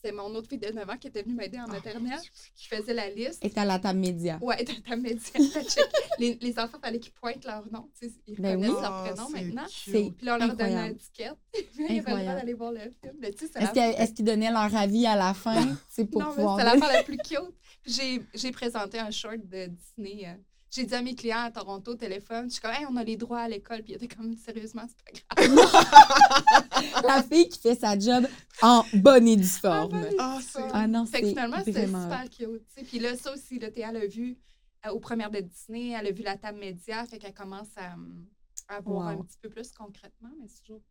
c'était 0.00 0.14
mon 0.14 0.32
autre 0.34 0.48
fille 0.48 0.58
de 0.58 0.70
9 0.72 0.88
ans 0.88 0.96
qui 0.96 1.08
était 1.08 1.22
venue 1.22 1.34
m'aider 1.34 1.58
en 1.58 1.64
Oh, 1.66 1.72
maternelle, 1.72 2.18
qui 2.54 2.68
faisait 2.68 2.94
la 2.94 3.10
liste. 3.10 3.44
Et 3.44 3.52
à 3.58 3.64
la 3.64 3.78
table 3.78 3.98
média. 3.98 4.38
Ouais, 4.40 4.62
dans 4.64 4.80
ta 4.88 4.96
médiane. 4.96 5.48
les, 6.18 6.38
les 6.40 6.58
enfants, 6.58 6.78
il 6.78 6.86
fallait 6.86 7.00
qu'ils 7.00 7.12
pointent 7.12 7.44
leur 7.44 7.64
nom. 7.72 7.88
Ils 8.26 8.40
Ben 8.40 8.54
connaissent 8.54 8.70
oui. 8.70 8.80
leur 8.82 8.92
Ah, 8.92 9.04
prénom 9.12 9.28
maintenant. 9.30 9.64
Puis 9.84 10.14
là, 10.22 10.34
on 10.34 10.38
leur 10.38 10.46
une 10.46 10.52
incroyable. 10.52 10.94
étiquette. 10.96 11.36
Ils 11.78 11.84
avaient 11.84 11.94
le 11.98 12.02
droit 12.02 12.34
d'aller 12.34 12.54
voir 12.54 12.72
le 12.72 12.80
film. 12.80 13.14
Mais 13.20 13.28
Est-ce 13.28 13.98
la... 13.98 14.06
qu'ils 14.06 14.24
donnaient 14.24 14.50
leur 14.52 14.74
avis 14.74 15.06
à 15.06 15.16
la 15.16 15.34
fin? 15.34 15.76
C'est 15.88 16.04
pour 16.04 16.20
non, 16.22 16.28
mais 16.28 16.34
pouvoir 16.36 16.58
c'est 16.58 16.64
dire- 16.64 16.74
l'affaire 16.74 16.96
la 16.96 17.02
plus 17.02 17.16
cute. 17.18 17.54
Puis 17.82 17.92
j'ai- 17.92 18.22
j'ai 18.34 18.52
présenté 18.52 18.98
un 18.98 19.10
short 19.10 19.38
de 19.44 19.66
Disney. 19.66 20.38
J'ai 20.70 20.84
dit 20.84 20.94
à 20.94 21.00
mes 21.02 21.14
clients 21.14 21.44
à 21.44 21.50
Toronto 21.50 21.92
au 21.92 21.94
téléphone, 21.94 22.46
je 22.48 22.54
suis 22.54 22.60
comme, 22.60 22.72
hey, 22.72 22.84
on 22.90 22.96
a 22.96 23.04
les 23.04 23.16
droits 23.16 23.40
à 23.40 23.48
l'école. 23.48 23.82
Puis 23.82 23.92
il 23.92 23.96
était 23.96 24.08
comme, 24.14 24.36
sérieusement, 24.36 24.82
c'est 24.86 25.24
pas 25.36 25.42
grave. 25.46 27.02
La 27.06 27.22
fille 27.22 27.48
qui 27.48 27.58
fait 27.58 27.74
sa 27.74 27.98
job 27.98 28.26
en 28.62 28.84
bonne 28.94 29.26
et 29.28 29.36
due 29.36 29.48
Ah, 29.64 29.70
forme. 29.88 30.06
Ah, 30.18 30.38
c'est- 30.42 30.58
Ah 30.72 30.86
non, 30.86 31.06
Fait 31.06 31.20
que 31.20 31.26
c'est 31.26 31.30
finalement, 31.30 31.56
c'était 31.64 31.86
super 31.86 32.24
cute. 32.30 32.38
tu 32.38 32.74
sais. 32.80 32.82
Puis 32.84 32.98
là, 32.98 33.16
ça 33.16 33.32
aussi, 33.32 33.58
là, 33.58 33.70
Théa 33.70 33.92
l'a 33.92 34.06
vu 34.06 34.36
euh, 34.86 34.90
aux 34.90 35.00
premières 35.00 35.30
de 35.30 35.40
Disney, 35.40 35.90
elle 35.98 36.06
a 36.06 36.12
vu 36.12 36.22
la 36.22 36.36
table 36.36 36.58
média, 36.58 37.04
fait 37.06 37.18
qu'elle 37.18 37.34
commence 37.34 37.68
à, 37.76 37.96
à 38.74 38.80
voir 38.80 39.14
Wow. 39.14 39.20
un 39.20 39.24
petit 39.24 39.38
peu 39.40 39.48
plus 39.48 39.70
concrètement, 39.72 40.30
mais 40.40 40.46
c'est 40.48 40.62
toujours. 40.62 40.82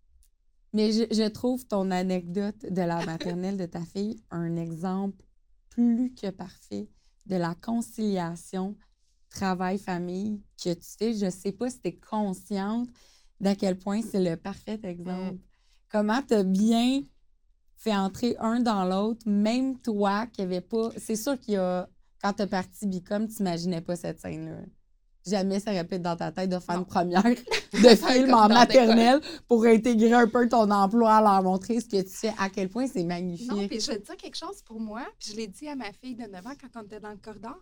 Mais 0.74 0.92
je, 0.92 1.04
je 1.12 1.28
trouve 1.30 1.66
ton 1.66 1.92
anecdote 1.92 2.66
de 2.70 2.82
la 2.82 3.06
maternelle 3.06 3.58
de 3.58 3.66
ta 3.66 3.86
fille 3.86 4.22
un 4.32 4.56
exemple 4.58 5.24
plus 5.70 6.14
que 6.14 6.30
parfait 6.32 6.90
de 7.28 7.36
la 7.36 7.56
conciliation 7.56 8.76
travail-famille 9.30 10.42
que 10.64 10.74
tu 10.74 10.88
fais. 10.98 11.14
Je 11.14 11.30
sais 11.30 11.52
pas 11.52 11.70
si 11.70 11.80
tu 11.82 11.90
es 11.90 11.96
consciente 11.96 12.88
d'à 13.40 13.56
quel 13.56 13.78
point 13.78 14.02
c'est 14.02 14.22
le 14.24 14.36
parfait 14.36 14.80
exemple. 14.84 15.38
Comment 15.92 16.22
tu 16.22 16.34
as 16.34 16.44
bien 16.44 17.04
fait 17.78 17.96
entrer 17.96 18.36
un 18.40 18.60
dans 18.60 18.86
l'autre, 18.86 19.22
même 19.30 19.80
toi 19.80 20.26
qui 20.28 20.42
avait 20.42 20.62
pas. 20.62 20.90
C'est 20.98 21.16
sûr 21.16 21.40
qu'il 21.40 21.54
y 21.56 21.58
a. 21.58 21.88
Quand 22.22 22.34
tu 22.34 22.42
as 22.42 22.48
parti 22.48 22.88
Bicom, 22.88 23.28
tu 23.28 23.44
n'imaginais 23.44 23.82
pas 23.82 23.96
cette 23.96 24.20
scène-là. 24.20 24.62
Jamais 25.28 25.60
ça 25.60 25.74
être 25.74 26.02
dans 26.02 26.16
ta 26.16 26.32
tête 26.32 26.50
de 26.50 26.58
faire 26.58 26.76
Non. 26.76 26.82
une 26.82 26.88
première 26.88 27.24
de 27.74 27.96
film 27.96 28.34
en 28.34 28.48
maternelle 28.48 29.20
pour 29.48 29.66
intégrer 29.66 30.14
un 30.14 30.28
peu 30.28 30.48
ton 30.48 30.72
emploi, 30.72 31.22
leur 31.22 31.44
montrer 31.44 31.80
ce 31.82 31.86
que 31.86 32.02
tu 32.02 32.10
fais, 32.10 32.34
à 32.40 32.50
quel 32.50 32.70
point 32.70 32.88
c'est 32.88 33.02
Non, 33.02 33.08
magnifique. 33.10 33.70
puis 33.70 33.80
je 33.82 33.92
vais 33.92 34.00
te 34.00 34.06
dire 34.06 34.16
quelque 34.18 34.38
chose 34.38 34.62
pour 34.64 34.80
moi, 34.80 35.02
puis 35.20 35.32
je 35.32 35.36
l'ai 35.38 35.48
dit 35.48 35.68
à 35.68 35.76
ma 35.76 35.92
fille 35.92 36.16
de 36.16 36.24
9 36.24 36.48
ans 36.48 36.54
quand 36.60 36.82
on 36.82 36.86
était 36.86 37.00
dans 37.02 37.12
le 37.12 37.18
corridor. 37.18 37.58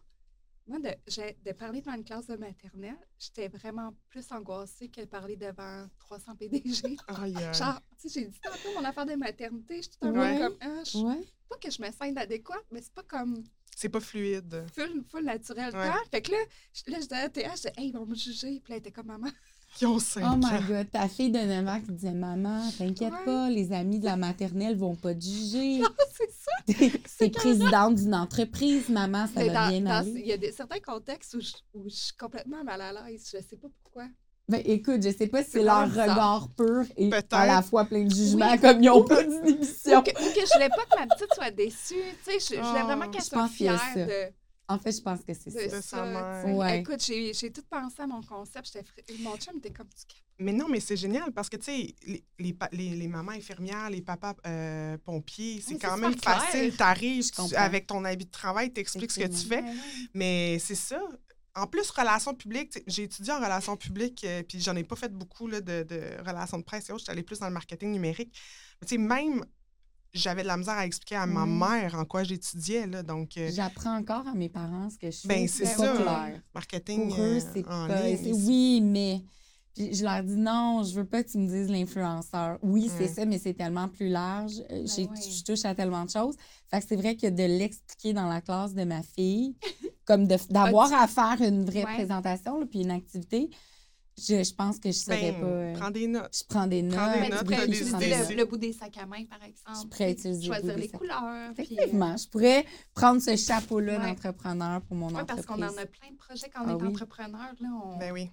Moi, 0.68 0.80
de, 0.80 0.90
j'ai- 1.08 1.38
de 1.46 1.52
parler 1.52 1.80
devant 1.82 1.94
une 1.94 2.04
classe 2.04 2.26
de 2.26 2.36
maternelle, 2.38 2.98
j'étais 3.20 3.48
vraiment 3.50 3.94
plus 4.10 4.26
angoissée 4.32 4.90
que 4.90 5.02
de 5.02 5.06
parler 5.06 5.36
devant 5.36 5.88
300 6.00 6.36
PDG. 6.36 6.98
Aïe, 7.08 7.36
aïe. 7.38 7.54
Genre, 7.54 7.80
tu 8.02 8.10
sais, 8.10 8.20
j'ai 8.22 8.28
dit 8.28 8.40
tantôt 8.40 8.74
mon 8.76 8.84
affaire 8.84 9.06
de 9.06 9.14
maternité, 9.14 9.78
je 9.78 9.82
suis 9.84 9.92
tout 9.92 10.08
un 10.08 10.12
Ouais. 10.12 10.40
peu 10.40 10.44
comme, 10.48 10.58
ah, 10.62 10.84
je- 10.84 10.98
Ouais. 10.98 11.24
pas 11.48 11.58
que 11.58 11.70
je 11.70 11.80
me 11.82 11.88
sens 11.92 12.08
inadéquate, 12.08 12.66
mais 12.72 12.82
c'est 12.82 12.94
pas 12.94 13.04
comme 13.04 13.44
C'est 13.76 13.90
pas 13.90 14.00
fluide. 14.00 14.66
full, 14.74 15.04
full 15.08 15.24
naturel. 15.24 15.72
Ouais. 15.76 15.92
Fait 16.10 16.22
que 16.24 16.32
là, 16.32 16.38
je, 16.74 16.92
là, 16.92 16.98
je 16.98 17.04
disais 17.04 17.16
à 17.16 17.30
Théa, 17.30 17.50
je 17.52 17.56
disais, 17.58 17.74
hey, 17.78 17.90
ils 17.90 17.94
vont 17.94 18.06
me 18.08 18.16
juger. 18.16 18.60
Puis 18.60 18.72
là, 18.72 18.78
elle 18.78 18.80
était 18.80 18.92
comme 18.92 19.08
maman. 19.08 19.28
Ont 19.84 19.98
Oh 20.18 20.20
ans. 20.24 20.38
my 20.38 20.68
god, 20.68 20.90
ta 20.92 21.08
fille 21.10 21.32
de 21.32 21.40
9 21.40 21.68
ans 21.68 21.82
qui 21.86 21.92
disait 21.92 22.14
Maman, 22.14 22.62
t'inquiète 22.78 23.12
Ouais. 23.12 23.26
pas, 23.26 23.50
les 23.50 23.74
amis 23.74 24.00
de 24.00 24.06
la 24.06 24.16
maternelle 24.16 24.78
vont 24.78 24.96
pas 24.96 25.14
te 25.14 25.22
juger. 25.24 25.82
c'est 26.14 26.32
ça. 26.32 27.00
T'es 27.20 27.30
présidente 27.30 27.96
d'une 27.96 28.16
entreprise, 28.16 28.88
maman, 28.90 29.26
ça 29.28 29.42
Mais 29.42 29.48
va 29.50 29.54
dans- 29.66 29.70
bien 29.70 29.82
dans- 29.82 29.92
aller. 29.92 30.12
il 30.16 30.28
y 30.28 30.32
a 30.32 30.38
des, 30.38 30.52
certains 30.54 30.80
contextes 30.80 31.34
où 31.34 31.42
je, 31.42 31.52
où 31.74 31.90
je 31.90 31.96
suis 31.96 32.16
complètement 32.18 32.64
mal 32.64 32.80
à 32.80 32.94
l'aise. 32.94 33.24
Je 33.34 33.38
sais 33.42 33.58
pas 33.58 33.68
pourquoi. 33.84 34.06
Ben, 34.48 34.62
écoute, 34.64 35.02
je 35.04 35.10
sais 35.10 35.26
pas 35.28 35.44
si 35.44 35.52
C'est 35.52 35.64
leur 35.64 35.88
bizarre. 35.88 36.10
regard 36.10 36.50
pur 36.56 36.84
et 36.98 37.10
à 37.32 37.46
la 37.48 37.62
fois 37.64 37.84
plein 37.86 38.04
de 38.06 38.14
jugements, 38.14 38.52
Oui. 38.52 38.60
comme 38.60 38.82
ils 38.84 38.90
ont 38.92 39.04
pas 39.04 39.24
d'inhibition. 39.24 40.00
Ou 40.00 40.04
que, 40.04 40.12
ou 40.12 40.34
que 40.34 40.40
je 40.46 40.54
voulais 40.54 40.70
pas 40.70 40.86
que 40.90 41.00
ma 41.00 41.08
petite 41.08 41.34
soit 41.34 41.52
déçue. 41.52 41.96
Tu 42.24 42.32
sais, 42.40 42.56
je, 42.56 42.62
je 42.62 42.68
voulais 42.68 42.82
Oh, 42.84 42.86
vraiment 42.86 43.10
qu'elle 43.10 43.22
je 43.24 43.28
soit 43.28 43.48
fière 43.48 43.82
de, 43.96 44.32
En 44.68 44.80
fait, 44.80 44.92
je 44.94 45.02
pense 45.02 45.20
que 45.22 45.34
c'est 45.34 45.52
ça. 45.52 45.82
Ça. 45.82 46.42
tu. 46.44 46.52
Ouais. 46.54 46.80
Écoute, 46.80 47.04
j'ai 47.06 47.34
j'ai 47.34 47.52
tout 47.52 47.62
pensé 47.70 48.02
à 48.02 48.08
mon 48.08 48.22
concept. 48.22 48.78
Mon 49.20 49.38
chum 49.38 49.58
était 49.58 49.70
comme 49.72 49.88
tu 49.90 50.16
Mais 50.40 50.54
non, 50.54 50.68
mais 50.68 50.80
c'est 50.80 50.98
génial 50.98 51.32
parce 51.32 51.50
que, 51.50 51.58
tu 51.58 51.64
sais, 51.66 51.96
les, 52.08 52.24
les, 52.40 52.54
pa- 52.54 52.70
les- 52.72 52.96
les 52.96 53.08
mamans 53.08 53.32
infirmières, 53.34 53.90
les 53.92 54.02
papas 54.02 54.36
euh, 54.48 54.98
pompiers, 54.98 55.62
c'est 55.62 55.74
Oui, 55.74 55.80
quand 55.80 55.98
même 55.98 56.16
facile. 56.20 56.72
Je 56.72 57.32
tu- 57.50 57.56
avec 57.56 57.86
ton 57.88 58.04
habit 58.06 58.26
de 58.26 58.32
travail, 58.32 58.74
t'expliques 58.74 59.12
ce 59.12 59.20
que 59.20 59.28
tu 59.28 59.48
fais. 59.48 59.64
Mais 60.14 60.58
c'est 60.60 60.76
ça. 60.76 61.00
En 61.58 61.68
plus, 61.68 61.90
relations 61.92 62.34
publiques, 62.34 62.72
tu 62.72 62.82
j'ai 62.88 63.04
étudié 63.04 63.32
en 63.32 63.38
relations 63.40 63.78
publiques, 63.78 64.26
euh, 64.26 64.44
puis 64.44 64.60
j'en 64.60 64.76
ai 64.76 64.84
pas 64.84 64.98
fait 64.98 65.14
beaucoup 65.14 65.48
là, 65.48 65.62
de, 65.62 65.84
de 65.84 66.02
relations 66.28 66.58
de 66.58 66.64
presse 66.64 66.90
et 66.90 66.92
autres. 66.92 67.00
J'étais 67.00 67.12
allée 67.14 67.24
plus 67.24 67.40
dans 67.40 67.48
le 67.48 67.54
marketing 67.54 67.92
numérique. 67.94 68.38
Mais 68.82 68.88
tu 68.88 68.96
sais, 68.96 68.98
même, 69.02 69.46
j'avais 70.16 70.42
de 70.44 70.48
la 70.48 70.58
misère 70.58 70.76
à 70.78 70.86
expliquer 70.86 71.16
à 71.16 71.26
ma 71.26 71.46
Mm. 71.46 71.60
mère 71.60 71.96
en 71.96 72.06
quoi 72.06 72.24
j'étudiais. 72.24 72.88
Là, 72.88 73.04
donc, 73.04 73.38
euh, 73.38 73.50
J'apprends 73.54 73.98
encore 73.98 74.28
à 74.28 74.34
mes 74.34 74.50
parents 74.50 74.90
ce 74.90 74.98
que 74.98 75.12
je 75.12 75.18
fais. 75.20 75.28
ben, 75.28 75.48
c'est 75.48 75.66
ça. 75.66 75.94
clair. 75.96 76.42
Marketing 76.54 77.10
Pour 77.10 77.20
eux, 77.20 77.38
euh, 77.38 77.40
c'est 77.54 77.66
en 77.68 77.88
pas. 77.88 78.02
ligne, 78.02 78.18
c'est- 78.18 78.34
c'est- 78.34 78.48
Oui, 78.48 78.82
mais. 78.82 79.22
Puis 79.76 79.94
je 79.94 80.06
leur 80.06 80.24
dis 80.24 80.38
non, 80.38 80.84
je 80.84 80.96
veux 80.96 81.04
pas 81.06 81.22
que 81.22 81.30
tu 81.30 81.38
me 81.38 81.48
dises 81.48 81.70
l'influenceur. 81.70 82.58
Oui, 82.62 82.90
c'est 82.98 83.10
Mm. 83.12 83.14
ça, 83.14 83.26
mais 83.26 83.38
c'est 83.40 83.54
tellement 83.54 83.90
plus 83.90 84.08
large. 84.08 84.54
Euh, 84.72 84.86
j'ai- 84.86 85.04
ouais. 85.04 85.10
Je 85.22 85.44
touche 85.44 85.66
à 85.66 85.76
tellement 85.76 86.06
de 86.06 86.10
choses. 86.10 86.36
Fait 86.72 86.80
que 86.80 86.86
c'est 86.88 86.96
vrai 86.96 87.18
que 87.18 87.28
de 87.28 87.44
l'expliquer 87.44 88.14
dans 88.14 88.30
la 88.30 88.40
classe 88.40 88.74
de 88.74 88.86
ma 88.86 89.04
fille, 89.04 89.54
comme 90.06 90.28
de- 90.28 90.38
d'avoir 90.50 90.94
à 90.94 91.08
faire 91.08 91.42
une 91.42 91.66
vraie 91.66 91.84
Ouais. 91.84 91.94
présentation, 91.96 92.58
là, 92.60 92.66
puis 92.66 92.82
une 92.84 92.92
activité, 92.92 93.50
je, 94.18 94.44
je 94.44 94.54
pense 94.54 94.80
que 94.80 94.90
je 94.92 94.98
serais 94.98 95.32
Ben, 95.34 95.42
pas. 95.42 95.46
euh, 95.48 95.74
Prends 95.74 95.92
des 95.92 96.08
notes. 96.08 96.38
je 96.38 96.44
prends 96.48 96.68
des 96.68 96.82
notes. 96.82 96.96
Prends 96.98 97.14
des 97.14 97.20
Mais 97.20 97.30
notes, 97.30 97.40
tu 97.40 97.46
pourrais 97.46 97.58
je 97.58 97.64
utiliser 97.66 98.10
le, 98.10 98.18
notes. 98.18 98.36
le 98.38 98.46
bout 98.46 98.58
des 98.58 98.74
sacs 98.74 98.98
à 98.98 99.06
main, 99.06 99.26
par 99.26 99.44
exemple. 99.44 99.78
Je 99.84 99.88
pourrais 99.88 100.12
utiliser 100.12 100.42
le 100.42 100.48
bout 100.48 100.54
Choisir 100.56 100.76
des 100.76 100.82
les 100.82 100.88
sacs. 100.88 101.00
couleurs. 101.00 101.22
puis, 101.22 101.38
euh, 101.38 101.52
Effectivement, 101.64 102.18
je 102.18 102.28
pourrais 102.30 102.66
prendre 102.94 103.22
ce 103.22 103.36
chapeau-là 103.36 104.00
Ouais. 104.00 104.06
d'entrepreneur 104.08 104.82
pour 104.82 104.96
mon 104.96 105.08
ouais, 105.10 105.22
entreprise. 105.22 105.46
parce 105.46 105.60
qu'on 105.60 105.64
en 105.66 105.78
a 105.78 105.86
plein 105.86 106.12
de 106.12 106.18
projets 106.18 106.50
quand 106.54 106.64
on 106.64 106.68
Ah 106.68 106.72
est 106.72 106.82
oui. 106.82 106.88
entrepreneur. 106.88 107.54
Là, 107.60 107.70
on 107.84 107.98
Ben 107.98 108.12
oui. 108.14 108.30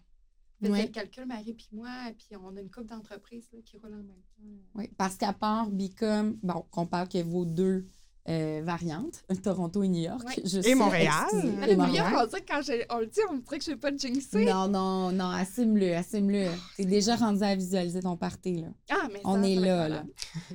faisait 0.61 0.73
Ouais. 0.73 0.83
le 0.83 0.89
calcul, 0.93 1.27
Marie 1.27 1.55
puis 1.55 1.69
moi, 1.73 1.91
puis 2.17 2.37
on 2.41 2.57
a 2.57 2.61
une 2.61 2.71
couple 2.71 2.87
d'entreprises 2.87 3.49
là, 3.53 3.59
qui 3.65 3.77
roulent 3.79 3.95
en 3.95 3.97
même 3.97 4.07
temps. 4.07 4.43
Oui, 4.77 4.89
parce 4.97 5.17
qu'à 5.17 5.33
part 5.33 5.69
Bicom, 5.69 6.39
bon, 6.43 6.65
qu'on 6.71 6.87
parle 6.87 7.09
que 7.09 7.21
vos 7.23 7.45
deux 7.45 7.89
euh, 8.29 8.61
variantes, 8.65 9.25
Toronto 9.43 9.83
et 9.83 9.89
New 9.89 10.03
York. 10.03 10.23
Ouais. 10.27 10.43
je 10.45 10.67
Et 10.69 10.75
Montréal. 10.77 11.13
Mais 11.59 11.71
Et 11.73 11.75
le 11.75 11.83
New 11.83 11.95
York, 11.95 12.11
Montréal. 12.11 12.15
on 12.23 12.27
dirait 12.27 12.41
que 12.43 12.53
quand 12.53 12.95
on 12.97 12.99
le 13.01 13.07
dit, 13.07 13.21
on 13.31 13.37
dirait 13.39 13.59
que 13.59 13.65
je 13.65 13.71
ne 13.71 13.75
vais 13.75 13.81
pas 13.81 13.91
le 13.91 13.99
jinxer. 13.99 14.45
Non, 14.45 14.69
non, 14.69 15.11
non, 15.13 15.31
assume-le, 15.31 15.97
assume-le. 15.97 16.47
T'es 16.77 16.85
déjà 16.85 17.17
rendu 17.17 17.43
à 17.43 17.55
visualiser 17.57 18.01
ton 18.01 18.17
party, 18.17 18.57
là. 18.63 18.69
Ah, 18.91 19.09
mais 19.13 19.21
On 19.25 19.43
ça, 19.43 19.49
est 19.49 19.55
ça 19.57 19.61
là, 19.61 19.89
là. 19.89 20.05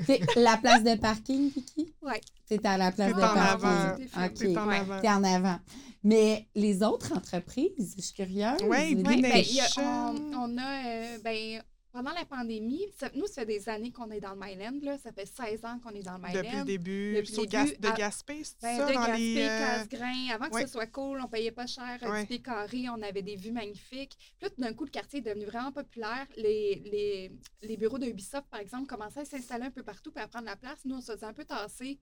T'es- 0.06 0.21
la 0.38 0.58
place 0.58 0.84
de 0.84 0.95
parking, 0.95 1.51
Kiki? 1.51 1.93
Ouais. 2.01 2.21
T'es 2.47 2.65
à 2.65 2.77
la 2.77 2.91
place 2.93 3.12
T'es 3.13 3.17
de 3.19 3.25
en 3.25 3.34
parking. 3.34 3.67
avant. 3.67 4.25
OK. 4.25 4.34
T'es 4.36 4.58
en 4.58 4.67
Ouais. 4.67 4.77
avant. 4.77 5.01
T'es 5.01 5.10
en 5.10 5.23
avant. 5.25 5.60
Mais 6.03 6.47
les 6.56 6.84
autres 6.84 7.12
entreprises, 7.17 7.95
je 7.97 8.01
suis 8.01 8.13
curieuse. 8.13 8.62
Oui, 8.65 8.95
dites- 8.95 9.03
ben, 9.06 9.13
il 9.36 9.56
y 9.56 9.60
a- 9.60 9.63
Nation. 9.63 9.84
on, 9.84 10.34
on 10.53 10.58
a, 10.58 10.88
euh, 10.88 11.17
ben, 11.21 11.62
pendant 11.91 12.12
la 12.12 12.26
pandémie, 12.26 12.84
ça- 13.00 13.10
nous, 13.15 13.26
ça 13.28 13.41
fait 13.41 13.45
des 13.47 13.69
années 13.69 13.91
qu'on 13.91 14.12
est 14.12 14.19
dans 14.19 14.34
le 14.36 14.39
Myland, 14.39 14.80
là. 14.84 14.97
Ça 14.97 15.12
fait 15.12 15.26
16 15.26 15.65
ans 15.65 15.80
qu'on 15.80 15.89
est 15.91 16.04
dans 16.04 16.17
le 16.17 16.19
Myland. 16.19 16.34
Depuis 16.43 16.58
le 16.58 16.63
début. 16.65 17.13
Depuis 17.15 17.36
le 17.38 17.45
Gas- 17.45 17.65
début, 17.65 17.78
de 17.80 17.88
à- 17.88 17.91
Gaspé, 17.93 18.43
c'est 18.43 18.62
Ben, 18.62 18.78
ça? 18.78 18.88
de 18.89 18.93
dans 18.93 19.06
Gaspé, 19.06 19.17
les, 19.34 19.41
euh, 19.41 19.47
Casgrain. 19.60 20.28
Avant 20.34 20.50
que 20.50 20.62
ce 20.62 20.67
soit 20.67 20.88
cool, 20.88 21.19
on 21.23 21.28
payait 21.28 21.52
pas 21.52 21.65
cher, 21.65 21.97
un 22.02 22.12
Ouais. 22.12 22.26
petit 22.26 22.41
carré, 22.41 22.86
on 22.89 23.02
avait 23.02 23.21
des 23.23 23.36
vues 23.36 23.52
magnifiques. 23.52 24.15
Puis 24.17 24.36
là, 24.43 24.50
tout 24.50 24.62
d'un 24.62 24.73
coup, 24.73 24.86
le 24.86 24.91
quartier 24.91 25.19
est 25.19 25.23
devenu 25.23 25.45
vraiment 25.45 25.71
populaire. 25.71 26.28
Les, 26.36 26.76
les, 26.86 27.32
les 27.63 27.78
bureaux 27.78 27.97
de 28.00 28.06
Ubisoft, 28.06 28.47
par 28.50 28.60
exemple, 28.60 28.86
commençaient 28.88 29.21
à 29.21 29.26
s'installer 29.26 29.65
un 29.65 29.71
peu 29.71 29.84
partout 29.84 30.12
et 30.15 30.19
à 30.19 30.28
prendre 30.28 30.45
la 30.45 30.56
place. 30.56 30.80
Nous, 30.86 30.95
on 30.95 31.02
se 31.02 31.12
faisait 31.13 31.26
un 31.26 31.34
peu 31.34 31.45
tasser. 31.45 32.00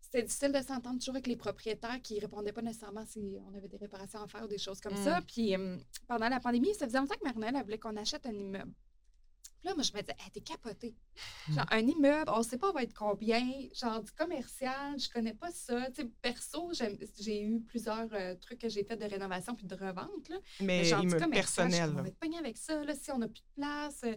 C'était 0.00 0.24
difficile 0.24 0.52
de 0.52 0.60
s'entendre 0.60 0.98
toujours 0.98 1.14
avec 1.14 1.26
les 1.26 1.36
propriétaires 1.36 1.98
qui 2.02 2.18
répondaient 2.20 2.52
pas 2.52 2.60
nécessairement 2.60 3.06
si 3.06 3.38
on 3.50 3.54
avait 3.56 3.68
des 3.68 3.78
réparations 3.78 4.20
à 4.20 4.28
faire 4.28 4.44
ou 4.44 4.48
des 4.48 4.58
choses 4.58 4.78
comme 4.80 4.92
Mm. 4.92 5.04
ça. 5.04 5.20
Puis 5.26 5.56
euh, 5.56 5.78
pendant 6.06 6.28
la 6.28 6.38
pandémie, 6.38 6.74
ça 6.74 6.86
faisait 6.86 6.98
longtemps 6.98 7.14
que 7.14 7.24
Marinelle 7.24 7.54
elle 7.56 7.62
voulait 7.64 7.78
qu'on 7.78 7.96
achète 7.96 8.26
un 8.26 8.32
immeuble. 8.34 8.72
Là, 9.64 9.74
moi, 9.74 9.82
je 9.84 9.92
me 9.92 10.00
disais, 10.00 10.16
hey, 10.18 10.30
t'es 10.32 10.40
capotée. 10.40 10.94
Genre, 11.48 11.64
un 11.70 11.78
immeuble, 11.86 12.30
on 12.34 12.42
sait 12.42 12.58
pas 12.58 12.70
on 12.70 12.72
va 12.72 12.82
être 12.82 12.94
combien. 12.94 13.40
Genre, 13.74 14.02
du 14.02 14.10
commercial, 14.12 14.98
je 14.98 15.08
connais 15.08 15.34
pas 15.34 15.50
ça. 15.52 15.88
Tu 15.92 16.02
sais, 16.02 16.08
perso, 16.20 16.72
j'ai 17.20 17.42
eu 17.42 17.60
plusieurs 17.60 18.08
euh, 18.12 18.34
trucs 18.36 18.58
que 18.60 18.68
j'ai 18.68 18.82
fait 18.84 18.96
de 18.96 19.04
rénovation 19.04 19.54
puis 19.54 19.66
de 19.66 19.74
revente. 19.74 20.28
Là. 20.28 20.36
Mais 20.60 20.84
genre, 20.84 21.00
du 21.02 21.08
immeuble 21.08 21.30
personnel. 21.30 21.90
On 21.96 22.02
va 22.02 22.08
être 22.08 22.18
pogné 22.18 22.38
avec 22.38 22.56
ça. 22.58 22.82
Là, 22.84 22.94
si 22.94 23.10
on 23.12 23.18
n'a 23.18 23.28
plus 23.28 23.42
de 23.42 23.60
place. 23.62 24.00
euh, 24.04 24.16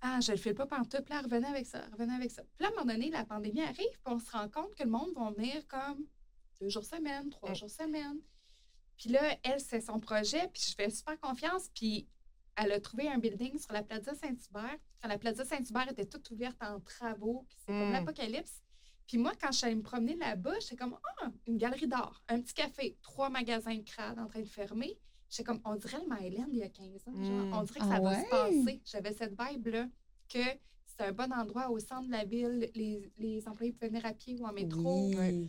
ah, 0.00 0.20
je 0.20 0.30
le 0.32 0.38
file 0.38 0.54
pas 0.54 0.66
pantoute. 0.66 1.04
Puis 1.04 1.14
là, 1.14 1.22
revenez 1.22 1.46
avec 1.48 1.66
ça, 1.66 1.84
revenez 1.92 2.14
avec 2.14 2.30
ça. 2.30 2.42
Puis 2.42 2.60
là, 2.60 2.68
à 2.68 2.70
un 2.70 2.74
moment 2.82 2.92
donné, 2.92 3.10
la 3.10 3.24
pandémie 3.24 3.62
arrive, 3.62 3.76
puis 3.76 4.00
on 4.06 4.18
se 4.18 4.30
rend 4.30 4.48
compte 4.48 4.74
que 4.74 4.82
le 4.84 4.90
monde 4.90 5.10
va 5.16 5.30
venir 5.30 5.66
comme 5.68 6.06
deux 6.60 6.68
jours 6.68 6.84
semaine, 6.84 7.28
trois 7.30 7.50
Mm. 7.50 7.54
jours 7.56 7.70
semaine. 7.70 8.18
Puis 8.96 9.10
là, 9.10 9.20
elle, 9.42 9.60
c'est 9.60 9.80
son 9.82 9.98
projet, 10.00 10.48
puis 10.52 10.62
je 10.70 10.74
fais 10.74 10.88
super 10.90 11.18
confiance. 11.20 11.68
Puis 11.74 12.06
elle 12.56 12.72
a 12.72 12.80
trouvé 12.80 13.08
un 13.08 13.18
building 13.18 13.58
sur 13.58 13.72
la 13.72 13.82
Plaza 13.82 14.14
Saint-Hubert. 14.14 14.76
Quand 15.02 15.08
la 15.08 15.18
Plaza 15.18 15.44
Saint-Hubert 15.44 15.90
était 15.90 16.06
toute 16.06 16.30
ouverte 16.30 16.56
en 16.62 16.80
travaux, 16.80 17.44
puis 17.48 17.56
c'est 17.60 17.66
comme 17.72 17.88
Mm. 17.90 17.92
l'apocalypse. 17.92 18.62
Puis 19.06 19.18
moi, 19.18 19.32
quand 19.40 19.52
je 19.52 19.58
suis 19.58 19.66
allée 19.66 19.76
me 19.76 19.82
promener 19.82 20.16
là-bas, 20.16 20.54
j'étais 20.60 20.76
comme, 20.76 20.96
ah, 21.22 21.30
une 21.46 21.58
galerie 21.58 21.86
d'art, 21.86 22.22
un 22.28 22.40
petit 22.40 22.54
café, 22.54 22.96
trois 23.02 23.28
magasins 23.30 23.76
de 23.76 23.82
crade 23.82 24.18
en 24.18 24.26
train 24.26 24.40
de 24.40 24.48
fermer. 24.48 24.98
J'étais 25.30 25.44
comme, 25.44 25.60
on 25.64 25.76
dirait 25.76 25.98
le 25.98 26.14
Myland 26.14 26.46
il 26.50 26.58
y 26.58 26.62
a 26.62 26.68
15 26.68 27.06
ans. 27.08 27.12
genre. 27.22 27.46
Mm. 27.46 27.52
On 27.52 27.62
dirait 27.62 27.80
que 27.80 27.84
Ah 27.84 27.94
ça 27.96 28.00
va 28.00 28.10
ouais? 28.10 28.24
se 28.24 28.28
passer. 28.30 28.82
J'avais 28.84 29.12
cette 29.12 29.34
vibe-là 29.40 29.86
que 30.28 30.38
c'est 30.86 31.04
un 31.04 31.12
bon 31.12 31.30
endroit 31.32 31.68
au 31.70 31.78
centre 31.78 32.06
de 32.06 32.10
la 32.12 32.24
ville. 32.24 32.70
Les, 32.74 33.12
les 33.18 33.46
employés 33.46 33.72
pouvaient 33.72 33.88
venir 33.88 34.06
à 34.06 34.12
pied 34.14 34.34
ou 34.40 34.46
en 34.46 34.52
métro. 34.52 35.08
Oui, 35.10 35.14
Euh, 35.16 35.46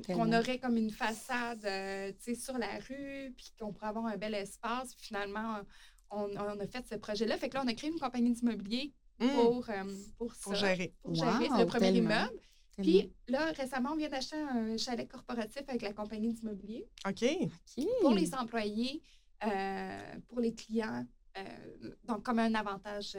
tellement. 0.00 0.24
qu'on 0.24 0.32
aurait 0.32 0.58
comme 0.58 0.76
une 0.78 0.90
façade 0.90 1.64
euh, 1.66 2.10
tu 2.24 2.34
sais, 2.34 2.34
sur 2.34 2.56
la 2.58 2.78
rue, 2.78 3.32
puis 3.36 3.52
qu'on 3.60 3.72
pourrait 3.72 3.88
avoir 3.88 4.06
un 4.06 4.16
bel 4.16 4.34
espace. 4.34 4.94
Puis 4.94 5.06
finalement, 5.08 5.58
on, 6.12 6.30
on 6.36 6.60
a 6.60 6.66
fait 6.66 6.84
ce 6.88 6.94
projet-là. 6.96 7.36
Fait 7.38 7.48
que 7.48 7.54
là, 7.54 7.62
on 7.64 7.68
a 7.68 7.74
créé 7.74 7.90
une 7.90 7.98
compagnie 7.98 8.32
d'immobilier 8.32 8.92
Mm. 9.20 9.28
pour, 9.34 9.68
euh, 9.70 9.74
pour, 10.18 10.32
Pour 10.42 10.56
ça, 10.56 10.66
gérer. 10.66 10.94
pour 11.02 11.14
gérer 11.14 11.48
le 11.48 11.66
premier 11.66 11.92
tellement, 11.92 11.98
immeuble. 12.14 12.40
tellement. 12.76 12.82
Puis 12.82 13.12
là, 13.28 13.52
récemment, 13.52 13.90
on 13.92 13.96
vient 13.96 14.08
d'acheter 14.08 14.36
un 14.36 14.76
chalet 14.78 15.06
corporatif 15.08 15.62
avec 15.68 15.82
la 15.82 15.92
compagnie 15.92 16.32
d'immobilier 16.32 16.88
OK. 17.06 17.24
Pour 18.00 18.12
les 18.12 18.34
employés. 18.34 19.02
euh, 19.44 20.00
pour 20.28 20.40
les 20.40 20.54
clients. 20.54 21.04
euh, 21.36 21.42
donc, 22.04 22.22
comme 22.24 22.38
un 22.38 22.54
avantage, 22.54 23.16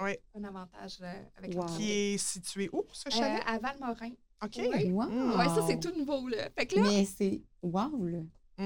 Oui. 0.00 0.12
un 0.34 0.44
avantage 0.44 0.98
avec 1.36 1.54
Wow. 1.54 1.66
Qui 1.76 1.90
est 1.90 2.18
situé 2.18 2.68
où, 2.72 2.84
ce 2.92 3.08
chalet? 3.10 3.42
à 3.46 3.58
Valmorin. 3.58 4.10
OK. 4.44 4.56
oui. 4.58 4.90
Wow. 4.90 5.08
Mm. 5.08 5.34
Oui, 5.38 5.44
ça, 5.54 5.64
c'est 5.66 5.80
tout 5.80 5.96
nouveau. 5.98 6.28
Là. 6.28 6.50
Fait 6.56 6.66
que 6.66 6.76
là, 6.76 6.82
Mais 6.82 7.04
c'est. 7.04 7.40
Wow, 7.62 8.04
là. 8.06 8.18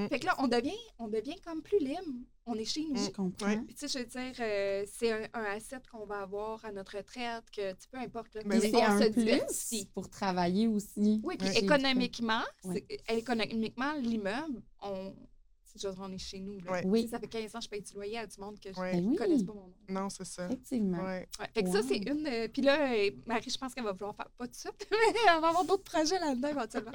fait 0.09 0.19
que 0.19 0.25
là 0.25 0.35
on, 0.39 0.47
devient, 0.47 0.77
on 0.99 1.07
devient 1.07 1.39
comme 1.45 1.61
plus 1.61 1.79
libre. 1.79 2.01
On 2.49 2.53
est 2.55 2.65
chez 2.65 2.85
nous. 2.89 2.95
Je 3.03 3.09
comprends. 3.11 3.57
Puis, 3.65 3.75
tu 3.75 3.87
sais, 3.87 3.99
je 3.99 3.99
veux 3.99 4.05
dire, 4.09 4.33
euh, 4.39 4.85
c'est 4.91 5.11
un, 5.11 5.27
un 5.33 5.43
asset 5.55 5.81
qu'on 5.91 6.05
va 6.05 6.21
avoir 6.21 6.63
à 6.63 6.71
notre 6.71 6.95
retraite, 6.97 7.43
que, 7.55 7.71
tu 7.73 7.87
peu 7.91 7.97
importe. 7.97 8.33
Là, 8.35 8.41
Ben 8.45 8.59
Puis 8.59 8.69
oui. 8.69 8.71
c'est 8.71 8.77
on 8.77 8.83
un 8.89 8.99
se 9.01 9.09
plus 9.09 9.23
diversifie. 9.23 9.85
pour 9.93 10.09
travailler 10.09 10.67
aussi. 10.67 11.19
Oui, 11.23 11.35
puis 11.37 11.47
Ouais. 11.49 11.57
économiquement, 11.59 12.41
Ouais. 12.63 12.85
c'est- 12.89 13.17
économiquement, 13.17 13.93
l'immeuble, 13.95 14.61
on, 14.81 15.13
on 15.99 16.11
est 16.11 16.17
chez 16.17 16.39
nous. 16.39 16.59
Là. 16.61 16.71
Ouais. 16.71 16.83
Oui. 16.85 17.07
Ça 17.07 17.19
fait 17.19 17.27
15 17.27 17.53
ans 17.53 17.59
que 17.59 17.65
je 17.65 17.69
paye 17.69 17.81
du 17.81 17.93
loyer 17.93 18.17
à 18.19 18.25
du 18.25 18.39
monde 18.39 18.59
que 18.59 18.73
je 18.73 18.79
Ouais. 18.79 18.93
Ben 18.93 19.03
ne 19.05 19.09
oui. 19.11 19.15
connaisse 19.17 19.43
pas 19.43 19.53
mon 19.53 19.67
nom. 19.67 19.73
Non, 19.89 20.09
c'est 20.09 20.25
ça. 20.25 20.45
Effectivement. 20.45 21.03
Ouais. 21.03 21.27
Ouais, 21.39 21.45
fait 21.53 21.63
que 21.63 21.69
ça, 21.69 21.83
c'est 21.83 21.97
une. 21.97 22.25
euh, 22.25 22.47
puis 22.47 22.61
là, 22.63 22.93
euh, 22.93 23.11
Marie, 23.27 23.49
je 23.51 23.57
pense 23.59 23.73
qu'elle 23.75 23.83
va 23.83 23.91
vouloir 23.91 24.15
faire 24.15 24.29
pas 24.37 24.45
tout 24.47 24.51
de 24.53 24.55
suite, 24.55 24.87
mais 24.91 25.19
elle 25.35 25.41
va 25.41 25.49
avoir 25.49 25.65
d'autres 25.65 25.83
projets 25.83 26.17
là-dedans 26.19 26.47
éventuellement. 26.47 26.91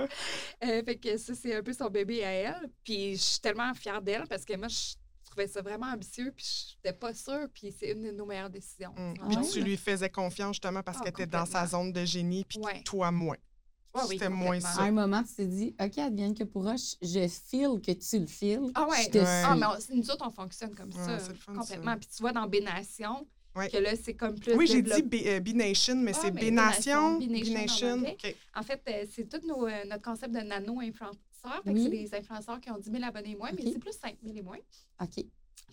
Euh, 0.64 0.82
fait 0.82 0.96
que 0.96 1.16
ça, 1.16 1.34
c'est 1.34 1.54
un 1.54 1.62
peu 1.62 1.72
son 1.72 1.90
bébé 1.90 2.24
à 2.24 2.30
elle. 2.32 2.70
Puis 2.82 3.12
je 3.16 3.22
suis 3.22 3.40
tellement 3.40 3.72
fière 3.74 4.00
d'elle 4.02 4.26
parce 4.28 4.44
que 4.44 4.56
moi, 4.56 4.66
je 4.68 4.94
trouvais 5.32 5.48
ça 5.48 5.62
vraiment 5.62 5.86
ambitieux, 5.86 6.32
puis 6.36 6.44
je 6.46 6.76
n'étais 6.88 6.96
pas 6.98 7.12
sûre, 7.14 7.48
puis 7.52 7.74
c'est 7.78 7.90
une 7.92 8.02
de 8.04 8.10
nos 8.12 8.26
meilleures 8.26 8.50
décisions. 8.50 8.92
Mm. 8.96 9.14
Puis 9.28 9.50
tu 9.52 9.60
lui 9.62 9.76
faisais 9.76 10.08
confiance 10.10 10.54
justement 10.56 10.82
parce 10.82 10.98
Ah, 11.00 11.04
qu'elle 11.04 11.12
était 11.12 11.26
dans 11.26 11.46
sa 11.46 11.66
zone 11.66 11.92
de 11.92 12.04
génie, 12.04 12.44
puis 12.44 12.58
Ouais. 12.60 12.82
toi 12.84 13.10
moins. 13.10 13.36
Ouais, 13.94 14.00
oui, 14.08 14.14
C'était 14.14 14.30
moins 14.30 14.58
ça. 14.58 14.80
À 14.80 14.84
un 14.84 14.90
moment, 14.90 15.22
tu 15.22 15.34
t'es 15.34 15.46
dit, 15.46 15.74
OK, 15.78 15.98
advienne 15.98 16.34
que 16.34 16.44
pourra, 16.44 16.76
je, 16.76 16.94
je 17.02 17.28
file 17.28 17.78
que 17.84 17.92
tu 17.92 18.18
le 18.20 18.26
files. 18.26 18.70
Ah 18.74 18.86
ouais. 18.88 19.02
Je 19.04 19.10
te 19.10 19.18
Ouais. 19.18 19.24
Ah, 19.44 19.54
mais 19.54 19.66
on- 19.66 19.94
nous 19.96 20.10
autres, 20.10 20.24
on 20.26 20.30
fonctionne 20.30 20.74
comme 20.74 20.88
Ouais, 20.94 21.04
ça, 21.04 21.18
c'est 21.18 21.28
le 21.28 21.34
fun, 21.34 21.54
complètement. 21.54 21.92
ça. 21.92 21.96
Puis 21.98 22.08
tu 22.16 22.22
vois, 22.22 22.32
dans 22.32 22.46
Bénation, 22.46 23.26
Ouais. 23.54 23.68
que 23.68 23.76
là, 23.76 23.90
c'est 24.02 24.14
comme 24.14 24.38
plus 24.40 24.54
Oui, 24.54 24.66
j'ai 24.66 24.80
dit 24.80 24.90
développé. 24.90 25.18
B- 25.24 25.26
euh, 25.28 25.40
B-Nation, 25.40 25.96
mais 25.96 26.12
Ah, 26.14 26.18
c'est 26.22 26.30
B-Nation. 26.30 27.18
B-Nation, 27.18 27.52
B-Nation 27.52 27.88
en 27.88 27.98
anglais. 27.98 28.16
OK. 28.24 28.36
En 28.56 28.62
fait, 28.62 28.80
euh, 28.88 29.04
c'est 29.14 29.28
tout 29.28 29.46
nos, 29.46 29.66
euh, 29.66 29.84
notre 29.86 30.02
concept 30.02 30.32
de 30.34 30.40
nano-influenceurs. 30.40 31.18
Fait 31.42 31.70
que 31.72 31.76
Oui. 31.78 31.82
c'est 31.84 31.88
des 31.90 32.14
influenceurs 32.14 32.60
qui 32.60 32.70
ont 32.70 32.78
10 32.78 32.90
000 32.90 33.04
abonnés 33.04 33.30
et 33.32 33.36
moins, 33.36 33.50
mais 33.52 33.62
c'est 33.72 33.78
plus 33.78 33.92
5 33.98 34.16
000 34.22 34.36
et 34.36 34.42
moins. 34.42 34.58
OK. 35.00 35.24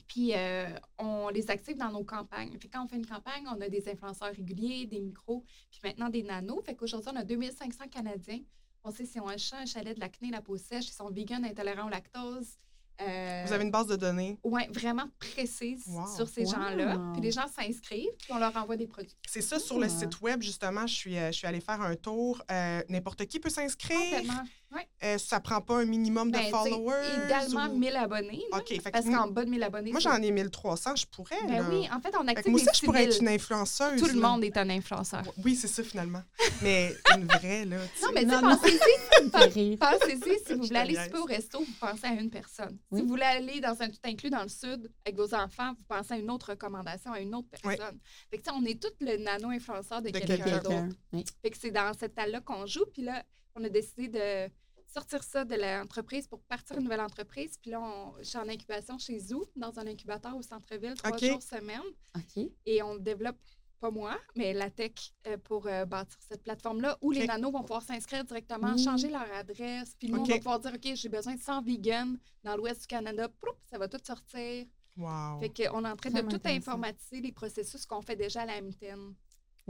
Puis, 0.07 0.33
euh, 0.35 0.67
on 0.97 1.29
les 1.29 1.51
active 1.51 1.77
dans 1.77 1.91
nos 1.91 2.03
campagnes. 2.03 2.57
Fait 2.59 2.67
quand 2.67 2.83
on 2.83 2.87
fait 2.87 2.95
une 2.95 3.05
campagne, 3.05 3.45
on 3.47 3.61
a 3.61 3.69
des 3.69 3.87
influenceurs 3.87 4.33
réguliers, 4.33 4.87
des 4.87 4.99
micros, 4.99 5.43
puis 5.69 5.79
maintenant 5.83 6.09
des 6.09 6.23
nanos. 6.23 6.63
Fait 6.65 6.75
qu'aujourd'hui, 6.75 7.11
on 7.13 7.17
a 7.17 7.23
2500 7.23 7.87
Canadiens. 7.89 8.39
On 8.83 8.91
sait 8.91 9.05
s'ils 9.05 9.21
ont 9.21 9.27
un 9.29 9.37
chat, 9.37 9.57
un 9.57 9.65
chalet 9.65 9.93
de 9.95 9.99
l'acné, 9.99 10.31
la 10.31 10.41
peau 10.41 10.57
sèche, 10.57 10.87
ils 10.87 10.93
sont 10.93 11.09
vegan, 11.11 11.45
intolérants 11.45 11.85
au 11.87 11.89
lactose. 11.89 12.57
Euh, 13.01 13.43
Vous 13.45 13.53
avez 13.53 13.63
une 13.63 13.71
base 13.71 13.87
de 13.87 13.95
données? 13.95 14.37
Oui, 14.43 14.61
vraiment 14.71 15.05
précise 15.19 15.85
Wow. 15.87 16.07
sur 16.17 16.27
ces 16.27 16.43
Wow. 16.45 16.51
gens-là. 16.51 17.11
Puis 17.13 17.21
les 17.21 17.31
gens 17.31 17.47
s'inscrivent, 17.47 18.09
puis 18.19 18.33
on 18.33 18.39
leur 18.39 18.55
envoie 18.57 18.75
des 18.75 18.87
produits. 18.87 19.15
C'est 19.27 19.41
ça, 19.41 19.57
sur 19.59 19.77
le 19.79 19.85
Ah. 19.85 19.89
site 19.89 20.19
web, 20.21 20.41
justement, 20.41 20.85
je 20.87 20.95
suis, 20.95 21.17
euh, 21.17 21.27
je 21.31 21.37
suis 21.37 21.47
allée 21.47 21.61
faire 21.61 21.81
un 21.81 21.95
tour. 21.95 22.41
Euh, 22.51 22.81
N'importe 22.89 23.25
qui 23.27 23.39
peut 23.39 23.49
s'inscrire. 23.49 24.23
Ouais. 24.71 24.87
Euh, 25.03 25.17
ça 25.17 25.39
prend 25.39 25.61
pas 25.61 25.77
un 25.79 25.85
minimum 25.85 26.29
de 26.31 26.37
Ben, 26.37 26.49
followers. 26.51 27.23
Idéalement, 27.25 27.65
ou- 27.73 27.77
1000 27.79 27.95
abonnés. 27.95 28.43
là, 28.51 28.57
OK. 28.59 28.67
Fait 28.67 28.77
que 28.77 28.89
Parce 28.91 29.05
moi, 29.05 29.17
qu'en 29.23 29.27
bas 29.31 29.43
de 29.45 29.49
1000 29.49 29.63
abonnés, 29.63 29.91
moi, 29.91 29.99
j'en 29.99 30.21
ai 30.21 30.29
1300, 30.29 30.95
je 30.95 31.05
pourrais. 31.07 31.41
Ben 31.47 31.63
là. 31.63 31.69
oui, 31.69 31.87
en 31.91 31.99
fait, 31.99 32.15
on 32.15 32.23
Fait 32.23 32.29
active 32.31 32.51
moi 32.51 32.59
des 32.61 32.67
aussi, 32.69 32.79
je 32.81 32.85
pourrais 32.85 33.03
être 33.05 33.13
6000. 33.13 33.29
une 33.29 33.35
influenceuse. 33.35 33.99
Tout 33.99 34.07
le 34.13 34.21
là. 34.21 34.27
monde 34.29 34.43
est 34.43 34.55
un 34.57 34.69
influenceur. 34.69 35.23
Oui, 35.43 35.55
c'est 35.55 35.67
ça, 35.67 35.81
finalement. 35.83 36.21
Mais 36.61 36.93
une 37.15 37.25
vraie, 37.25 37.65
là. 37.65 37.77
tu 37.97 38.03
Non, 38.05 38.11
mais 38.13 38.25
pensez-y, 38.27 38.77
fait 38.77 39.77
pensez-y, 39.77 40.39
si 40.47 40.53
vous 40.53 40.63
voulez 40.63 40.75
aller 40.79 40.93
te 40.95 41.03
souper 41.05 41.17
au 41.17 41.25
resto, 41.25 41.59
vous 41.59 41.73
pensez 41.79 42.05
à 42.05 42.13
une 42.13 42.29
personne. 42.29 42.77
Oui. 42.91 42.99
Si 42.99 43.03
vous 43.03 43.09
voulez 43.09 43.23
aller 43.23 43.59
dans 43.61 43.81
un 43.81 43.89
tout 43.89 43.99
inclus 44.03 44.29
dans 44.29 44.43
le 44.43 44.49
sud 44.49 44.91
avec 45.05 45.17
vos 45.17 45.33
enfants, 45.33 45.71
vous 45.77 45.83
pensez 45.87 46.13
à 46.13 46.17
une 46.17 46.29
autre 46.29 46.51
recommandation, 46.51 47.11
à 47.11 47.19
une 47.19 47.33
autre 47.33 47.47
Oui. 47.65 47.75
personne. 47.75 47.97
Fait 48.29 48.37
que, 48.37 48.43
tu 48.43 48.49
sais, 48.51 48.55
on 48.55 48.63
est 48.65 48.79
tous 48.79 48.93
le 49.03 49.17
nano-influenceur 49.17 50.01
de, 50.03 50.09
De 50.09 50.19
quelqu'un 50.19 50.37
quelqu'un 50.43 50.57
d'autre. 50.59 50.95
Oui. 51.13 51.25
Fait 51.41 51.49
que 51.49 51.57
c'est 51.57 51.71
dans 51.71 51.91
cette 51.97 52.13
talle-là 52.13 52.41
qu'on 52.41 52.65
joue. 52.67 52.85
Puis 52.93 53.01
là, 53.01 53.23
on 53.55 53.63
a 53.63 53.69
décidé 53.69 54.07
de 54.07 54.51
sortir 54.87 55.23
ça 55.23 55.45
de 55.45 55.55
l'entreprise 55.55 56.27
pour 56.27 56.41
partir 56.41 56.77
une 56.77 56.83
nouvelle 56.83 57.01
entreprise. 57.01 57.57
Puis 57.61 57.71
là, 57.71 57.79
on, 57.81 58.15
je 58.19 58.23
suis 58.23 58.37
en 58.37 58.47
incubation 58.49 58.97
chez 58.97 59.19
Zoo, 59.19 59.45
dans 59.55 59.77
un 59.79 59.85
incubateur 59.87 60.35
au 60.35 60.41
centre-ville, 60.41 60.95
trois 60.95 61.11
jours 61.33 61.41
semaine. 61.43 61.81
OK. 62.15 62.43
Et 62.65 62.81
on 62.81 62.95
développe, 62.95 63.37
pas 63.79 63.91
moi, 63.91 64.17
mais 64.35 64.51
la 64.53 64.69
tech 64.69 64.91
euh, 65.27 65.37
pour 65.37 65.67
euh, 65.67 65.85
bâtir 65.85 66.17
cette 66.27 66.43
plateforme-là 66.43 66.97
où 67.01 67.11
les 67.11 67.27
nanos 67.27 67.51
vont 67.53 67.61
pouvoir 67.61 67.81
s'inscrire 67.83 68.25
directement, 68.25 68.73
Mm. 68.73 68.77
changer 68.79 69.09
leur 69.09 69.31
adresse. 69.33 69.95
Puis 69.99 70.09
nous, 70.09 70.19
on 70.19 70.23
va 70.25 70.37
pouvoir 70.37 70.59
dire, 70.59 70.73
OK, 70.73 70.95
j'ai 70.95 71.09
besoin 71.09 71.35
de 71.35 71.39
100 71.41 71.61
vegans 71.61 72.15
dans 72.43 72.57
l'ouest 72.57 72.81
du 72.81 72.87
Canada. 72.87 73.29
Proup, 73.29 73.55
ça 73.69 73.77
va 73.77 73.87
tout 73.87 73.99
sortir. 74.03 74.65
Wow. 74.97 75.39
Fait 75.39 75.49
qu'on 75.49 75.85
est 75.85 75.89
en 75.89 75.95
train 75.95 76.09
de 76.09 76.21
tout 76.21 76.41
informatiser 76.45 77.21
les 77.21 77.31
processus 77.31 77.85
qu'on 77.85 78.01
fait 78.01 78.17
déjà 78.17 78.41
à 78.41 78.45
la 78.47 78.59
mitaine. 78.59 79.13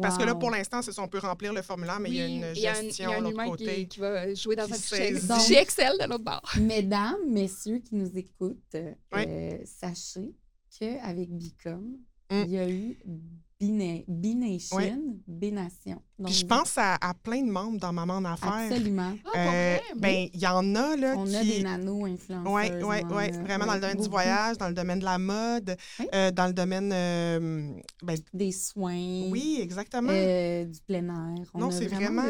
Parce 0.02 0.18
que 0.18 0.24
là, 0.24 0.36
pour 0.36 0.52
l'instant, 0.52 0.82
c'est 0.82 0.92
ça, 0.92 1.02
on 1.02 1.08
peut 1.08 1.20
remplir 1.20 1.54
le 1.54 1.62
formulaire, 1.62 2.00
mais 2.00 2.10
il 2.10 2.16
y 2.16 2.22
a 2.22 2.26
Oui, 2.26 2.32
une 2.36 2.46
il 2.56 2.62
y 2.62 2.68
a 2.68 2.72
un- 2.72 2.82
gestion 2.82 3.10
il 3.10 3.12
y 3.12 3.14
a 3.14 3.18
un 3.18 3.22
de 3.22 3.30
l'autre 3.30 3.46
côté. 3.46 3.76
qui, 3.76 3.88
qui 3.88 4.00
va 4.00 4.34
jouer 4.34 4.56
dans 4.56 4.72
un 4.72 4.76
fichier 4.76 5.58
Excel 5.60 5.94
de 6.00 6.06
l'autre 6.08 6.24
bord. 6.24 6.42
Mesdames, 6.62 7.18
messieurs 7.28 7.80
qui 7.80 7.96
nous 7.96 8.18
écoutent, 8.18 8.76
Oui. 8.76 9.24
euh, 9.28 9.58
sachez 9.66 10.34
qu'avec 10.78 11.30
Bicom, 11.32 11.98
Mm. 12.32 12.44
il 12.46 12.52
y 12.52 12.58
a 12.60 12.70
eu 12.70 13.00
Bina- 13.64 14.04
B-Nation, 14.08 14.78
Oui. 14.78 14.94
B-Nation. 15.28 16.02
Donc, 16.18 16.28
Puis 16.28 16.36
je 16.36 16.46
pense 16.46 16.78
à, 16.78 16.96
à 17.02 17.14
plein 17.14 17.42
de 17.42 17.52
membres 17.52 17.78
dans 17.78 17.92
Maman 17.92 18.16
en 18.16 18.26
affaires. 18.26 18.54
Absolument. 18.54 19.14
Ah, 19.36 19.38
Euh, 19.38 19.78
ben, 19.98 20.30
il 20.34 20.40
y 20.40 20.48
en 20.48 20.76
a, 20.76 20.96
là, 20.96 21.16
On 21.18 21.26
qui... 21.26 21.36
a 21.36 21.44
des 21.44 21.62
nano-influenceurs. 21.64 22.54
Oui, 22.54 22.64
oui, 22.82 22.96
oui. 23.12 23.32
Vraiment 23.44 23.66
dans 23.66 23.74
le 23.74 23.82
domaine 23.82 23.98
du 24.02 24.08
voyage, 24.10 24.58
dans 24.58 24.70
le 24.70 24.74
domaine 24.74 25.00
de 25.00 25.04
la 25.06 25.18
mode, 25.18 25.76
Oui. 26.00 26.08
euh, 26.16 26.32
dans 26.32 26.48
le 26.48 26.54
domaine. 26.54 26.90
euh, 26.94 27.74
ben, 28.02 28.18
Des 28.34 28.52
soins. 28.54 29.30
oui, 29.30 29.60
exactement. 29.62 30.10
euh, 30.14 30.64
du 30.64 30.80
plein 30.80 31.06
air. 31.10 31.46
On 31.54 31.60
non, 31.60 31.68
a 31.68 31.72
c'est 31.72 31.88
vraiment, 31.88 32.24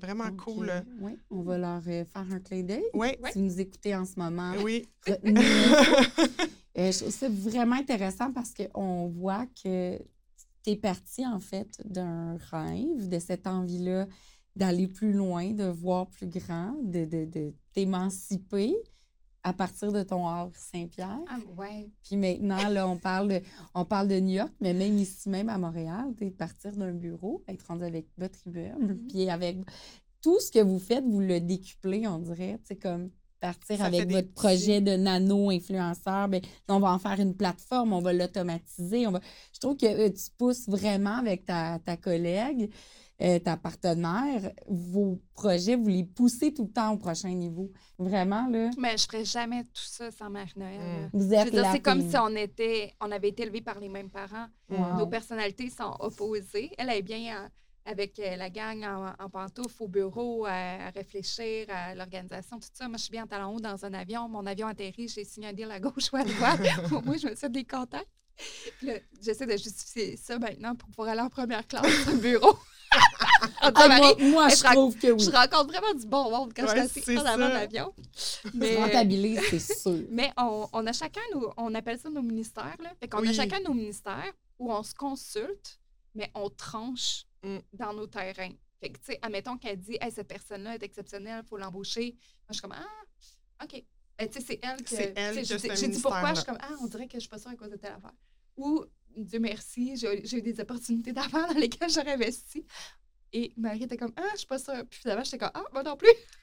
vraiment, 0.00 0.24
euh, 0.24 0.28
Donc, 0.30 0.36
cool. 0.44 0.70
oui, 1.00 1.18
on 1.30 1.42
va 1.42 1.58
leur 1.58 1.82
euh, 1.88 2.04
faire 2.04 2.26
un 2.32 2.38
clin 2.38 2.62
d'œil. 2.62 2.84
oui, 2.94 3.08
Ouais. 3.20 3.32
Si 3.32 3.38
vous 3.40 3.44
nous 3.46 3.60
écoutez 3.60 3.96
en 3.96 4.04
ce 4.04 4.14
moment, 4.16 4.52
oui. 4.62 4.86
retenez. 5.08 5.40
Euh, 6.78 6.92
je 6.92 6.98
trouve 7.00 7.10
ça 7.10 7.28
vraiment 7.28 7.74
intéressant 7.74 8.30
parce 8.32 8.52
qu'on 8.54 9.08
voit 9.08 9.46
que 9.64 9.98
tu 10.64 10.70
es 10.70 10.76
parti, 10.76 11.26
en 11.26 11.40
fait, 11.40 11.80
d'un 11.84 12.36
rêve, 12.50 13.08
de 13.08 13.18
cette 13.18 13.46
envie-là 13.46 14.06
d'aller 14.56 14.88
plus 14.88 15.12
loin, 15.12 15.52
de 15.52 15.64
voir 15.64 16.08
plus 16.08 16.26
grand, 16.26 16.74
de, 16.82 17.04
de, 17.04 17.24
de 17.26 17.54
t'émanciper 17.72 18.74
à 19.44 19.52
partir 19.52 19.92
de 19.92 20.02
ton 20.02 20.26
Havre 20.26 20.56
Saint-Pierre. 20.56 21.20
Ah, 21.28 21.38
ouais. 21.56 21.88
Puis 22.02 22.16
maintenant, 22.16 22.68
là, 22.68 22.88
on 22.88 22.98
parle, 22.98 23.28
de, 23.28 23.40
on 23.74 23.84
parle 23.84 24.08
de 24.08 24.18
New 24.18 24.34
York, 24.34 24.52
mais 24.60 24.74
même 24.74 24.98
ici, 24.98 25.28
même 25.28 25.48
à 25.48 25.58
Montréal, 25.58 26.12
tu 26.18 26.28
partir 26.32 26.72
d'un 26.72 26.92
bureau, 26.92 27.42
être 27.46 27.66
rendu 27.66 27.84
avec 27.84 28.08
votre 28.18 28.46
immeuble, 28.46 28.94
Mhm. 28.94 29.06
puis 29.08 29.30
avec 29.30 29.58
tout 30.20 30.40
ce 30.40 30.50
que 30.50 30.58
vous 30.58 30.80
faites, 30.80 31.04
vous 31.04 31.20
le 31.20 31.40
décuplez, 31.40 32.08
on 32.08 32.18
dirait. 32.18 32.58
C'est 32.64 32.76
comme 32.76 33.10
partir 33.40 33.76
Ça 33.78 33.84
avec 33.86 34.10
votre 34.10 34.22
petits- 34.28 34.32
projet 34.32 34.80
de 34.80 34.96
nano-influenceur, 34.96 36.28
ben, 36.28 36.40
on 36.68 36.80
va 36.80 36.92
en 36.92 36.98
faire 36.98 37.18
une 37.20 37.34
plateforme, 37.34 37.92
on 37.92 38.00
va 38.00 38.12
l'automatiser. 38.12 39.06
Va... 39.06 39.20
Je 39.52 39.60
trouve 39.60 39.76
que 39.76 39.86
euh, 39.86 40.10
tu 40.10 40.30
pousses 40.36 40.68
vraiment 40.68 41.16
avec 41.18 41.44
ta, 41.44 41.78
ta 41.84 41.96
collègue, 41.96 42.70
euh, 43.20 43.38
ta 43.40 43.56
partenaire, 43.56 44.52
vos 44.68 45.20
projets, 45.34 45.74
vous 45.76 45.88
les 45.88 46.04
poussez 46.04 46.54
tout 46.54 46.64
le 46.64 46.70
temps 46.70 46.92
au 46.92 46.96
prochain 46.98 47.30
niveau. 47.34 47.70
Vraiment, 47.98 48.46
là, 48.48 48.70
Mais 48.78 48.96
je 48.96 49.04
ferais 49.04 49.24
jamais 49.24 49.64
tout 49.64 49.70
ça 49.86 50.10
sans 50.12 50.30
Marie-Noël. 50.30 50.78
Mm. 50.80 51.10
vous 51.18 51.34
êtes 51.34 51.54
c'est 51.72 51.80
comme 51.80 52.08
si 52.08 52.16
on 52.16 52.28
était, 52.36 52.94
on 53.00 53.10
avait 53.10 53.30
été 53.30 53.42
élevés 53.42 53.60
par 53.60 53.78
les 53.80 53.88
mêmes 53.88 54.10
parents. 54.10 54.46
Wow. 54.70 54.98
Nos 54.98 55.06
personnalités 55.08 55.68
sont 55.70 55.94
opposées. 55.98 56.70
Elle 56.78 56.90
est 56.90 57.02
bien 57.02 57.18
en- 57.44 57.48
avec 57.88 58.18
euh, 58.18 58.36
la 58.36 58.50
gang 58.50 58.84
en, 58.84 59.24
en 59.24 59.30
pantoufles 59.30 59.82
au 59.82 59.88
bureau, 59.88 60.44
à, 60.44 60.50
à 60.52 60.90
réfléchir 60.90 61.66
à 61.70 61.94
l'organisation, 61.94 62.58
tout 62.60 62.68
ça. 62.72 62.86
Moi, 62.86 62.98
je 62.98 63.04
suis 63.04 63.10
bien 63.10 63.24
en 63.24 63.26
talon 63.26 63.54
haut 63.56 63.60
dans 63.60 63.82
un 63.84 63.94
avion. 63.94 64.28
Mon 64.28 64.44
avion 64.46 64.66
atterrit, 64.66 65.08
j'ai 65.08 65.24
signé 65.24 65.48
un 65.48 65.52
deal 65.54 65.70
à 65.70 65.80
gauche 65.80 66.12
ou 66.12 66.16
à 66.16 66.24
droite. 66.24 66.60
Au 66.92 67.00
moins, 67.00 67.16
je 67.16 67.28
me 67.28 67.34
fais 67.34 67.48
des 67.48 67.64
contacts. 67.64 68.06
J'essaie 69.20 69.46
de 69.46 69.56
justifier 69.56 70.16
ça 70.16 70.38
maintenant 70.38 70.76
pour 70.76 70.88
pouvoir 70.90 71.08
aller 71.08 71.22
en 71.22 71.30
première 71.30 71.66
classe 71.66 72.02
sur 72.02 72.12
le 72.12 72.18
bureau. 72.18 72.58
Ah, 73.60 73.70
moi, 74.18 74.48
je 74.48 74.62
trouve 74.72 74.96
que 74.96 75.08
oui. 75.12 75.22
je 75.22 75.30
rencontre 75.30 75.66
vraiment 75.68 75.92
du 75.94 76.06
bon 76.06 76.30
monde 76.30 76.52
quand 76.56 76.64
Ouais, 76.64 76.88
je 76.94 77.00
suis 77.00 77.18
en 77.18 77.24
avant 77.24 77.48
l'avion. 77.48 77.92
Mais, 78.54 78.78
c'est 79.50 79.58
sûr. 79.58 79.98
mais 80.10 80.32
on, 80.36 80.66
on 80.72 80.86
a 80.86 80.92
chacun 80.92 81.20
nos, 81.34 81.52
on 81.56 81.74
appelle 81.74 81.98
ça 81.98 82.08
nos 82.08 82.22
ministères. 82.22 82.76
Là. 82.82 82.90
Fait 82.98 83.06
qu'on 83.08 83.20
Oui. 83.20 83.28
a 83.28 83.32
chacun 83.32 83.60
nos 83.60 83.74
ministères 83.74 84.32
où 84.58 84.72
on 84.72 84.82
se 84.82 84.94
consulte, 84.94 85.78
mais 86.14 86.30
on 86.34 86.48
tranche 86.50 87.26
Mm. 87.44 87.58
dans 87.72 87.92
nos 87.92 88.06
terrains. 88.06 88.50
Fait 88.80 88.90
que, 88.90 88.98
tu 88.98 89.04
sais, 89.06 89.18
admettons 89.22 89.56
qu'elle 89.58 89.78
dit, 89.78 89.96
hey, 90.00 90.10
cette 90.12 90.28
personne-là 90.28 90.74
est 90.74 90.82
exceptionnelle, 90.82 91.42
il 91.44 91.48
faut 91.48 91.56
l'embaucher. 91.56 92.12
Moi, 92.12 92.48
je 92.50 92.54
suis 92.54 92.62
comme, 92.62 92.72
ah, 92.76 93.64
OK. 93.64 93.84
Ben, 94.18 94.28
tu 94.28 94.40
sais, 94.40 94.44
c'est 94.46 94.60
elle 94.64 94.82
que. 94.82 94.90
C'est 94.90 95.12
elle 95.16 95.44
j'ai- 95.44 95.88
dit 95.88 96.00
pourquoi, 96.00 96.30
je 96.30 96.36
suis 96.40 96.44
comme, 96.46 96.58
ah, 96.60 96.74
on 96.80 96.86
dirait 96.86 97.06
que 97.06 97.14
je 97.14 97.20
suis 97.20 97.28
pas 97.28 97.38
sûre 97.38 97.50
à 97.52 97.56
cause 97.56 97.70
de 97.70 97.76
telle 97.76 97.92
affaire. 97.92 98.12
Ou, 98.56 98.84
Dieu 99.16 99.38
merci, 99.40 99.96
j'ai 99.96 100.36
eu 100.38 100.42
des 100.42 100.60
opportunités 100.60 101.12
d'affaires 101.12 101.46
dans 101.48 101.58
lesquelles 101.58 101.90
j'aurais 101.90 102.14
investi. 102.14 102.64
Et 103.32 103.52
Marie 103.56 103.82
était 103.84 103.96
comme, 103.96 104.12
ah, 104.16 104.22
je 104.32 104.38
suis 104.38 104.46
pas 104.46 104.58
sûre. 104.58 104.84
Puis 104.90 105.00
finalement, 105.00 105.22
j'étais 105.24 105.38
comme, 105.38 105.50
ah, 105.54 105.62
moi 105.72 105.82
non 105.82 105.96
plus. 105.96 106.08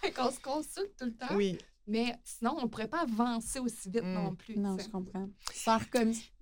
Fait 0.00 0.12
qu'on 0.12 0.30
se 0.30 0.40
consulte 0.40 0.96
tout 0.98 1.06
le 1.06 1.14
temps. 1.14 1.34
oui. 1.34 1.58
Mais 1.86 2.16
sinon, 2.24 2.54
on 2.58 2.62
ne 2.62 2.66
pourrait 2.68 2.88
pas 2.88 3.02
avancer 3.02 3.58
aussi 3.58 3.90
vite 3.90 4.04
Mm. 4.04 4.14
non 4.14 4.34
plus. 4.34 4.56
Non, 4.56 4.78
je 4.78 4.88
comprends. 4.88 5.28
Sœur, 5.52 5.82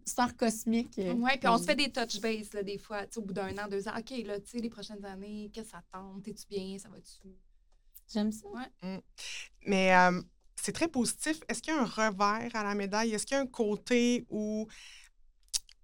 sœur 0.07 0.37
cosmique. 0.37 0.99
euh, 0.99 1.15
Oui, 1.15 1.31
puis 1.39 1.49
on 1.49 1.59
se 1.59 1.65
fait 1.65 1.77
des 1.77 1.91
touch 1.91 2.21
base 2.21 2.53
là, 2.53 2.63
des 2.63 2.79
fois, 2.79 3.07
tu 3.07 3.15
sais, 3.15 3.19
au 3.21 3.23
bout 3.23 3.33
d'un 3.33 3.57
an, 3.59 3.69
deux 3.69 3.87
ans. 3.89 3.93
OK, 3.99 4.11
là, 4.27 4.41
tu 4.41 4.51
sais, 4.51 4.59
les 4.59 4.71
prochaines 4.71 5.05
années, 5.05 5.51
qu'est-ce 5.53 5.67
que 5.67 5.71
ça 5.73 5.83
tente? 5.93 6.23
T'es-tu 6.23 6.47
bien? 6.49 6.79
Ça 6.79 6.89
va-tu? 6.89 7.29
J'aime 8.13 8.33
ça. 8.33 8.47
Mais 9.67 9.95
euh, 9.97 10.21
c'est 10.57 10.73
très 10.73 10.89
positif. 10.89 11.39
Est-ce 11.49 11.63
qu'il 11.63 11.73
y 11.75 11.77
a 11.77 11.81
un 11.81 11.85
revers 11.87 12.55
à 12.55 12.63
la 12.65 12.75
médaille? 12.75 13.13
Est-ce 13.15 13.25
qu'il 13.27 13.37
y 13.37 13.39
a 13.41 13.43
un 13.43 13.47
côté 13.47 14.27
où 14.29 14.67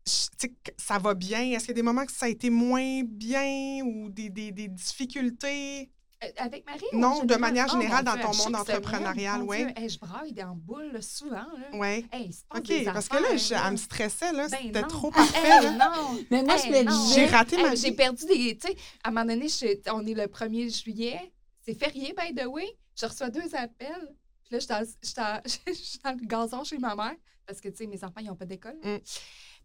je- 0.07 0.13
tu 0.13 0.37
sais, 0.39 0.49
que 0.49 0.71
ça 0.79 0.99
va 0.99 1.15
bien? 1.15 1.43
Est-ce 1.53 1.61
qu'il 1.65 1.69
y 1.69 1.71
a 1.73 1.75
des 1.75 1.83
moments 1.83 2.07
que 2.07 2.13
ça 2.13 2.27
a 2.27 2.29
été 2.29 2.51
moins 2.51 3.03
bien 3.05 3.83
ou 3.85 4.11
des, 4.11 4.31
des- 4.31 4.53
des 4.53 4.69
difficultés? 4.69 5.91
Euh, 6.25 6.27
Avec 6.39 6.67
Marie? 6.67 6.83
ou 6.93 6.99
Non, 6.99 7.23
de 7.25 7.35
manière 7.37 7.67
Oh, 7.69 7.73
générale, 7.79 8.05
dans 8.05 8.17
ton 8.19 8.35
monde 8.37 8.57
entrepreneurial. 8.57 9.47
Dieu, 9.47 9.69
hey, 9.77 9.89
je 9.89 9.99
braille 10.01 10.33
dans 10.33 10.49
le 10.49 10.55
boule 10.57 10.91
là, 10.93 11.01
souvent. 11.01 11.37
Là. 11.37 11.69
Oui. 11.75 12.07
Hey, 12.13 12.31
OK, 12.57 12.63
des 12.65 12.85
parce 12.85 13.09
que 13.09 13.17
là, 13.19 13.37
je- 13.37 13.55
elle 13.55 13.71
me 13.73 13.77
stressait, 13.77 14.33
là. 14.33 14.49
Ben 14.49 14.59
C'était 14.63 14.83
trop 14.83 15.09
Hey, 15.09 15.13
parfait, 15.15 15.49
là. 15.63 15.71
non. 15.73 16.19
Mais 16.31 16.43
moi, 16.43 16.57
Hey, 16.57 16.63
je 16.63 16.69
me 16.71 16.85
disais. 16.91 17.15
J'ai 17.15 17.27
raté 17.27 17.57
ma 17.63 17.69
Hey, 17.71 17.77
J'ai 17.77 17.91
vie. 17.91 17.97
perdu 17.97 18.27
des. 18.27 18.59
Tu 18.59 18.67
sais, 18.69 18.77
à 19.05 19.09
un 19.09 19.13
moment 19.13 19.27
donné, 19.27 19.49
je- 19.49 19.91
on 19.93 20.05
est 20.07 20.15
le 20.15 20.27
1er 20.27 20.69
juillet. 20.71 21.33
C'est 21.65 21.75
férié, 21.79 22.13
by 22.19 22.35
the 22.35 22.47
way. 22.47 22.67
Je 23.01 23.07
reçois 23.07 23.31
deux 23.31 23.55
appels. 23.55 24.13
Puis 24.45 24.53
là, 24.57 24.59
je 24.59 24.59
suis 24.59 24.69
dans, 24.69 24.85
je 24.85 25.07
suis 25.07 25.15
dans- 25.15 25.41
je 25.69 25.73
suis 25.73 25.99
dans 26.03 26.11
le 26.19 26.27
gazon 26.27 26.65
chez 26.65 26.79
ma 26.79 26.97
mère 26.97 27.15
parce 27.47 27.61
que, 27.61 27.69
tu 27.69 27.77
sais, 27.77 27.87
mes 27.87 28.03
enfants, 28.03 28.21
ils 28.21 28.27
n'ont 28.27 28.35
pas 28.35 28.45
d'école. 28.47 28.77
Mm. 28.83 28.97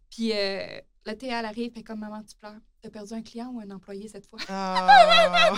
Puis 0.08 0.30
euh, 0.32 0.66
la 1.04 1.16
TH, 1.16 1.24
elle 1.32 1.44
arrive, 1.46 1.72
fait 1.72 1.82
comme 1.82 1.98
maman, 1.98 2.22
tu 2.22 2.36
pleures. 2.36 2.54
T'as 2.80 2.90
perdu 2.90 3.12
un 3.14 3.22
client 3.22 3.48
ou 3.52 3.58
un 3.60 3.70
employé 3.72 4.06
cette 4.06 4.28
fois? 4.28 4.38
Ah. 4.48 5.50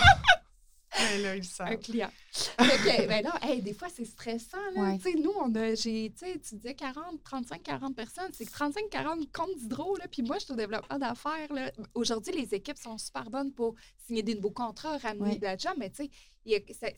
Là, 1.23 1.37
ils 1.37 1.43
un 1.61 1.77
client. 1.77 2.11
Fait 2.33 2.57
que, 2.57 3.07
ben 3.09 3.23
là, 3.25 3.33
hey, 3.43 3.63
des 3.63 3.75
fois, 3.75 3.89
c'est 3.95 4.05
stressant. 4.05 4.57
Là. 4.75 4.83
Ouais. 4.83 5.15
Nous, 5.23 5.33
on 5.41 5.55
a, 5.55 5.75
j'ai, 5.75 6.13
tu 6.17 6.27
sais, 6.27 6.39
tu 6.39 6.55
disais 6.57 6.75
40, 6.75 7.23
35, 7.23 7.63
40 7.63 7.95
personnes. 7.95 8.31
C'est 8.33 8.51
35, 8.51 8.89
40 8.91 9.33
comptes 9.33 9.57
d'hydro. 9.57 9.97
Puis 10.11 10.23
moi, 10.23 10.39
je 10.39 10.45
suis 10.45 10.53
au 10.53 10.57
développement 10.57 10.99
d'affaires. 10.99 11.53
là. 11.53 11.71
Aujourd'hui, 11.95 12.33
les 12.33 12.55
équipes 12.55 12.79
sont 12.79 12.99
super 12.99 13.31
bonnes 13.31 13.53
pour 13.53 13.75
signer 14.07 14.23
des 14.23 14.35
nouveaux 14.35 14.51
contrats, 14.51 14.97
ramener 14.99 15.31
Ouais. 15.33 15.37
de 15.39 15.45
la 15.45 15.57
job. 15.57 15.73
Mais 15.79 15.91
tu 15.91 16.05
sais, 16.05 16.11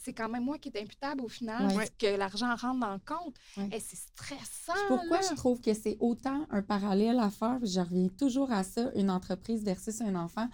c'est, 0.01 0.13
quand 0.13 0.29
même 0.29 0.45
moi 0.45 0.59
qui 0.59 0.69
est 0.69 0.81
imputable 0.81 1.23
au 1.23 1.29
final 1.29 1.75
Ouais. 1.77 1.89
que 1.99 2.07
l'argent 2.07 2.55
rentre 2.55 2.81
dans 2.81 2.93
le 2.93 3.01
compte. 3.05 3.35
Hey, 3.73 3.81
c'est 3.81 3.97
stressant. 3.97 4.75
Pourquoi 4.89 5.21
là. 5.21 5.27
je 5.31 5.35
trouve 5.35 5.61
que 5.61 5.73
c'est 5.75 5.97
autant 6.01 6.47
un 6.51 6.63
parallèle 6.63 7.19
à 7.19 7.31
faire, 7.31 7.59
je 7.63 7.81
reviens 7.81 8.09
toujours 8.19 8.53
à 8.53 8.63
ça, 8.63 8.91
une 8.95 9.11
entreprise 9.11 9.65
versus 9.65 10.01
un 10.03 10.15
enfant, 10.17 10.49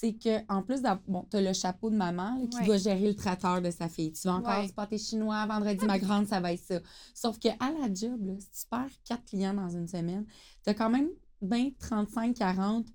c'est 0.00 0.12
que 0.12 0.38
en 0.52 0.62
plus, 0.62 0.80
d'av- 0.80 1.00
bon, 1.08 1.26
tu 1.30 1.36
as 1.38 1.40
le 1.40 1.52
chapeau 1.52 1.90
de 1.90 1.96
maman 1.96 2.36
là, 2.38 2.46
qui 2.48 2.58
Ouais. 2.58 2.66
doit 2.66 2.76
gérer 2.76 3.08
le 3.08 3.14
traiteur 3.16 3.60
de 3.60 3.70
sa 3.70 3.88
fille. 3.88 4.12
Tu 4.12 4.28
vas 4.28 4.34
encore 4.34 4.60
Ouais. 4.60 4.86
du 4.90 4.98
chinois, 4.98 5.44
vendredi, 5.46 5.84
ma 5.86 5.98
grande, 5.98 6.26
ça 6.28 6.38
va 6.40 6.52
être 6.52 6.62
ça. 6.62 6.78
Sauf 7.14 7.38
que 7.40 7.48
à 7.48 7.70
la 7.72 7.92
job, 7.92 8.24
là, 8.24 8.34
si 8.38 8.62
tu 8.62 8.68
perds 8.70 8.90
quatre 9.04 9.24
clients 9.24 9.54
dans 9.54 9.68
une 9.70 9.88
semaine, 9.88 10.24
tu 10.62 10.70
as 10.70 10.74
quand 10.74 10.90
même 10.90 11.08
20, 11.42 11.70
35, 11.80 12.34
40 12.36 12.86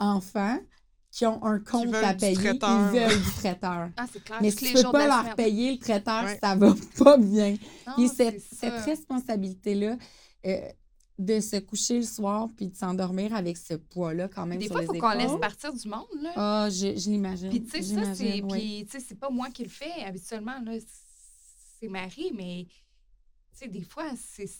enfants 0.00 0.58
qui 1.12 1.24
ont 1.26 1.44
un 1.44 1.60
compte 1.60 1.94
à 1.94 2.14
payer, 2.14 2.34
traiteur. 2.34 2.92
ils 2.92 2.98
veulent 3.00 3.22
du 3.22 3.30
traiteur. 3.36 3.90
Ah, 3.96 4.06
c'est 4.12 4.24
clair. 4.24 4.38
Mais 4.42 4.50
si 4.50 4.56
tu 4.66 4.72
peux 4.72 4.80
jours 4.82 4.92
de 4.92 4.98
pas 4.98 5.06
leur 5.06 5.20
semaine. 5.20 5.34
payer 5.36 5.72
le 5.72 5.78
traiteur, 5.78 6.24
ça 6.42 6.56
va 6.56 6.74
pas 6.98 7.16
bien. 7.18 7.56
Non, 7.86 7.94
c'est 8.08 8.08
cette, 8.08 8.40
cette 8.40 8.80
responsabilité-là 8.84 9.96
euh, 10.46 10.58
de 11.18 11.38
se 11.40 11.56
coucher 11.56 11.98
le 11.98 12.04
soir 12.04 12.48
puis 12.56 12.68
de 12.68 12.76
s'endormir 12.76 13.34
avec 13.34 13.56
ce 13.56 13.74
poids-là 13.74 14.28
quand 14.28 14.46
même 14.46 14.58
Des 14.58 14.66
sur 14.66 14.74
fois, 14.74 14.82
il 14.82 14.86
faut 14.86 14.92
qu'on 14.94 15.10
laisse 15.10 15.38
partir 15.40 15.72
du 15.72 15.88
monde. 15.88 16.06
Là. 16.20 16.32
Ah, 16.34 16.68
je, 16.70 16.96
je 16.98 17.10
l'imagine. 17.10 17.50
Puis, 17.50 17.62
tu 17.62 17.70
sais, 17.70 17.82
ça, 17.82 18.14
c'est. 18.14 18.24
J'imagine, 18.40 18.44
oui. 18.52 18.58
Puis, 18.58 18.86
tu 18.86 18.90
sais, 18.98 19.04
c'est 19.08 19.14
pas 19.14 19.30
moi 19.30 19.48
qui 19.50 19.62
le 19.62 19.68
fais. 19.70 20.02
Habituellement, 20.04 20.60
là, 20.60 20.72
c'est 21.80 21.88
Marie, 21.88 22.32
mais, 22.34 22.66
tu 22.66 22.72
sais, 23.52 23.68
des 23.68 23.82
fois, 23.82 24.10
c'est. 24.16 24.50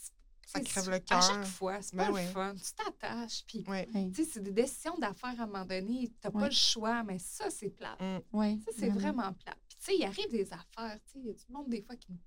Ça 0.47 0.59
crève 0.61 0.87
le 0.89 0.93
À 0.95 0.99
cœur. 0.99 1.21
chaque 1.23 1.45
fois, 1.45 1.81
c'est 1.81 1.95
Ben 1.95 2.05
pas 2.05 2.11
oui. 2.13 2.21
le 2.21 2.27
fun. 2.29 2.53
Tu 2.55 2.71
t'attaches, 2.73 3.43
puis, 3.47 3.65
Ouais. 3.67 3.89
Oui, 3.95 4.11
tu 4.11 4.23
sais, 4.23 4.29
c'est 4.35 4.43
des 4.43 4.51
décisions 4.51 4.95
d'affaires 4.97 5.33
à 5.39 5.43
un 5.43 5.47
moment 5.47 5.65
donné. 5.65 6.11
T'as 6.21 6.29
Ouais. 6.29 6.39
pas 6.41 6.45
le 6.47 6.53
choix, 6.53 7.03
mais 7.03 7.17
ça, 7.19 7.49
c'est 7.49 7.71
plate. 7.71 7.99
oui, 8.31 8.61
Ça, 8.63 8.71
c'est 8.77 8.89
vraiment 8.89 9.33
plate. 9.33 9.57
Puis, 9.67 9.77
tu 9.79 9.85
sais, 9.85 9.97
il 9.97 10.03
arrive 10.05 10.29
des 10.31 10.47
affaires. 10.53 10.99
Tu 11.07 11.13
sais, 11.13 11.19
il 11.19 11.25
y 11.25 11.29
a 11.31 11.33
du 11.33 11.45
monde, 11.49 11.67
des 11.67 11.81
fois, 11.81 11.95
qui 11.95 12.11
ne 12.11 12.17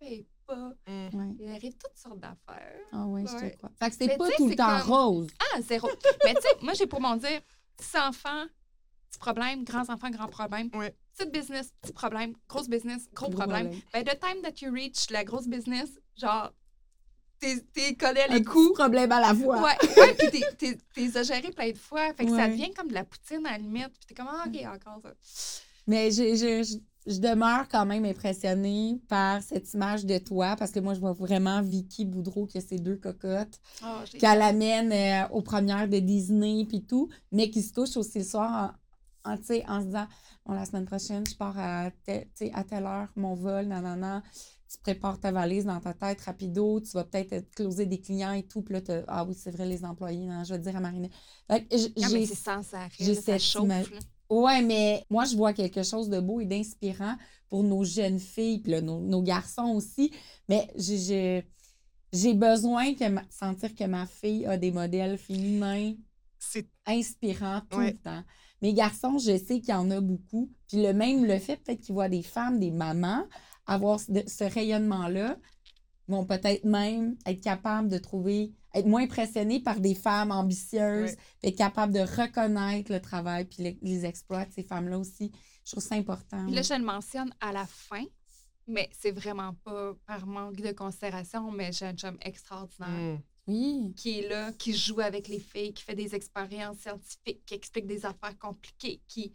paye 0.00 0.26
pas. 0.46 0.72
Mm. 0.88 1.36
Il 1.38 1.48
arrive 1.50 1.74
toutes 1.74 1.96
sortes 1.96 2.18
d'affaires. 2.18 2.80
Ah 2.92 3.04
oui, 3.06 3.24
je 3.26 3.34
Ouais. 3.36 3.50
te 3.52 3.56
crois. 3.58 3.70
Fait 3.78 3.90
que 3.90 3.96
c'est 3.96 4.16
pas 4.16 4.28
tout 4.36 4.44
le 4.46 4.50
c'est 4.50 4.56
temps 4.56 4.80
comme- 4.80 4.90
rose. 4.92 5.26
Ah, 5.54 5.60
zéro. 5.60 5.88
mais, 6.24 6.34
tu 6.34 6.40
sais, 6.42 6.48
moi, 6.62 6.72
j'ai 6.74 6.86
pour 6.86 7.00
m'en 7.00 7.16
dire, 7.16 7.40
petits 7.76 7.96
enfants, 7.98 8.46
petit 9.10 9.18
problème, 9.18 9.64
grands 9.64 9.88
enfants, 9.88 10.10
grand 10.10 10.26
problème. 10.28 10.70
Ouais. 10.74 10.96
Petit 11.16 11.28
business, 11.30 11.72
petit 11.82 11.92
problème, 11.92 12.34
grosse 12.48 12.68
business, 12.68 13.08
gros, 13.12 13.28
Gros 13.28 13.38
problème. 13.38 13.68
problème. 13.70 13.82
By 13.92 14.04
the 14.10 14.18
time 14.18 14.42
that 14.42 14.64
you 14.64 14.72
reach 14.72 15.10
la 15.10 15.22
grosse 15.24 15.46
business, 15.46 15.90
genre, 16.16 16.52
t'es 17.38 17.60
t'es 17.72 17.94
collé 17.94 18.20
à 18.20 18.30
Un 18.30 18.34
les 18.38 18.44
coups. 18.44 18.72
problème 18.78 19.12
à 19.12 19.20
la 19.20 19.34
fois. 19.34 19.62
Ouais, 19.62 19.76
ouais, 19.98 20.14
puis 20.14 20.40
t'es- 20.56 20.78
t'es- 20.94 21.24
géré 21.24 21.50
plein 21.50 21.70
de 21.72 21.78
fois. 21.78 22.12
Fait 22.14 22.24
que 22.24 22.30
ça 22.34 22.48
devient 22.48 22.70
comme 22.74 22.88
de 22.88 22.94
la 22.94 23.04
poutine 23.04 23.46
à 23.46 23.52
la 23.52 23.58
limite. 23.58 23.88
Puis 23.90 24.06
t'es 24.08 24.14
comme, 24.14 24.28
ah, 24.30 24.44
OK, 24.46 24.56
encore 24.66 25.00
ça. 25.22 25.60
Mais 25.86 26.10
je, 26.10 26.78
je, 27.06 27.18
demeure 27.18 27.68
quand 27.68 27.86
même 27.86 28.04
impressionnée 28.04 29.00
par 29.08 29.42
cette 29.42 29.72
image 29.74 30.04
de 30.06 30.18
toi 30.18 30.56
parce 30.56 30.70
que 30.70 30.80
moi, 30.80 30.94
je 30.94 31.00
vois 31.00 31.12
vraiment 31.12 31.62
Vicky 31.62 32.04
Boudreau 32.04 32.46
qui 32.46 32.58
a 32.58 32.60
ses 32.60 32.78
deux 32.78 32.96
cocottes. 32.96 33.60
Ah, 33.82 34.04
qu'elle 34.18 34.42
amène 34.42 34.92
euh, 34.92 35.28
aux 35.32 35.42
premières 35.42 35.88
de 35.88 35.98
Disney 35.98 36.64
puis 36.68 36.82
tout, 36.82 37.08
mais 37.32 37.50
qui 37.50 37.62
se 37.62 37.72
couche 37.72 37.96
aussi 37.96 38.18
le 38.18 38.24
soir 38.24 38.74
en, 39.24 39.36
se 39.36 39.84
disant 39.84 40.06
bon, 40.46 40.54
la 40.54 40.64
semaine 40.64 40.86
prochaine, 40.86 41.26
je 41.26 41.34
pars 41.36 41.58
à, 41.58 41.90
telle 42.04 42.86
heure, 42.86 43.08
mon 43.16 43.34
vol, 43.34 43.66
nanana. 43.66 44.22
Tu 44.72 44.78
prépares 44.78 45.18
ta 45.18 45.32
valise 45.32 45.64
dans 45.64 45.80
ta 45.80 45.92
tête 45.94 46.20
rapido, 46.20 46.80
tu 46.80 46.92
vas 46.92 47.02
peut-être 47.02 47.50
closer 47.56 47.86
des 47.86 48.00
clients 48.00 48.32
et 48.32 48.44
tout. 48.44 48.62
Puis 48.62 48.74
là, 48.74 49.02
ah 49.08 49.24
oui, 49.24 49.34
c'est 49.34 49.50
vrai, 49.50 49.66
les 49.66 49.84
employés, 49.84 50.26
non, 50.26 50.44
je 50.44 50.54
vais 50.54 50.60
dire 50.60 50.76
à 50.76 50.80
Marina. 50.80 51.08
Fait 51.50 51.64
que 51.64 51.76
j- 51.76 51.92
Ah, 52.00 52.08
j'ai- 52.08 53.14
cette 53.16 53.42
chauffe. 53.42 53.66
Ouais, 54.30 54.62
mais 54.62 55.04
moi, 55.10 55.24
je 55.24 55.36
vois 55.36 55.52
quelque 55.52 55.82
chose 55.82 56.08
de 56.08 56.20
beau 56.20 56.40
et 56.40 56.46
d'inspirant 56.46 57.16
pour 57.48 57.64
nos 57.64 57.84
jeunes 57.84 58.20
filles, 58.20 58.60
puis 58.60 58.80
nos, 58.80 59.00
nos 59.00 59.22
garçons 59.22 59.72
aussi. 59.74 60.12
Mais 60.48 60.68
j'ai- 60.76 61.46
j'ai 62.12 62.34
besoin 62.34 62.92
de 62.92 63.04
sentir 63.30 63.74
que 63.74 63.84
ma 63.84 64.06
fille 64.06 64.46
a 64.46 64.56
des 64.56 64.70
modèles 64.72 65.18
féminins 65.18 65.94
C'est 66.38 66.68
inspirants 66.86 67.60
tout 67.68 67.78
Ouais. 67.78 67.92
le 67.92 67.98
temps. 67.98 68.22
Mes 68.62 68.72
garçons, 68.72 69.18
je 69.18 69.36
sais 69.36 69.60
qu'il 69.60 69.70
y 69.70 69.74
en 69.74 69.90
a 69.90 70.00
beaucoup. 70.00 70.50
Puis 70.68 70.82
le 70.82 70.92
même 70.94 71.24
le 71.24 71.38
fait, 71.38 71.56
peut-être 71.58 71.80
qu'ils 71.80 71.94
voient 71.94 72.08
des 72.08 72.22
femmes, 72.22 72.58
des 72.58 72.70
mamans, 72.70 73.26
avoir 73.66 74.00
ce, 74.00 74.06
ce 74.26 74.44
rayonnement-là, 74.44 75.36
vont 76.08 76.24
peut-être 76.24 76.64
même 76.64 77.16
être 77.26 77.40
capables 77.42 77.88
de 77.88 77.98
trouver, 77.98 78.52
être 78.74 78.86
moins 78.86 79.02
impressionnés 79.02 79.60
par 79.60 79.80
des 79.80 79.94
femmes 79.94 80.30
ambitieuses, 80.30 81.16
être 81.42 81.56
capables 81.56 81.92
de 81.92 82.00
reconnaître 82.00 82.92
le 82.92 83.00
travail 83.00 83.44
puis 83.46 83.62
les, 83.62 83.78
les 83.82 84.04
exploits 84.04 84.44
de 84.44 84.52
ces 84.52 84.62
femmes-là 84.62 84.98
aussi. 84.98 85.32
Je 85.64 85.72
trouve 85.72 85.82
ça 85.82 85.94
important. 85.96 86.44
Puis 86.46 86.54
là, 86.54 86.62
je 86.62 86.74
le 86.74 86.84
mentionne 86.84 87.32
à 87.40 87.52
la 87.52 87.66
fin, 87.66 88.04
mais 88.66 88.88
c'est 88.92 89.10
vraiment 89.10 89.54
pas 89.64 89.94
par 90.06 90.26
manque 90.26 90.56
de 90.56 90.72
considération, 90.72 91.50
mais 91.50 91.72
j'ai 91.72 91.86
un 91.86 91.94
chum 91.94 92.16
extraordinaire 92.22 93.18
Mm. 93.46 93.52
Oui. 93.52 93.94
qui 93.96 94.20
est 94.20 94.28
là, 94.28 94.52
qui 94.52 94.72
joue 94.76 95.00
avec 95.00 95.26
les 95.26 95.40
filles, 95.40 95.72
qui 95.72 95.82
fait 95.82 95.94
des 95.96 96.14
expériences 96.14 96.78
scientifiques, 96.80 97.44
qui 97.44 97.54
explique 97.54 97.86
des 97.86 98.06
affaires 98.06 98.38
compliquées, 98.38 99.00
qui, 99.08 99.32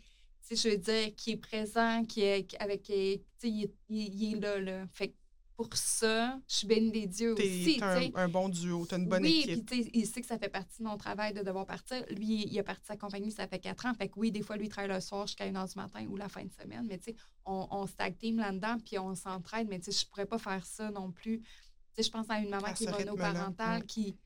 tu 0.48 0.56
sais, 0.56 0.70
je 0.70 0.70
veux 0.76 0.78
dire, 0.82 1.14
qui 1.18 1.32
est 1.32 1.38
présent, 1.38 2.06
qui 2.06 2.22
est 2.22 2.48
avec, 2.62 2.84
qui, 2.84 3.20
tu 3.40 3.48
sais, 3.48 3.50
il, 3.50 3.64
est- 3.64 3.74
il- 3.90 4.14
il 4.24 4.36
est 4.36 4.40
là, 4.40 4.60
là. 4.60 4.88
Fait 4.94 5.10
que 5.10 5.14
pour 5.56 5.74
ça, 5.76 6.38
je 6.50 6.56
suis 6.56 6.68
bénie 6.68 6.92
des 6.92 7.08
dieux 7.08 7.34
aussi, 7.34 7.78
t'as 7.80 8.00
un, 8.00 8.10
un 8.16 8.28
bon 8.28 8.50
duo, 8.50 8.86
t'as 8.86 8.98
une 8.98 9.08
bonne 9.08 9.24
oui, 9.24 9.44
équipe. 9.46 9.66
puis 9.66 9.78
tu 9.78 9.84
sais, 9.84 9.92
il 9.94 10.06
sait 10.06 10.20
que 10.20 10.28
ça 10.28 10.38
fait 10.38 10.50
partie 10.50 10.80
de 10.80 10.88
mon 10.88 10.98
travail 10.98 11.34
de 11.34 11.42
devoir 11.42 11.66
partir. 11.66 12.04
Lui, 12.10 12.46
il 12.46 12.60
a 12.60 12.64
parti 12.64 12.86
sa 12.86 12.98
compagnie, 12.98 13.32
ça 13.32 13.48
fait 13.48 13.60
quatre 13.60 13.86
ans. 13.86 13.94
Fait 13.94 14.10
que 14.10 14.14
oui, 14.18 14.32
des 14.32 14.42
fois, 14.42 14.58
lui, 14.58 14.66
il 14.66 14.70
travaille 14.70 14.94
le 14.94 15.00
soir 15.00 15.28
jusqu'à 15.28 15.46
1 15.46 15.54
h 15.54 15.74
du 15.74 15.80
matin 15.80 16.06
ou 16.10 16.18
la 16.18 16.28
fin 16.28 16.44
de 16.44 16.52
semaine. 16.52 16.86
Mais 16.88 16.98
tu 16.98 17.12
sais, 17.12 17.16
on, 17.46 17.68
on 17.72 17.88
tag 17.88 18.18
team 18.18 18.38
là-dedans, 18.38 18.78
puis 18.84 19.00
on 19.00 19.16
s'entraide. 19.16 19.68
Mais 19.70 19.80
tu 19.80 19.92
sais, 19.92 20.04
je 20.04 20.10
pourrais 20.10 20.26
pas 20.26 20.38
faire 20.38 20.66
ça 20.66 20.92
non 20.92 21.12
plus. 21.12 21.40
Tu 21.40 21.48
sais, 21.96 22.04
je 22.04 22.12
pense 22.12 22.30
à 22.30 22.40
une 22.40 22.50
maman 22.50 22.68
À 22.68 22.74
qui 22.74 22.84
est 22.84 22.92
monoparentale, 22.92 23.86
qui, 23.86 24.14
tu 24.14 24.20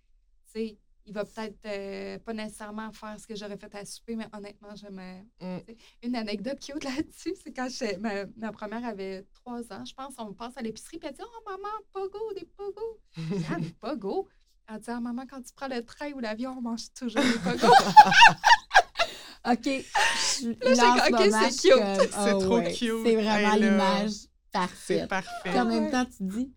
sais, 0.45 0.77
il 1.09 1.13
va 1.13 1.25
peut-être 1.25 1.57
euh, 1.65 2.19
pas 2.19 2.33
nécessairement 2.33 2.91
faire 2.91 3.19
ce 3.19 3.25
que 3.25 3.35
j'aurais 3.35 3.57
fait 3.57 3.73
à 3.75 3.83
souper, 3.83 4.15
mais 4.15 4.27
honnêtement, 4.31 4.75
je 4.75 4.87
me... 4.87 5.21
Mm. 5.41 5.61
Une 6.03 6.15
anecdote 6.15 6.59
cute 6.59 6.83
là-dessus, 6.83 7.33
c'est 7.43 7.51
quand 7.51 7.67
ma, 7.99 8.25
ma 8.37 8.51
première 8.51 8.85
avait 8.85 9.25
trois 9.33 9.61
ans, 9.73 9.83
je 9.83 9.93
pense, 9.93 10.13
on 10.19 10.33
passe 10.33 10.55
à 10.55 10.61
l'épicerie, 10.61 10.99
puis 10.99 11.09
elle 11.09 11.15
dit 11.15 11.21
«Oh, 11.25 11.49
maman, 11.49 11.73
pogo, 11.91 12.33
des 12.35 12.45
pogos!» 12.45 12.99
Je 13.17 13.35
dis, 13.35 13.45
Ah, 13.51 13.59
des 13.59 13.71
pogos? 13.71 14.27
Elle 14.71 14.79
dit, 14.79 14.89
ah, 14.91 14.99
maman, 14.99 15.23
quand 15.27 15.41
tu 15.41 15.51
prends 15.55 15.67
le 15.67 15.83
train 15.83 16.11
ou 16.11 16.19
l'avion, 16.19 16.55
on 16.57 16.61
mange 16.61 16.93
toujours 16.93 17.23
des 17.23 17.39
pogos. 17.39 17.73
OK. 19.51 19.65
Je, 19.65 20.75
Là, 20.75 21.07
OK, 21.09 21.49
c'est 21.49 21.69
cute. 21.69 21.71
comme, 21.71 21.95
C'est 22.11 22.13
ah 22.13 22.31
trop 22.39 22.57
ouais, 22.59 22.71
cute. 22.73 23.03
C'est 23.03 23.15
vraiment 23.15 23.55
l'image 23.55 24.11
C'est 24.11 24.29
parfaite. 24.51 25.09
parfait. 25.09 25.49
Puis 25.49 25.59
en 25.59 25.65
même 25.65 25.89
temps, 25.89 26.05
tu 26.05 26.23
dis, 26.23 26.53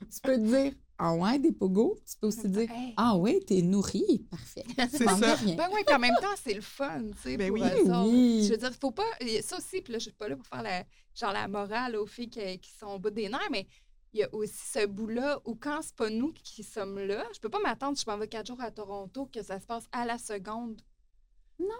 tu 0.00 0.20
peux 0.22 0.36
te 0.36 0.40
dire, 0.44 0.72
ah 1.04 1.14
ouais, 1.14 1.38
des 1.38 1.52
pogos? 1.52 1.98
Tu 2.08 2.16
peux 2.20 2.28
aussi 2.28 2.48
dire, 2.48 2.70
Hey. 2.70 2.94
ah 2.96 3.16
ouais, 3.16 3.40
t'es 3.40 3.60
nourri. 3.62 4.26
Parfait. 4.30 4.64
C'est 4.90 5.04
ça. 5.04 5.34
rien. 5.34 5.56
Ben 5.56 5.68
oui, 5.72 5.80
puis 5.84 5.94
en 5.94 5.98
même 5.98 6.14
temps, 6.20 6.34
c'est 6.42 6.54
le 6.54 6.60
fun, 6.60 7.02
tu 7.10 7.18
sais, 7.30 7.36
Ben 7.36 7.48
pour 7.48 7.60
oui. 7.60 7.68
eux 7.68 7.90
autres. 7.90 8.08
Oui. 8.08 8.44
Je 8.44 8.50
veux 8.52 8.56
dire, 8.58 8.70
faut 8.80 8.92
pas... 8.92 9.02
Ça 9.42 9.56
aussi, 9.58 9.80
puis 9.82 9.92
là, 9.92 9.98
je 9.98 10.04
suis 10.04 10.12
pas 10.12 10.28
là 10.28 10.36
pour 10.36 10.46
faire 10.46 10.62
la, 10.62 10.84
genre 11.14 11.32
la 11.32 11.48
morale 11.48 11.96
aux 11.96 12.06
filles 12.06 12.30
qui, 12.30 12.58
qui 12.60 12.70
sont 12.70 12.86
au 12.86 12.98
bout 12.98 13.10
des 13.10 13.28
nerfs, 13.28 13.48
mais 13.50 13.66
il 14.12 14.20
y 14.20 14.22
a 14.22 14.28
aussi 14.34 14.54
ce 14.72 14.86
bout-là 14.86 15.40
où 15.44 15.54
quand 15.54 15.80
c'est 15.82 15.96
pas 15.96 16.10
nous 16.10 16.32
qui 16.32 16.62
sommes 16.62 16.98
là, 16.98 17.24
je 17.34 17.40
peux 17.40 17.48
pas 17.48 17.60
m'attendre, 17.60 17.98
je 17.98 18.08
m'en 18.10 18.18
vais 18.18 18.28
quatre 18.28 18.46
jours 18.46 18.60
à 18.60 18.70
Toronto, 18.70 19.26
que 19.26 19.42
ça 19.42 19.58
se 19.58 19.66
passe 19.66 19.84
à 19.90 20.04
la 20.04 20.18
seconde. 20.18 20.80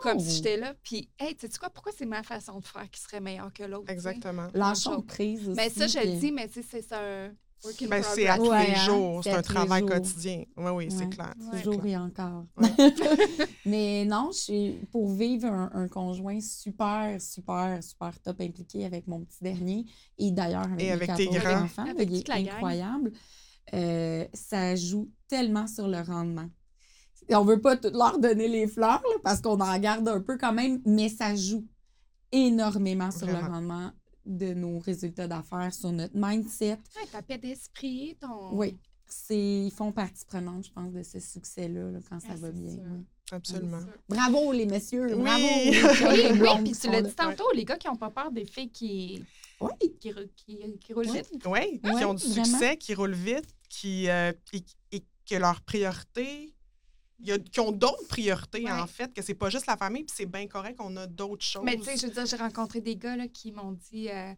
Comme 0.03 0.21
si 0.21 0.37
j'étais 0.37 0.57
là. 0.57 0.75
Puis, 0.83 1.09
hey, 1.19 1.35
tu 1.35 1.47
sais 1.49 1.59
quoi, 1.59 1.69
pourquoi 1.71 1.93
c'est 1.97 2.07
ma 2.07 2.23
façon 2.23 2.61
de 2.61 2.65
faire 2.65 2.89
qui 2.91 3.01
serait 3.01 3.21
meilleure 3.21 3.53
que 3.53 3.65
l'autre? 3.65 3.91
Exactement. 3.91 4.49
Lâchons 4.55 5.03
prise 5.03 5.49
aussi. 5.49 5.57
Mais 5.57 5.71
ça, 5.71 5.87
je 5.89 5.99
le 5.99 6.19
dis, 6.21 6.31
mais 6.31 6.49
c'est 6.53 6.63
c'est 6.63 6.93
un 6.93 7.33
Ben, 7.89 8.03
c'est 8.03 8.27
à 8.27 8.37
tous 8.39 8.49
Ouais, 8.49 8.67
les 8.67 8.73
hein, 8.75 8.85
jours. 8.85 9.21
c'est 9.23 9.31
un 9.33 9.43
travail 9.43 9.81
jours. 9.83 9.91
quotidien. 9.91 10.43
Oui, 10.57 10.71
oui, 10.75 10.89
c'est 10.91 11.09
clair. 11.09 11.33
Toujours 11.63 11.85
et 11.87 11.97
encore. 11.97 12.45
Mais 13.67 14.05
non, 14.05 14.31
je 14.33 14.39
suis 14.39 14.73
pour 14.91 15.09
vivre 15.15 15.47
un, 15.47 15.71
un 15.75 15.89
conjoint 15.89 16.41
super, 16.41 17.21
super, 17.21 17.83
super 17.83 18.21
top 18.21 18.41
impliqué 18.41 18.85
avec 18.85 19.07
mon 19.07 19.21
petit 19.21 19.43
dernier 19.43 19.85
et 20.19 20.31
d'ailleurs 20.33 20.65
avec, 20.65 20.81
Et 20.81 20.87
mes 20.87 20.93
avec 20.93 21.15
tes 21.15 21.27
14 21.29 21.39
grands. 21.45 21.63
enfants, 21.65 21.87
Avec 21.89 22.11
il 22.11 22.17
est 22.19 22.31
incroyable. 22.31 23.13
Euh, 23.75 24.27
ça 24.35 24.75
joue 24.75 25.09
tellement 25.29 25.67
sur 25.69 25.87
le 25.87 26.01
rendement. 26.01 26.49
Et 27.29 27.37
on 27.37 27.45
veut 27.45 27.61
pas 27.61 27.77
tout 27.77 27.91
leur 27.93 28.19
donner 28.19 28.49
les 28.49 28.67
fleurs 28.67 29.01
là, 29.03 29.17
parce 29.23 29.41
qu'on 29.41 29.61
en 29.61 29.79
garde 29.79 30.09
un 30.09 30.21
peu 30.21 30.37
quand 30.37 30.53
même, 30.53 30.81
mais 30.85 31.09
ça 31.09 31.37
joue 31.37 31.65
énormément 32.33 33.11
sur 33.13 33.27
le 33.29 33.35
rendement 33.35 33.91
de 34.27 34.55
nos 34.55 34.79
résultats 34.79 35.27
d'affaires, 35.29 35.73
sur 35.75 35.91
notre 35.93 36.15
mindset. 36.17 36.79
Ouais, 36.97 37.07
ta 37.11 37.23
paix 37.23 37.39
d'esprit, 37.39 38.17
ton. 38.21 38.55
Oui, 38.57 38.77
c'est 39.07 39.37
ils 39.67 39.71
font 39.73 39.93
partie 39.93 40.25
prenante, 40.25 40.67
je 40.67 40.73
pense, 40.73 40.93
de 40.93 41.03
ce 41.03 41.21
succès-là 41.21 41.91
là, 41.91 41.99
quand 42.09 42.21
ça 42.21 42.35
va 42.35 42.51
bien. 42.51 42.77
Absolument. 43.31 43.81
Bravo 44.09 44.53
les 44.53 44.67
messieurs, 44.67 45.15
Oui. 45.17 45.23
bravo. 45.23 45.45
Oui, 45.45 45.71
les 45.71 46.07
Oui, 46.07 46.17
les 46.17 46.33
oui, 46.33 46.39
blondes 46.39 46.65
puis 46.65 46.73
tu 46.79 46.91
l'as 46.91 47.01
dit 47.03 47.15
tantôt, 47.15 47.51
les 47.55 47.65
gars 47.65 47.77
qui 47.77 47.89
n'ont 47.89 47.97
pas 47.97 48.11
peur 48.11 48.31
des 48.31 48.45
filles 48.45 48.71
qui, 48.71 49.25
Oui. 49.61 49.71
qui, 50.01 50.13
qui, 50.37 50.59
qui 50.79 50.93
roulent 50.93 51.07
Ouais. 51.11 51.23
vite. 51.23 51.43
Oui, 51.47 51.81
qui 51.81 51.91
Ouais, 51.91 52.05
ont 52.05 52.13
du 52.15 52.27
vraiment. 52.27 52.45
succès, 52.45 52.77
qui 52.77 52.95
roulent 52.95 53.15
vite, 53.15 53.47
qui, 53.71 54.09
euh, 54.11 54.33
et, 54.53 54.63
et 54.93 55.03
que 55.29 55.37
leur 55.37 55.63
priorité, 55.63 56.53
y 57.29 57.33
a- 57.33 57.39
qui 57.39 57.61
ont 57.61 57.73
d'autres 57.73 58.07
priorités, 58.09 58.65
Ouais. 58.65 58.71
en 58.71 58.87
fait, 58.87 59.13
que 59.15 59.23
c'est 59.23 59.35
pas 59.35 59.51
juste 59.51 59.67
la 59.67 59.77
famille, 59.77 60.05
puis 60.05 60.15
c'est 60.17 60.27
bien 60.27 60.47
correct, 60.47 60.79
on 60.81 60.97
a 60.97 61.07
d'autres 61.07 61.45
choses. 61.45 61.63
Mais 61.65 61.77
tu 61.77 61.85
sais, 61.85 61.97
je 61.97 62.07
veux 62.07 62.13
dire, 62.13 62.27
j'ai 62.27 62.37
rencontré 62.37 62.81
des 62.81 62.97
gars 62.97 63.17
là, 63.17 63.29
qui 63.29 63.53
m'ont 63.53 63.73
dit, 63.73 64.09
euh, 64.09 64.33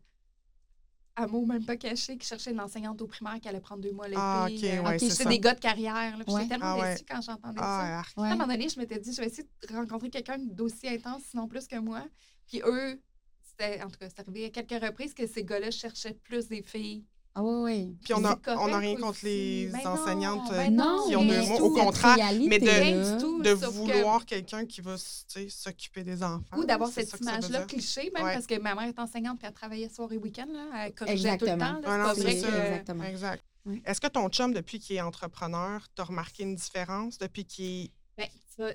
à 1.16 1.26
mots 1.28 1.47
même 1.47 1.64
pas 1.64 1.76
cachés, 1.76 2.16
qui 2.18 2.26
cherchaient 2.26 2.51
une 2.51 2.61
enseignante 2.61 3.01
au 3.01 3.07
primaire 3.07 3.39
qui 3.41 3.49
allait 3.49 3.61
prendre 3.61 3.80
deux 3.82 3.93
mois 3.93 4.07
l'été. 4.09 4.20
Ah, 4.20 4.47
OK, 4.51 4.64
euh, 4.64 4.82
ouais, 4.82 4.95
Ok, 4.95 5.01
c'est 5.01 5.11
c'est 5.11 5.22
ça. 5.22 5.28
des 5.28 5.39
gars 5.39 5.55
de 5.55 5.61
carrière. 5.61 6.16
Là. 6.18 6.24
J'étais 6.26 6.49
tellement 6.49 6.76
Ah 6.80 6.91
déçue 6.93 7.05
quand 7.09 7.20
j'entendais 7.22 7.61
ça. 7.61 8.01
Ah. 8.01 8.03
Ouais. 8.16 8.28
À 8.28 8.32
un 8.32 8.37
moment 8.37 8.49
donné, 8.53 8.68
je 8.68 8.80
m'étais 8.80 8.99
dit, 8.99 9.12
je 9.12 9.20
vais 9.20 9.28
essayer 9.28 9.49
de 9.68 9.74
rencontrer 9.76 10.11
quelqu'un 10.11 10.39
d'aussi 10.39 10.89
intense, 10.89 11.22
sinon 11.30 11.47
plus 11.47 11.68
que 11.68 11.76
moi. 11.78 12.05
Puis 12.49 12.61
eux, 12.64 13.01
c'était, 13.45 13.80
en 13.82 13.89
tout 13.91 13.97
cas, 13.99 14.09
c'est 14.09 14.18
arrivé 14.18 14.47
à 14.47 14.51
quelques 14.51 14.82
reprises 14.85 15.14
que 15.14 15.26
ces 15.28 15.45
gars-là 15.45 15.70
cherchaient 15.70 16.14
plus 16.14 16.49
des 16.49 16.62
filles. 16.62 17.05
Ah 17.37 17.43
oui, 17.43 17.62
oui. 17.64 17.97
Puis 18.05 18.14
on 18.14 18.24
a, 18.24 18.30
C'est 18.30 18.43
correct 18.43 18.61
on 18.62 18.72
a 18.72 18.78
rien 18.78 18.93
aussi. 18.95 19.03
contre 19.03 19.18
les 19.24 19.66
Ben 19.72 19.80
non, 19.85 19.91
enseignantes 19.91 20.53
euh, 20.53 20.57
ben 20.57 20.74
non, 20.76 21.05
qui 21.09 21.16
ont 21.16 21.24
deux 21.24 21.43
mois. 21.43 21.57
tout 21.59 21.64
Au 21.64 21.70
contraire, 21.74 22.16
mais 22.49 22.59
de- 22.61 23.20
tout. 23.20 23.43
de 23.43 23.55
que- 23.55 23.66
vouloir 23.66 24.24
quelqu'un 24.24 24.64
qui 24.66 24.80
va 24.80 24.95
s'occuper 24.97 26.05
des 26.05 26.22
enfants. 26.22 26.57
Ou 26.57 26.64
d'avoir 26.64 26.91
cette 26.91 27.12
image-là 27.20 27.62
cliché, 27.66 28.12
même 28.14 28.24
Ouais. 28.24 28.35
parce 28.35 28.47
que 28.47 28.57
ma 28.61 28.74
mère 28.76 28.85
est 28.89 28.99
enseignante 29.01 29.39
puis 29.39 29.49
elle 29.49 29.53
travaillait 29.55 29.89
soir 29.89 30.12
et 30.12 30.16
week-end. 30.18 30.47
Là, 30.53 30.85
elle 30.87 30.95
corrigeait 30.95 31.37
tout 31.37 31.45
le 31.47 31.59
temps. 31.59 31.80
Ah 31.85 32.12
C'est 32.14 32.22
pas 32.22 32.28
vrai 32.30 32.37
ça. 32.41 32.47
que... 32.49 32.55
Exactement. 32.55 33.05
Exact. 33.05 33.43
Oui. 33.66 33.82
Est-ce 33.85 34.01
que 34.01 34.07
ton 34.09 34.28
chum, 34.28 34.53
depuis 34.53 34.78
qu'il 34.78 34.95
est 34.97 35.01
entrepreneur, 35.01 35.80
t'a 35.97 36.05
remarqué 36.05 36.43
une 36.45 36.55
différence 36.55 37.18
depuis 37.18 37.45
qu'il 37.47 37.89
Ben, 38.16 38.28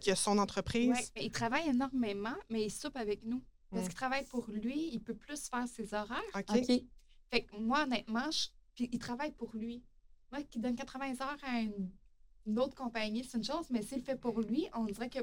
a 0.05 0.15
son 0.15 0.37
entreprise? 0.37 0.89
Ouais, 0.89 1.05
mais 1.15 1.25
il 1.25 1.31
travaille 1.31 1.69
énormément, 1.69 2.35
mais 2.49 2.63
il 2.65 2.71
soupe 2.71 2.97
avec 2.97 3.23
nous. 3.23 3.41
Parce 3.71 3.85
qu'il 3.85 3.93
travaille 3.95 4.25
pour 4.25 4.45
lui, 4.49 4.89
il 4.91 4.99
peut 4.99 5.13
plus 5.13 5.47
faire 5.47 5.65
ses 5.67 5.93
horaires. 5.93 6.19
OK. 6.35 6.57
OK. 6.57 6.81
Fait 7.31 7.43
que 7.43 7.55
moi, 7.57 7.83
honnêtement, 7.83 8.29
je- 8.31 8.47
puis 8.75 8.89
il 8.91 8.99
travaille 8.99 9.31
pour 9.31 9.51
lui. 9.55 9.83
Moi, 10.31 10.41
qui 10.43 10.59
donne 10.59 10.75
80 10.75 11.13
heures 11.21 11.37
à 11.43 11.59
une, 11.59 11.89
une 12.45 12.59
autre 12.59 12.75
compagnie, 12.75 13.23
c'est 13.23 13.37
une 13.37 13.43
chose, 13.43 13.65
mais 13.69 13.81
s'il 13.81 13.99
le 13.99 14.03
fait 14.03 14.15
pour 14.19 14.39
lui, 14.41 14.67
on 14.75 14.85
dirait 14.85 15.09
que 15.09 15.19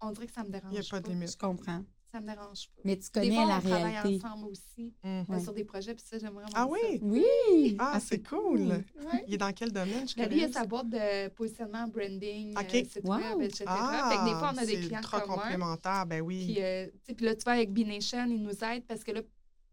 on 0.00 0.10
dirait 0.10 0.26
que 0.26 0.32
ça 0.32 0.42
me 0.42 0.50
dérange. 0.50 0.72
Il 0.72 0.80
n'y 0.80 0.86
a 0.86 0.90
pas 0.90 1.00
de 1.00 1.08
limite. 1.08 1.30
Je 1.32 1.36
comprends. 1.38 1.84
Ça 2.12 2.20
me 2.20 2.26
dérange 2.26 2.68
pas. 2.74 2.82
Mais 2.84 2.96
tu 2.96 3.04
Des 3.04 3.08
connais 3.10 3.34
fois, 3.34 3.46
la 3.46 3.56
on 3.56 3.60
travaille 3.60 3.92
réalité. 3.96 4.26
ensemble 4.26 4.48
aussi 4.48 4.92
Mhm. 5.02 5.24
Ouais. 5.28 5.40
sur 5.40 5.52
des 5.54 5.64
projets, 5.64 5.94
puis 5.94 6.04
ça, 6.06 6.18
j'aimerais 6.18 6.44
Ah 6.52 6.66
vraiment 6.66 6.72
oui? 6.72 6.98
Oui! 7.00 7.76
Ah, 7.78 7.98
c'est 8.00 8.22
cool. 8.22 8.60
Ouais. 8.60 9.24
Il 9.28 9.34
est 9.34 9.38
dans 9.38 9.52
quel 9.52 9.72
domaine? 9.72 10.06
Je 10.06 10.14
lui, 10.28 10.36
il 10.38 10.44
a 10.44 10.52
sa 10.52 10.66
boîte 10.66 10.90
de 10.90 11.28
positionnement, 11.28 11.86
branding, 11.88 12.50
OK. 12.58 12.74
euh, 12.74 13.00
Wow. 13.04 13.16
web, 13.16 13.42
etc. 13.42 13.64
Ah, 13.68 14.08
fait 14.10 14.18
que 14.18 14.24
des 14.24 14.38
fois, 14.38 14.50
on 14.52 14.58
a 14.58 14.66
des 14.66 14.74
c'est 14.74 14.80
clients 14.80 14.98
ultra 14.98 15.20
communs. 15.22 15.36
complémentaire, 15.38 16.04
ben 16.06 16.20
oui. 16.20 16.52
Puis, 16.52 16.62
euh, 16.62 16.86
tu 16.86 16.92
sais, 17.06 17.14
puis 17.14 17.24
là, 17.24 17.34
tu 17.34 17.44
vois, 17.44 17.52
avec 17.54 17.72
B-Nation, 17.72 18.26
ils 18.26 18.42
nous 18.42 18.62
aident 18.64 18.84
parce 18.86 19.04
que 19.04 19.12
là, 19.12 19.22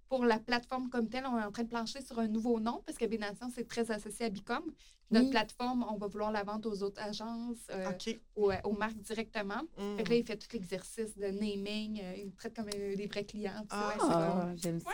pour 0.09 0.25
la 0.25 0.39
plateforme 0.39 0.89
comme 0.89 1.07
telle, 1.07 1.25
on 1.27 1.39
est 1.39 1.43
en 1.43 1.51
train 1.51 1.63
de 1.63 1.69
plancher 1.69 2.01
sur 2.01 2.17
un 2.19 2.27
nouveau 2.27 2.59
nom 2.59 2.81
parce 2.85 2.97
que 2.97 3.05
B-Nation, 3.05 3.49
c'est 3.53 3.67
très 3.67 3.91
associé 3.91 4.25
à 4.25 4.29
Bicom. 4.29 4.63
Notre 5.11 5.25
Oui. 5.25 5.31
plateforme, 5.31 5.85
on 5.89 5.97
va 5.97 6.07
vouloir 6.07 6.31
la 6.31 6.43
vendre 6.43 6.69
aux 6.69 6.83
autres 6.83 7.01
agences, 7.01 7.57
euh, 7.71 7.91
OK. 7.91 8.19
aux, 8.35 8.51
aux 8.63 8.73
marques 8.73 8.97
directement. 8.97 9.61
Mm. 9.77 9.97
Fait 9.97 10.03
que 10.03 10.09
là, 10.09 10.15
il 10.15 10.25
fait 10.25 10.37
tout 10.37 10.47
l'exercice 10.53 11.15
de 11.17 11.27
naming. 11.27 11.99
euh, 12.03 12.13
il 12.17 12.31
traite 12.33 12.55
comme 12.55 12.69
euh, 12.75 12.95
des 12.95 13.07
vrais 13.07 13.23
clients. 13.23 13.65
Ah, 13.69 13.87
ouais, 13.89 13.95
Ah, 14.01 14.49
j'aime 14.55 14.79
ça. 14.79 14.89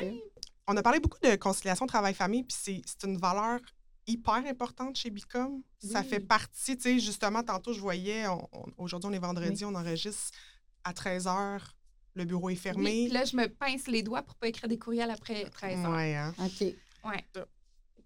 On 0.67 0.75
a 0.75 0.81
parlé 0.83 0.99
beaucoup 0.99 1.19
de 1.19 1.35
conciliation 1.35 1.85
travail-famille, 1.85 2.43
puis 2.43 2.57
c'est- 2.59 3.03
une 3.07 3.17
valeur 3.17 3.59
hyper 4.07 4.35
importante 4.45 4.95
chez 4.97 5.09
Bicom. 5.09 5.61
Ça 5.79 6.03
fait 6.03 6.19
partie, 6.19 6.75
tu 6.75 6.83
sais, 6.83 6.99
justement, 6.99 7.41
tantôt, 7.43 7.71
je 7.73 7.79
voyais, 7.79 8.25
aujourd'hui, 8.77 9.09
on 9.09 9.13
est 9.13 9.19
vendredi, 9.19 9.63
on 9.65 9.75
enregistre 9.75 10.31
à 10.83 10.93
13 10.93 11.25
h, 11.25 11.59
le 12.15 12.25
bureau 12.25 12.49
est 12.49 12.53
Oui, 12.53 12.57
fermé. 12.59 13.05
puis 13.05 13.13
là, 13.13 13.25
je 13.25 13.35
me 13.35 13.47
pince 13.47 13.87
les 13.87 14.01
doigts 14.03 14.21
pour 14.23 14.35
pas 14.35 14.47
écrire 14.47 14.69
des 14.69 14.77
courriels 14.77 15.11
après 15.11 15.45
13 15.49 15.79
heures. 15.85 15.91
Ouais, 15.91 16.15
hein. 16.15 16.33
OK. 16.39 16.61
Ouais. 16.61 17.23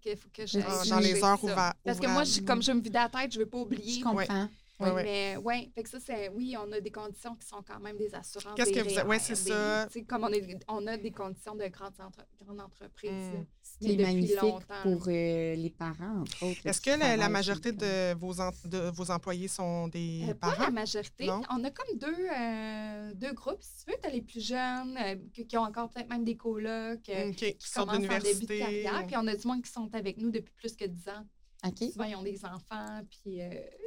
Il 0.04 0.16
faut 0.16 0.28
que 0.32 0.40
Dans- 0.42 0.46
j'aille 0.46 0.88
dans 0.90 0.98
les 0.98 1.22
heures 1.22 1.44
ouva- 1.44 1.74
Parce 1.84 2.00
que 2.00 2.06
moi, 2.06 2.24
je, 2.24 2.40
comme 2.40 2.62
je 2.62 2.72
me 2.72 2.80
vidais 2.80 2.98
la 2.98 3.08
tête, 3.10 3.32
je 3.34 3.38
veux 3.38 3.46
pas 3.46 3.58
oublier. 3.58 3.98
Je 4.00 4.02
comprends. 4.04 4.16
Ouais, 4.16 4.48
ouais. 4.80 5.02
Mais 5.04 5.36
ouais, 5.38 5.70
fait 5.74 5.82
que 5.82 5.88
ça, 5.88 5.98
c'est 6.00 6.28
oui, 6.30 6.56
on 6.58 6.70
a 6.72 6.80
des 6.80 6.90
conditions 6.90 7.34
qui 7.36 7.46
sont 7.46 7.62
quand 7.66 7.80
même 7.80 7.96
des 7.96 8.14
assurances. 8.14 8.54
Qu'est-ce 8.56 8.70
des 8.72 8.82
que 8.82 8.88
vous 9.02 9.08
REER, 9.08 9.18
c'est 9.18 9.34
ça. 9.34 9.86
tu 9.90 9.98
sais, 10.00 10.04
Comme 10.04 10.24
on, 10.24 10.32
est, 10.32 10.58
on 10.68 10.86
a 10.86 10.96
des 10.96 11.10
conditions 11.10 11.54
de 11.54 11.66
grandes, 11.68 11.92
entre- 12.00 12.26
grandes 12.44 12.60
entreprises. 12.60 13.10
Mm. 13.10 13.46
Ce 13.62 13.76
Mais 13.82 13.86
qui 13.88 13.92
est 13.92 13.96
depuis 13.96 14.12
magnifique 14.14 14.42
longtemps. 14.42 14.82
pour 14.82 15.02
euh, 15.08 15.54
les 15.54 15.70
parents, 15.76 16.20
entre 16.22 16.42
autres. 16.46 16.66
Est-ce 16.66 16.80
que 16.80 16.98
la, 16.98 17.28
majorité 17.28 17.72
de 17.72 18.14
vos, 18.14 18.40
en- 18.40 18.50
de 18.64 18.90
vos 18.90 19.10
employés 19.10 19.48
sont 19.48 19.88
des 19.88 20.22
Euh, 20.28 20.34
pas 20.34 20.50
parents? 20.50 20.64
la 20.64 20.70
majorité. 20.70 21.26
Non? 21.26 21.40
On 21.50 21.62
a 21.64 21.70
comme 21.70 21.96
deux, 21.98 22.26
euh, 22.36 23.12
deux 23.14 23.32
groupes. 23.32 23.62
Si 23.62 23.84
tu 23.84 23.90
veux, 23.92 23.96
tu 24.02 24.08
as 24.08 24.12
les 24.12 24.22
plus 24.22 24.44
jeunes, 24.44 24.96
euh, 24.98 25.16
qui, 25.46 25.56
ont 25.56 25.62
encore 25.62 25.88
peut-être 25.90 26.08
même 26.10 26.24
des 26.24 26.36
colocs, 26.36 27.00
qui 27.02 27.54
qui 27.56 27.68
sortent 27.68 27.90
commencent 27.90 28.04
en 28.10 28.18
début 28.18 28.24
de 28.24 28.46
d'université. 28.46 28.58
carrière. 28.58 29.06
Puis 29.06 29.16
on 29.16 29.26
a 29.26 29.36
du 29.36 29.46
monde 29.46 29.62
qui 29.62 29.70
sont 29.70 29.88
avec 29.94 30.16
nous 30.18 30.30
depuis 30.30 30.52
plus 30.56 30.74
que 30.76 30.84
10 30.84 31.08
ans. 31.08 31.24
OK. 31.66 31.90
Souvent, 31.92 32.04
ils 32.04 32.16
ont 32.16 32.22
des 32.22 32.42
enfants, 32.44 33.02
puis, 33.10 33.42
euh, 33.42 33.50
puis 33.50 33.79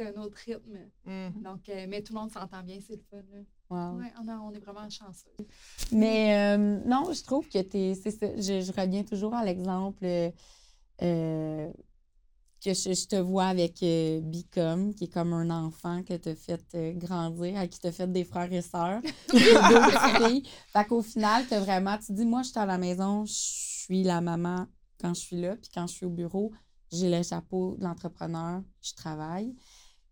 c'est 0.00 0.16
un 0.16 0.20
autre 0.22 0.36
rythme. 0.46 0.78
Mm. 1.04 1.42
Donc, 1.42 1.68
euh, 1.68 1.86
mais 1.88 2.02
tout 2.02 2.12
le 2.14 2.20
monde 2.20 2.30
s'entend 2.32 2.62
bien, 2.62 2.78
c'est 2.86 2.94
le 2.96 3.02
fun. 3.10 3.22
là. 3.32 3.40
Wow. 3.70 3.98
Ouais, 4.00 4.12
on, 4.20 4.28
a- 4.28 4.38
on 4.38 4.52
est 4.52 4.58
vraiment 4.58 4.88
chanceux. 4.90 5.30
Mais 5.92 6.56
euh, 6.56 6.80
non, 6.86 7.12
je 7.12 7.22
trouve 7.22 7.48
que. 7.48 7.58
C'est 7.70 8.10
ça. 8.10 8.26
Je, 8.36 8.60
je 8.62 8.72
reviens 8.72 9.04
toujours 9.04 9.34
à 9.34 9.44
l'exemple 9.44 10.04
euh, 11.02 11.72
que 12.62 12.74
je, 12.74 12.92
je 12.92 13.06
te 13.06 13.16
vois 13.16 13.46
avec 13.46 13.78
Bicom, 14.22 14.92
qui 14.94 15.04
est 15.04 15.12
comme 15.12 15.32
un 15.32 15.50
enfant 15.50 16.02
que 16.02 16.14
tu 16.14 16.34
fait 16.34 16.62
euh, 16.74 16.92
grandir, 16.94 17.58
à 17.58 17.66
qui 17.68 17.78
tu 17.78 17.90
fait 17.92 18.10
des 18.10 18.24
frères 18.24 18.52
et 18.52 18.60
sœurs. 18.62 19.00
deux 19.32 19.38
petites 19.38 20.26
filles. 20.26 20.42
Fait 20.72 20.84
qu'au 20.86 21.02
final, 21.02 21.46
tu 21.46 21.54
vraiment. 21.56 21.96
Tu 21.98 22.12
dis, 22.12 22.26
moi, 22.26 22.42
je 22.42 22.48
suis 22.50 22.58
à 22.58 22.66
la 22.66 22.76
maison, 22.78 23.24
je 23.24 23.32
suis 23.34 24.02
la 24.02 24.20
maman 24.20 24.66
quand 25.00 25.14
je 25.14 25.20
suis 25.20 25.40
là, 25.40 25.56
puis 25.56 25.70
quand 25.72 25.86
je 25.86 25.92
suis 25.94 26.06
au 26.06 26.10
bureau, 26.10 26.52
j'ai 26.92 27.08
le 27.08 27.22
chapeau 27.22 27.76
de 27.78 27.84
l'entrepreneur, 27.84 28.62
je 28.82 28.92
travaille. 28.94 29.54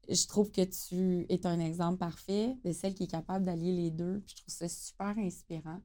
Je 0.09 0.27
trouve 0.27 0.51
que 0.51 0.63
tu 0.63 1.27
es 1.29 1.47
un 1.47 1.61
exemple 1.61 1.99
parfait 1.99 2.57
de 2.65 2.73
celle 2.73 2.95
qui 2.95 3.05
est 3.05 3.11
capable 3.11 3.45
d'allier 3.45 3.73
les 3.73 3.91
deux. 3.91 4.21
Puis 4.27 4.37
je 4.37 4.43
trouve 4.43 4.55
ça 4.55 4.69
super 4.69 5.19
inspirant. 5.19 5.81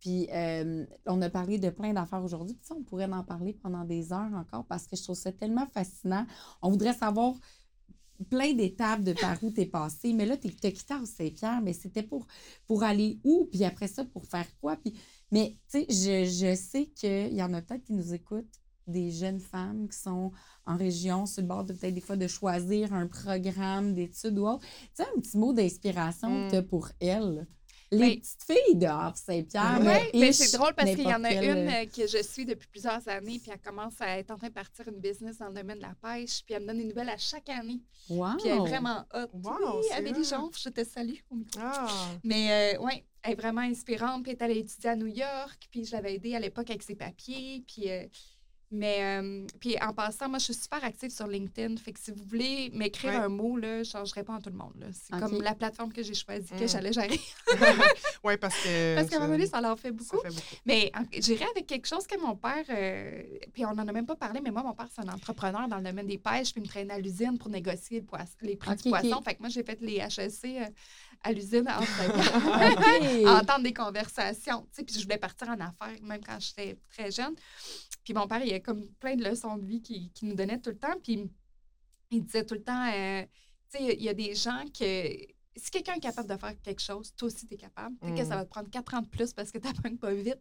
Puis 0.00 0.28
euh, 0.32 0.86
on 1.06 1.20
a 1.22 1.30
parlé 1.30 1.58
de 1.58 1.70
plein 1.70 1.92
d'affaires 1.92 2.24
aujourd'hui. 2.24 2.54
Puis 2.54 2.72
on 2.76 2.82
pourrait 2.82 3.04
en 3.12 3.22
parler 3.22 3.52
pendant 3.52 3.84
des 3.84 4.12
heures 4.12 4.32
encore 4.34 4.64
parce 4.66 4.86
que 4.86 4.96
je 4.96 5.02
trouve 5.02 5.16
ça 5.16 5.30
tellement 5.30 5.66
fascinant. 5.66 6.26
On 6.62 6.70
voudrait 6.70 6.94
savoir 6.94 7.34
plein 8.28 8.52
d'étapes 8.52 9.02
de 9.02 9.12
par 9.12 9.42
où 9.42 9.50
tu 9.50 9.62
es 9.62 9.66
passé. 9.66 10.12
Mais 10.12 10.26
là, 10.26 10.36
tu 10.36 10.48
as 10.48 10.70
quitté 10.70 10.94
à 10.94 11.06
Saint-Pierre, 11.06 11.60
mais 11.62 11.72
c'était 11.72 12.02
pour, 12.02 12.26
pour 12.66 12.82
aller 12.82 13.20
où? 13.24 13.48
Puis 13.50 13.64
après 13.64 13.88
ça, 13.88 14.04
pour 14.04 14.26
faire 14.26 14.46
quoi? 14.60 14.76
Puis, 14.76 14.94
mais 15.30 15.56
tu 15.70 15.80
sais, 15.80 15.86
je, 15.88 16.30
je 16.30 16.54
sais 16.54 16.86
qu'il 16.86 17.34
y 17.34 17.42
en 17.42 17.54
a 17.54 17.62
peut-être 17.62 17.84
qui 17.84 17.92
nous 17.92 18.12
écoutent, 18.12 18.60
des 18.90 19.10
jeunes 19.10 19.40
femmes 19.40 19.88
qui 19.88 19.98
sont 19.98 20.32
en 20.66 20.76
région, 20.76 21.26
sur 21.26 21.42
le 21.42 21.48
bord 21.48 21.64
de 21.64 21.72
peut-être 21.72 21.94
des 21.94 22.00
fois 22.00 22.16
de 22.16 22.26
choisir 22.26 22.92
un 22.92 23.06
programme 23.06 23.94
d'études 23.94 24.38
ou 24.38 24.46
autre. 24.46 24.64
Tu 24.64 25.02
sais, 25.02 25.04
un 25.16 25.20
petit 25.20 25.38
mot 25.38 25.52
d'inspiration 25.52 26.28
Mm. 26.28 26.46
que 26.46 26.50
tu 26.50 26.56
as 26.56 26.62
pour 26.62 26.88
elles. 27.00 27.46
Les 27.92 28.18
petites 28.18 28.44
filles 28.44 28.76
de 28.76 28.86
Saint-Pierre. 29.16 29.80
Oui, 29.80 30.20
mais 30.20 30.32
c'est 30.32 30.56
drôle 30.56 30.74
parce 30.74 30.90
qu'il 30.90 31.08
y 31.08 31.12
en 31.12 31.24
a 31.24 31.32
une 31.32 31.88
que 31.90 32.06
je 32.06 32.22
suis 32.22 32.44
depuis 32.44 32.68
plusieurs 32.68 33.08
années, 33.08 33.40
puis 33.40 33.50
elle 33.52 33.60
commence 33.60 34.00
à 34.00 34.16
être 34.18 34.30
en 34.30 34.36
train 34.36 34.46
de 34.46 34.52
partir 34.52 34.86
une 34.86 35.00
business 35.00 35.38
dans 35.38 35.48
le 35.48 35.54
domaine 35.54 35.78
de 35.78 35.82
la 35.82 35.94
pêche, 36.00 36.44
puis 36.44 36.54
elle 36.54 36.62
me 36.62 36.68
donne 36.68 36.78
des 36.78 36.84
nouvelles 36.84 37.08
à 37.08 37.16
chaque 37.16 37.48
année. 37.48 37.80
Wow! 38.08 38.36
Puis 38.38 38.48
elle 38.48 38.58
est 38.58 38.68
vraiment 38.68 39.04
hot. 39.12 39.26
Wow, 39.32 39.80
oui, 39.80 39.86
Amélie. 39.96 40.22
Jonf, 40.22 40.56
je 40.62 40.68
te 40.68 40.84
salue 40.84 41.16
au 41.30 41.34
micro. 41.34 41.60
Ah, 41.60 41.88
Mais 42.22 42.76
euh, 42.76 42.78
oui, 42.80 43.02
elle 43.24 43.32
est 43.32 43.34
vraiment 43.34 43.62
inspirante. 43.62 44.22
Puis 44.22 44.32
elle 44.32 44.38
est 44.38 44.42
allée 44.44 44.60
étudier 44.60 44.90
à 44.90 44.94
New 44.94 45.08
York. 45.08 45.58
Puis 45.72 45.84
je 45.84 45.90
l'avais 45.90 46.14
aidée 46.14 46.36
à 46.36 46.38
l'époque 46.38 46.70
avec 46.70 46.84
ses 46.84 46.94
papiers. 46.94 47.64
Puis, 47.66 47.90
euh, 47.90 48.06
Mais, 48.72 48.98
euh, 49.20 49.46
puis 49.58 49.76
en 49.82 49.92
passant, 49.92 50.28
moi, 50.28 50.38
je 50.38 50.44
suis 50.44 50.54
super 50.54 50.84
active 50.84 51.10
sur 51.10 51.26
LinkedIn. 51.26 51.76
Fait 51.76 51.92
que 51.92 51.98
si 51.98 52.12
vous 52.12 52.22
voulez 52.24 52.70
m'écrire 52.72 53.10
Ouais. 53.10 53.16
un 53.16 53.28
mot, 53.28 53.56
là, 53.56 53.82
je 53.82 53.96
ne 53.98 54.14
réponds 54.14 54.34
à 54.34 54.40
tout 54.40 54.50
le 54.50 54.56
monde. 54.56 54.74
là. 54.78 54.86
C'est 54.92 55.18
comme 55.18 55.42
la 55.42 55.54
plateforme 55.56 55.92
que 55.92 56.02
j'ai 56.04 56.14
choisie 56.14 56.48
que 56.50 56.64
Mm. 56.64 56.68
j'allais 56.68 56.92
gérer. 56.92 57.20
oui, 58.24 58.36
parce 58.36 58.54
que. 58.62 58.94
Parce 58.96 59.08
qu'à 59.08 59.16
un 59.16 59.20
moment 59.20 59.32
donné, 59.32 59.46
ça, 59.46 59.60
leur 59.60 59.78
fait 59.78 59.90
beaucoup. 59.90 60.18
fait 60.20 60.28
beaucoup. 60.28 60.40
Mais 60.66 60.90
en- 60.96 61.04
j'irai 61.12 61.46
avec 61.50 61.66
quelque 61.66 61.86
chose 61.88 62.06
que 62.06 62.18
mon 62.20 62.36
père, 62.36 62.64
euh, 62.70 63.22
puis 63.52 63.64
on 63.66 63.74
n'en 63.74 63.86
a 63.88 63.92
même 63.92 64.06
pas 64.06 64.16
parlé, 64.16 64.40
mais 64.40 64.50
moi, 64.50 64.62
mon 64.62 64.74
père, 64.74 64.88
c'est 64.94 65.02
un 65.04 65.12
entrepreneur 65.12 65.66
dans 65.68 65.78
le 65.78 65.84
domaine 65.84 66.06
des 66.06 66.18
pêches, 66.18 66.52
puis 66.52 66.60
il 66.60 66.62
me 66.62 66.68
traînait 66.68 66.94
à 66.94 66.98
l'usine 66.98 67.38
pour 67.38 67.48
négocier 67.50 68.00
le 68.00 68.46
les 68.46 68.56
prix 68.56 68.76
du 68.76 68.88
poisson. 68.88 69.20
Fait 69.22 69.34
que 69.34 69.40
moi, 69.40 69.48
j'ai 69.48 69.64
fait 69.64 69.80
les 69.80 69.96
HEC 69.96 70.72
à 71.22 71.32
l'usine 71.32 71.68
OK. 71.68 73.26
entendre 73.28 73.62
des 73.62 73.72
conversations. 73.74 74.62
Tu 74.62 74.68
sais, 74.76 74.84
puis 74.84 74.94
je 74.98 75.02
voulais 75.02 75.18
partir 75.18 75.48
en 75.48 75.60
affaires, 75.60 76.00
même 76.02 76.20
quand 76.24 76.38
j'étais 76.40 76.78
très 76.90 77.10
jeune. 77.10 77.34
Puis 78.04 78.14
mon 78.14 78.26
père, 78.26 78.40
il 78.42 78.48
y 78.48 78.54
a 78.54 78.60
comme 78.60 78.86
plein 79.00 79.16
de 79.16 79.24
leçons 79.24 79.56
de 79.58 79.66
vie 79.66 79.82
qu'il 79.82 80.10
qui 80.12 80.24
nous 80.24 80.34
donnait 80.34 80.58
tout 80.58 80.70
le 80.70 80.78
temps. 80.78 80.94
Puis 81.02 81.30
il 82.10 82.24
disait 82.24 82.44
tout 82.44 82.54
le 82.54 82.62
temps, 82.62 82.90
euh, 82.92 83.22
tu 83.70 83.78
sais, 83.78 83.94
il 83.94 84.02
y 84.02 84.08
a 84.08 84.14
des 84.14 84.34
gens 84.34 84.64
que... 84.76 85.08
Si 85.56 85.70
quelqu'un 85.70 85.94
est 85.94 86.00
capable 86.00 86.28
de 86.28 86.36
faire 86.38 86.54
quelque 86.62 86.80
chose, 86.80 87.12
toi 87.16 87.26
aussi, 87.26 87.46
tu 87.46 87.54
es 87.54 87.56
capable. 87.58 87.96
Peut-être 87.98 88.14
que 88.16 88.24
ça 88.24 88.34
Mm. 88.36 88.38
va 88.38 88.44
te 88.44 88.50
prendre 88.50 88.70
quatre 88.70 88.94
ans 88.94 89.02
de 89.02 89.06
plus 89.08 89.32
parce 89.34 89.50
que 89.50 89.58
tu 89.58 89.66
n'apprends 89.66 89.94
pas 89.96 90.14
vite. 90.14 90.40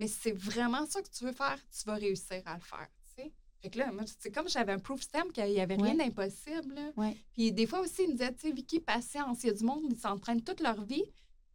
Mais 0.00 0.08
si 0.08 0.18
c'est 0.20 0.32
vraiment 0.36 0.84
ça 0.86 1.00
que 1.02 1.08
tu 1.08 1.24
veux 1.24 1.32
faire, 1.32 1.56
tu 1.70 1.84
vas 1.86 1.94
réussir 1.94 2.42
à 2.46 2.54
le 2.54 2.60
faire. 2.60 2.88
Fait 3.66 3.70
que 3.70 3.78
là, 3.78 3.90
moi, 3.90 4.04
c'est 4.20 4.30
comme 4.30 4.48
j'avais 4.48 4.70
un 4.72 4.78
proof 4.78 5.00
stamp 5.02 5.28
qu'il 5.32 5.44
n'y 5.46 5.60
avait 5.60 5.74
rien 5.74 5.96
Ouais. 5.96 5.96
d'impossible. 6.06 6.78
Ouais. 6.96 7.16
Puis 7.32 7.50
des 7.50 7.66
fois 7.66 7.80
aussi, 7.80 8.02
il 8.04 8.08
me 8.08 8.12
disait, 8.12 8.32
tu 8.32 8.42
sais, 8.48 8.52
Vicky, 8.52 8.78
patience. 8.78 9.42
Il 9.42 9.48
y 9.48 9.50
a 9.50 9.54
du 9.54 9.64
monde, 9.64 9.82
ils 9.90 9.98
s'entraînent 9.98 10.42
toute 10.42 10.60
leur 10.60 10.84
vie 10.84 11.02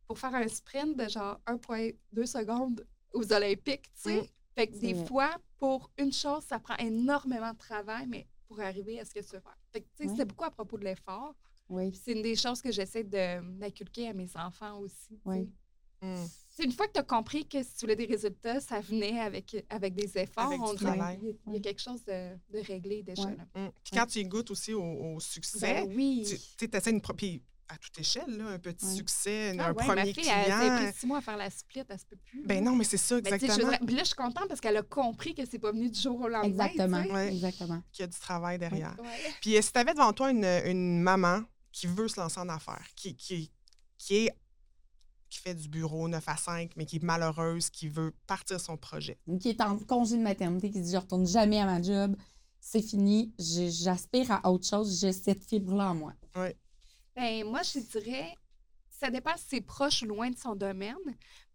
pour 0.08 0.20
faire 0.20 0.36
un 0.36 0.48
sprint 0.50 0.98
de 0.98 1.08
genre 1.08 1.40
1,2 1.48 2.26
secondes 2.26 2.86
aux 3.14 3.32
Olympiques, 3.32 3.84
tu 3.96 4.02
sais. 4.12 4.30
Fait 4.56 4.68
que 4.68 4.76
des 4.78 4.92
vrai. 4.94 5.06
fois, 5.06 5.38
pour 5.58 5.90
une 5.98 6.12
chose, 6.12 6.44
ça 6.44 6.60
prend 6.60 6.76
énormément 6.76 7.54
de 7.54 7.58
travail, 7.58 8.06
mais 8.08 8.28
pour 8.48 8.60
arriver 8.60 9.00
à 9.00 9.06
ce 9.06 9.14
que 9.14 9.20
tu 9.22 9.28
veux 9.34 9.40
faire. 9.40 9.58
Fait 9.72 9.80
que, 9.80 9.88
tu 9.96 10.04
sais, 10.04 10.10
Ouais. 10.10 10.16
c'est 10.18 10.26
beaucoup 10.26 10.44
à 10.44 10.52
propos 10.52 10.78
de 10.78 10.84
l'effort. 10.84 11.34
Oui. 11.70 11.94
C'est 12.04 12.12
une 12.12 12.22
des 12.22 12.36
choses 12.36 12.62
que 12.62 12.74
j'essaie 12.74 13.06
de- 13.06 13.58
d'inculquer 13.58 14.10
à 14.10 14.14
mes 14.14 14.28
enfants 14.36 14.80
aussi. 14.80 15.08
tu 15.08 15.16
sais. 15.16 15.20
Oui. 15.24 15.50
Mm. 16.02 16.26
C'est 16.54 16.64
une 16.66 16.72
fois 16.74 16.88
que 16.88 16.94
tu 16.94 17.00
as 17.00 17.04
compris 17.04 17.48
que 17.48 17.64
si 17.64 17.74
tu 17.76 17.82
voulais 17.86 17.96
des 17.96 18.06
résultats, 18.06 18.60
ça 18.60 18.82
venait 18.82 19.20
avec, 19.20 19.56
avec 19.70 19.94
des 19.96 20.18
efforts. 20.18 20.48
Avec 20.48 20.60
du 20.60 20.66
on 20.66 20.76
travail. 20.76 21.20
Il 21.48 21.54
y, 21.54 21.58
a 21.58 21.60
quelque 21.62 21.82
chose 21.82 22.04
de, 22.04 22.36
de 22.54 22.60
réglé 22.66 23.04
déjà. 23.04 23.24
Ouais. 23.24 23.36
là. 23.38 23.44
Mm. 23.68 23.72
Puis 23.84 23.92
quand 23.94 24.06
tu 24.06 24.20
y 24.20 24.26
goûtes 24.26 24.52
aussi 24.52 24.74
au, 24.74 24.84
au 24.84 25.20
succès, 25.20 25.86
Ben 25.86 25.94
oui. 25.96 26.28
tu 26.58 26.70
essaies 26.74 26.92
une. 26.92 27.02
Puis 27.02 27.42
à 27.70 27.78
toute 27.78 27.98
échelle, 28.00 28.38
là, 28.38 28.48
un 28.48 28.60
petit 28.60 28.86
Ouais. 28.86 28.96
succès, 28.96 29.56
Ah 29.58 29.68
un 29.68 29.74
ouais, 29.74 29.86
ma 29.88 29.94
premier 29.96 30.14
fille, 30.14 30.28
elle, 30.28 30.44
elle 30.48 30.52
a 30.52 30.60
client. 30.60 30.90
pris 30.90 31.00
six 31.00 31.08
mois 31.08 31.20
à 31.20 31.22
faire 31.22 31.38
la 31.38 31.50
split, 31.50 31.84
elle 31.88 31.98
se 32.00 32.06
peut 32.06 32.18
plus. 32.18 32.44
Ben 32.46 32.62
non, 32.62 32.76
mais 32.76 32.84
c'est 32.84 32.98
ça, 32.98 33.22
Ben, 33.22 33.30
je 33.30 33.36
exactement. 33.36 33.70
voudrais- 33.70 33.86
Puis 33.86 33.96
là, 33.96 34.02
je 34.04 34.08
suis 34.08 34.16
contente 34.16 34.48
parce 34.50 34.60
qu'elle 34.60 34.76
a 34.76 34.84
compris 34.84 35.34
que 35.34 35.46
c'est 35.50 35.58
pas 35.58 35.72
venu 35.72 35.90
du 35.90 35.98
jour 35.98 36.20
au 36.20 36.28
lendemain. 36.28 36.66
Exactement. 36.68 37.20
Exactement. 37.22 37.82
Qu'il 37.94 38.04
y 38.04 38.06
a 38.06 38.08
du 38.08 38.20
travail 38.20 38.60
derrière. 38.60 38.98
Ouais. 39.00 39.08
Puis 39.40 39.56
euh, 39.56 39.62
si 39.62 39.72
tu 39.72 39.80
avais 39.80 39.94
devant 39.94 40.12
toi 40.12 40.32
une, 40.32 40.44
une 40.44 41.00
maman 41.02 41.44
qui 41.72 41.88
veut 41.88 42.10
se 42.10 42.20
lancer 42.20 42.42
en 42.42 42.50
affaires, 42.50 42.86
qui, 42.98 43.16
qui, 43.16 43.50
qui 43.98 44.26
est 44.26 44.32
qui 45.32 45.40
fait 45.40 45.56
du 45.56 45.68
bureau 45.68 46.08
9 46.08 46.24
à 46.28 46.38
5, 46.38 46.72
mais 46.76 46.86
qui 46.86 46.98
est 46.98 47.04
malheureuse, 47.04 47.72
qui 47.72 47.88
veut 47.88 48.14
partir 48.28 48.60
son 48.60 48.78
projet. 48.78 49.18
Qui 49.40 49.50
est 49.50 49.62
en 49.62 49.80
congé 49.80 50.18
de 50.18 50.22
maternité, 50.22 50.70
qui 50.70 50.82
dit 50.82 50.92
Je 50.92 50.98
retourne 50.98 51.26
jamais 51.26 51.60
à 51.60 51.66
ma 51.66 51.82
job, 51.82 52.16
c'est 52.60 52.82
fini, 52.82 53.34
j'aspire 53.40 54.32
à 54.32 54.52
autre 54.52 54.68
chose, 54.68 55.00
j'ai 55.00 55.14
cette 55.14 55.44
fibre-là 55.44 55.92
en 55.92 55.96
moi. 55.96 56.14
Ben, 57.16 57.46
moi, 57.46 57.62
je 57.64 57.80
dirais, 57.80 58.36
ça 59.02 59.10
dépend 59.10 59.36
si 59.36 59.46
c'est 59.50 59.62
proche 59.62 60.04
ou 60.04 60.06
loin 60.06 60.30
de 60.30 60.38
son 60.38 60.56
domaine, 60.56 60.96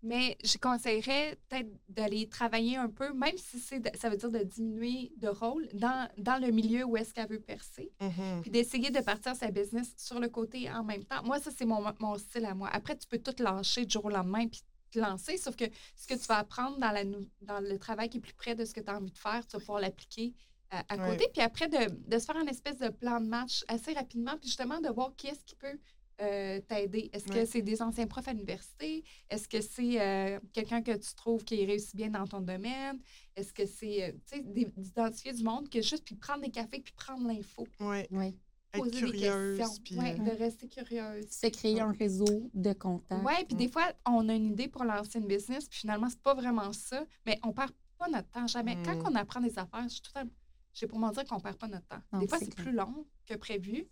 mais 0.03 0.37
je 0.45 0.59
conseillerais 0.59 1.39
peut-être 1.49 1.71
d'aller 1.89 2.29
travailler 2.29 2.77
un 2.77 2.89
peu, 2.89 3.13
même 3.13 3.37
si 3.39 3.59
c'est 3.61 3.97
ça 3.97 4.09
veut 4.11 4.17
dire 4.17 4.31
de 4.33 4.41
diminuer 4.43 5.13
de 5.17 5.29
rôle 5.29 5.69
dans, 5.73 6.09
dans 6.19 6.39
le 6.45 6.51
milieu 6.51 6.85
où 6.85 6.97
est-ce 6.97 7.15
qu'elle 7.15 7.29
veut 7.29 7.41
percer, 7.41 7.91
Mhm. 8.01 8.43
puis 8.43 8.51
d'essayer 8.51 8.91
de 8.91 9.01
partir 9.01 9.35
sa 9.37 9.51
business 9.51 9.95
sur 9.97 10.19
le 10.21 10.29
côté 10.29 10.71
en 10.71 10.83
même 10.85 11.05
temps. 11.05 11.23
Moi, 11.25 11.39
ça, 11.39 11.51
c'est 11.57 11.65
mon, 11.67 11.81
mon 12.01 12.19
style 12.19 12.45
à 12.47 12.55
moi. 12.55 12.69
Après, 12.73 12.97
tu 12.97 13.07
peux 13.07 13.19
tout 13.19 13.35
lâcher 13.43 13.85
du 13.87 13.93
jour 13.93 14.05
au 14.07 14.11
lendemain, 14.11 14.47
puis 14.49 14.63
te 14.91 14.99
lancer, 14.99 15.37
sauf 15.37 15.55
que 15.57 15.65
ce 15.97 16.07
que 16.07 16.15
tu 16.15 16.27
vas 16.27 16.39
apprendre 16.39 16.79
dans, 16.79 16.91
la, 16.93 17.05
nou- 17.05 17.29
dans 17.43 17.61
le 17.61 17.79
travail 17.79 18.09
qui 18.09 18.19
est 18.19 18.21
plus 18.21 18.35
près 18.35 18.55
de 18.55 18.65
ce 18.65 18.73
que 18.75 18.81
tu 18.81 18.91
as 18.91 18.97
envie 18.97 19.11
de 19.13 19.19
faire, 19.19 19.47
tu 19.47 19.57
vas 19.57 19.61
pouvoir 19.61 19.81
l'appliquer 19.81 20.35
à, 20.71 20.81
à 20.89 20.97
côté. 21.11 21.29
Puis 21.33 21.43
après, 21.43 21.69
de, 21.69 21.79
de 22.09 22.19
se 22.19 22.25
faire 22.25 22.37
un 22.37 22.47
espèce 22.47 22.79
de 22.79 22.89
plan 22.89 23.21
de 23.21 23.27
match 23.29 23.65
assez 23.69 23.93
rapidement, 23.93 24.37
puis 24.37 24.49
justement 24.49 24.81
de 24.81 24.89
voir 24.89 25.15
qui 25.17 25.29
est-ce 25.29 25.45
qui 25.45 25.55
peut 25.57 25.79
euh, 26.21 26.61
t'aider? 26.61 27.11
Est-ce 27.13 27.27
que 27.27 27.33
Ouais. 27.35 27.47
c'est 27.47 27.63
des 27.63 27.83
anciens 27.83 28.07
profs 28.07 28.29
à 28.29 28.33
l'université? 28.33 29.05
Est-ce 29.29 29.49
que 29.49 29.61
c'est 29.61 30.01
euh, 30.01 30.41
quelqu'un 30.53 30.83
que 30.83 30.93
tu 30.97 31.15
trouves 31.15 31.45
qui 31.45 31.65
réussit 31.65 31.95
bien 31.97 32.11
dans 32.11 32.27
ton 32.27 32.41
domaine? 32.41 32.99
Est-ce 33.35 33.53
que 33.53 33.67
c'est, 33.67 34.05
euh, 34.05 34.13
tu 34.31 34.39
sais, 34.39 34.43
d'identifier 34.77 35.33
du 35.33 35.43
monde 35.45 35.69
que 35.69 35.81
juste, 35.83 36.05
puis 36.05 36.15
prendre 36.15 36.43
des 36.43 36.51
cafés, 36.51 36.81
puis 36.81 36.93
prendre 36.95 37.27
l'info, 37.27 37.67
Ouais. 37.81 38.07
Oui. 38.11 38.35
Être 38.73 38.83
poser 38.83 38.99
curieuse. 38.99 39.57
des 39.59 39.63
questions. 39.63 39.83
Puis, 39.85 39.97
Ouais, 39.99 40.17
euh, 40.21 40.25
de 40.25 40.31
rester 40.39 40.69
curieuse. 40.69 41.27
Se 41.31 41.47
créer 41.47 41.81
un 41.81 41.93
réseau 41.93 42.51
de 42.53 42.73
contacts. 42.73 43.23
Oui, 43.25 43.45
puis 43.47 43.57
des 43.57 43.69
fois, 43.69 43.93
on 44.07 44.29
a 44.29 44.35
une 44.35 44.47
idée 44.53 44.69
pour 44.69 44.85
lancer 44.85 45.19
une 45.19 45.27
business, 45.27 45.69
puis 45.69 45.79
finalement, 45.81 46.09
c'est 46.11 46.21
pas 46.21 46.35
vraiment 46.35 46.73
ça, 46.73 47.05
mais 47.25 47.39
on 47.45 47.53
perd 47.53 47.73
pas 47.99 48.09
notre 48.09 48.29
temps 48.31 48.47
jamais. 48.47 48.75
Mm. 48.77 48.83
Quand 48.85 49.11
on 49.11 49.15
apprend 49.15 49.41
des 49.41 49.59
affaires, 49.59 49.85
je 49.85 49.95
suis 49.95 50.03
tout 50.03 50.13
temps- 50.13 50.29
j'ai 50.75 50.87
pour 50.87 50.99
m'en 50.99 51.11
dire 51.11 51.25
qu'on 51.25 51.41
perd 51.41 51.57
pas 51.57 51.69
notre 51.69 51.87
temps. 51.87 52.03
Non, 52.13 52.19
des 52.19 52.29
fois, 52.29 52.39
c'est 52.39 52.55
plus 52.55 52.73
long 52.73 53.07
que 53.25 53.35
prévu, 53.35 53.87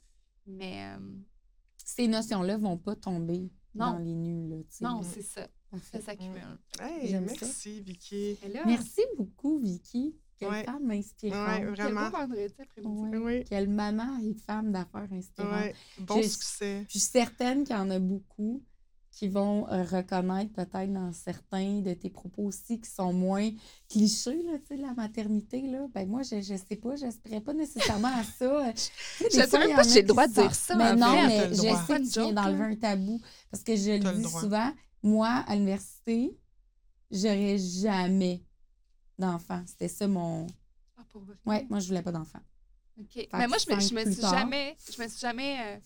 mais 0.47 0.95
euh, 0.95 0.99
Ces 1.85 2.09
notions-là 2.09 2.57
vont 2.57 2.77
pas 2.79 2.97
tomber 2.97 3.51
Non. 3.75 3.93
dans 3.93 3.99
les. 3.99 4.49
Là, 4.49 4.57
sais. 4.69 4.85
non, 4.85 5.01
Mm. 5.01 5.05
c'est 5.05 5.23
ça. 5.23 5.47
Parfait. 5.71 5.99
Ça 5.99 6.05
s'accumule. 6.07 6.41
Hey, 6.81 7.09
J'aime 7.09 7.29
ça. 7.29 7.35
merci, 7.43 7.81
Vicky. 7.81 8.39
Là, 8.53 8.63
Merci 8.67 9.01
beaucoup, 9.19 9.59
Vicky. 9.59 10.15
Quelle 10.39 10.49
Ouais. 10.49 10.65
femme 10.65 10.91
inspirante. 10.91 11.49
Ouais, 11.49 11.57
quel 11.59 11.67
beau 11.69 11.75
vraiment. 11.75 12.11
vendredi 12.11 12.55
après-midi. 12.59 13.01
Ouais. 13.17 13.19
Oui. 13.19 13.45
Quelle 13.45 13.69
maman 13.69 14.19
et 14.19 14.35
femme 14.35 14.73
d'affaires 14.73 15.09
inspirante. 15.13 15.53
Ouais. 15.53 15.75
Bon 16.01 16.21
Je- 16.23 16.29
succès. 16.29 16.85
Je 16.87 16.91
suis 16.91 17.01
certaine 17.01 17.65
qu'il 17.65 17.75
y 17.77 17.79
en 17.79 17.91
a 17.91 17.99
beaucoup 18.01 18.63
qui 19.15 19.29
vont 19.29 19.69
euh, 19.69 19.85
reconnaître 19.85 20.53
peut-être 20.53 20.93
dans 20.93 21.13
certains 21.13 21.81
de 21.81 21.95
tes 21.95 22.11
propos 22.11 22.43
aussi 22.47 22.81
qui 22.81 22.91
sont 22.91 23.13
moins 23.13 23.49
clichés, 23.89 24.43
là, 24.43 24.59
tu 24.59 24.75
sais, 24.75 24.77
la 24.77 24.93
maternité, 24.93 25.63
là. 25.63 25.87
Ben 25.95 26.09
moi, 26.09 26.23
je, 26.25 26.41
je 26.41 26.57
sais 26.57 26.75
pas, 26.75 26.97
j'aspirais 26.97 27.41
pas 27.41 27.55
nécessairement 27.55 28.09
à 28.09 28.25
ça. 28.25 28.73
Sais, 28.75 28.91
Je 29.33 29.47
sais 29.47 29.59
même 29.59 29.77
pas 29.77 29.85
si 29.85 29.95
j'ai 29.95 30.03
le 30.03 30.09
droit 30.09 30.27
de 30.27 30.33
dire 30.33 30.53
ça, 30.53 30.75
Mais 30.75 30.91
en 30.91 30.97
non, 30.97 31.27
mais 31.29 31.49
je 31.55 31.59
droit. 31.63 31.81
sais 31.81 31.87
Pas 31.87 31.99
que 32.01 32.13
tu 32.13 32.21
viens 32.21 32.33
d'enlever 32.33 32.65
un 32.65 32.75
tabou. 32.75 33.21
Parce 33.53 33.63
que 33.63 33.77
je 33.77 33.91
le 33.93 34.13
dis 34.17 34.25
souvent, 34.29 34.73
moi, 35.01 35.45
à 35.47 35.55
l'université, 35.55 36.37
j'aurais 37.09 37.59
jamais 37.59 38.43
d'enfants. 39.17 39.63
C'était 39.67 39.87
ça 39.89 40.09
mon... 40.09 40.49
Ah, 40.99 41.03
pour 41.09 41.23
vrai. 41.23 41.37
Ouais, 41.47 41.67
moi, 41.71 41.79
je 41.79 41.87
voulais 41.87 42.03
pas 42.03 42.11
d'enfants. 42.11 42.43
OK. 42.99 43.29
Mais 43.33 43.47
moi, 43.47 43.59
je 43.59 43.73
me, 43.73 43.81
je 43.81 43.95
me 43.95 44.13
suis 44.13 44.21
tard. 44.21 44.39
jamais, 44.39 44.77
je 44.93 45.01
me 45.01 45.09
suis 45.09 45.21
jamais 45.21 45.57
euh, 45.61 45.79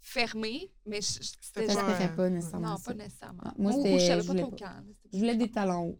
fermée, 0.00 0.70
mais 0.86 1.00
je- 1.00 1.14
je- 1.22 1.28
C'était 1.40 1.66
jamais- 1.66 1.88
J'espérais 1.88 2.04
euh, 2.12 2.16
pas 2.16 2.30
nécessairement 2.30 2.68
Non, 2.70 2.76
ça. 2.76 2.84
pas 2.84 2.94
nécessairement. 2.94 3.42
Ah, 3.44 3.54
moi, 3.58 3.72
Ou- 3.72 3.74
ou 3.74 3.82
c'était- 3.82 3.98
je 3.98 4.06
savais 4.06 4.20
je 4.22 4.26
pas 4.26 4.32
voulais 4.32 4.42
trop 4.42 4.50
pas. 4.52 4.56
quand. 4.58 4.82
Je 5.12 5.18
voulais 5.18 5.36
des 5.36 5.50
talons 5.50 5.88
hauts. 5.88 5.98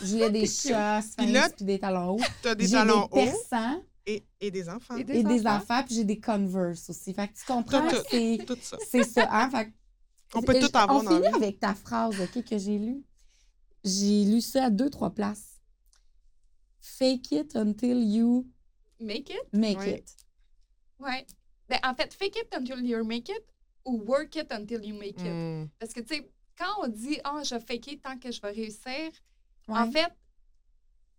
je 0.00 0.06
voulais 0.06 0.30
des 0.30 0.46
chats 0.46 1.00
Puis 1.16 1.32
des 1.60 1.78
talons 1.78 2.16
hauts. 2.16 2.20
T'as 2.42 2.54
des 2.54 2.68
talons 2.70 3.08
des 3.12 3.28
hauts 3.28 3.82
et, 4.06 4.26
et 4.40 4.50
des 4.50 4.68
enfants. 4.68 4.96
Et 4.96 5.04
des 5.04 5.14
et 5.20 5.22
des 5.24 5.46
enfants. 5.46 5.56
enfants, 5.56 5.82
puis 5.86 5.94
j'ai 5.94 6.04
des 6.04 6.20
Converse 6.20 6.90
aussi. 6.90 7.14
Fait 7.14 7.28
que 7.28 7.34
tu 7.34 7.44
comprends, 7.46 7.88
c'est 8.10 8.38
Tout 8.46 8.58
ça. 8.60 8.76
c'est 8.90 9.04
ça. 9.04 9.26
Hein? 9.30 9.50
Fait 9.50 9.66
que- 9.66 9.72
On 10.34 10.42
peut 10.42 10.60
je- 10.60 10.66
tout 10.66 10.76
avoir 10.76 10.98
On 11.00 11.02
dans 11.04 11.10
finit 11.22 11.26
avec 11.34 11.60
ta 11.60 11.74
phrase 11.74 12.20
ok, 12.20 12.44
que 12.44 12.58
j'ai 12.58 12.78
lue. 12.78 13.02
J'ai 13.84 14.24
lu 14.24 14.40
ça 14.40 14.64
à 14.64 14.70
deux, 14.70 14.90
trois 14.90 15.10
places. 15.10 15.60
Fake 16.80 17.32
it 17.32 17.56
until 17.56 18.02
you 18.02 18.46
Make 19.00 19.30
it? 19.30 19.42
make 19.52 19.78
Oui. 19.78 19.90
it. 19.90 20.16
Ouais. 20.98 21.26
Ben, 21.68 21.78
en 21.82 21.94
fait, 21.94 22.12
fake 22.14 22.36
it 22.36 22.54
until 22.54 22.80
you 22.84 23.02
make 23.04 23.28
it 23.28 23.44
ou 23.84 24.02
work 24.06 24.36
it 24.36 24.50
until 24.52 24.84
you 24.84 24.94
make 24.94 25.20
it. 25.20 25.26
Mm. 25.26 25.68
Parce 25.78 25.92
que, 25.92 26.00
tu 26.00 26.14
sais, 26.16 26.30
quand 26.58 26.82
on 26.84 26.88
dit, 26.88 27.18
ah, 27.24 27.42
je 27.42 27.54
vais 27.54 27.60
fake 27.60 27.86
it 27.92 28.02
tant 28.02 28.18
que 28.18 28.30
je 28.30 28.40
vais 28.40 28.50
réussir, 28.52 29.10
Ouais. 29.68 29.78
en 29.78 29.90
fait, 29.90 30.12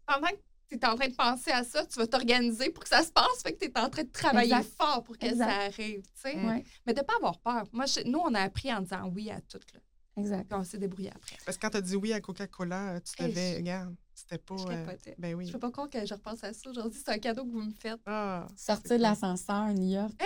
pendant 0.05 0.27
que 0.27 0.35
tu 0.69 0.75
es 0.75 0.85
en 0.85 0.95
train 0.95 1.07
de 1.07 1.15
penser 1.15 1.51
à 1.51 1.63
ça, 1.63 1.85
tu 1.85 1.97
vas 1.99 2.07
t'organiser 2.07 2.69
pour 2.69 2.83
que 2.83 2.89
ça 2.89 3.03
se 3.03 3.11
passe. 3.11 3.41
Fait 3.43 3.53
que 3.53 3.59
tu 3.59 3.71
es 3.71 3.79
en 3.79 3.89
train 3.89 4.03
de 4.03 4.11
travailler 4.11 4.53
Exact. 4.53 4.73
fort 4.77 5.03
pour 5.03 5.17
que 5.17 5.25
Exact. 5.25 5.45
ça 5.49 5.55
arrive, 5.65 6.01
tu 6.03 6.09
sais. 6.15 6.35
Mm. 6.35 6.47
Ouais, 6.47 6.63
Mais 6.85 6.93
de 6.93 7.01
pas 7.01 7.15
avoir 7.17 7.39
peur. 7.39 7.63
Moi, 7.71 7.85
je- 7.85 8.01
nous, 8.07 8.19
on 8.19 8.33
a 8.33 8.41
appris 8.41 8.71
en 8.73 8.81
disant 8.81 9.09
oui 9.15 9.29
à 9.31 9.41
tout, 9.41 9.59
là. 9.73 9.79
exact. 10.17 10.47
Puis 10.47 10.57
on 10.59 10.63
s'est 10.63 10.77
débrouillé 10.77 11.11
après. 11.13 11.37
Parce 11.45 11.57
que 11.57 11.61
quand 11.61 11.71
t'as 11.71 11.81
dit 11.81 11.95
oui 11.95 12.13
à 12.13 12.21
Coca-Cola, 12.21 12.99
tu 13.01 13.11
je- 13.19 13.55
regarde, 13.57 13.95
c'était 14.16 14.38
pas. 14.38 14.55
Je 14.57 14.63
euh, 14.68 14.86
capotais. 14.86 15.16
ben 15.20 15.36
oui. 15.36 15.45
Je 15.47 15.51
peux 15.51 15.59
pas 15.59 15.72
croire 15.72 15.89
que 15.89 16.05
je 16.05 16.13
repense 16.13 16.43
à 16.43 16.53
ça 16.53 16.70
aujourd'hui. 16.70 16.99
C'est 17.05 17.11
un 17.11 17.18
cadeau 17.20 17.43
que 17.45 17.51
vous 17.51 17.61
me 17.61 17.72
faites. 17.72 17.99
Ah, 18.05 18.47
Sortir 18.55 18.97
de 18.97 19.01
l'ascenseur 19.01 19.68
New 19.74 19.93
York. 19.93 20.13
Hein? 20.20 20.26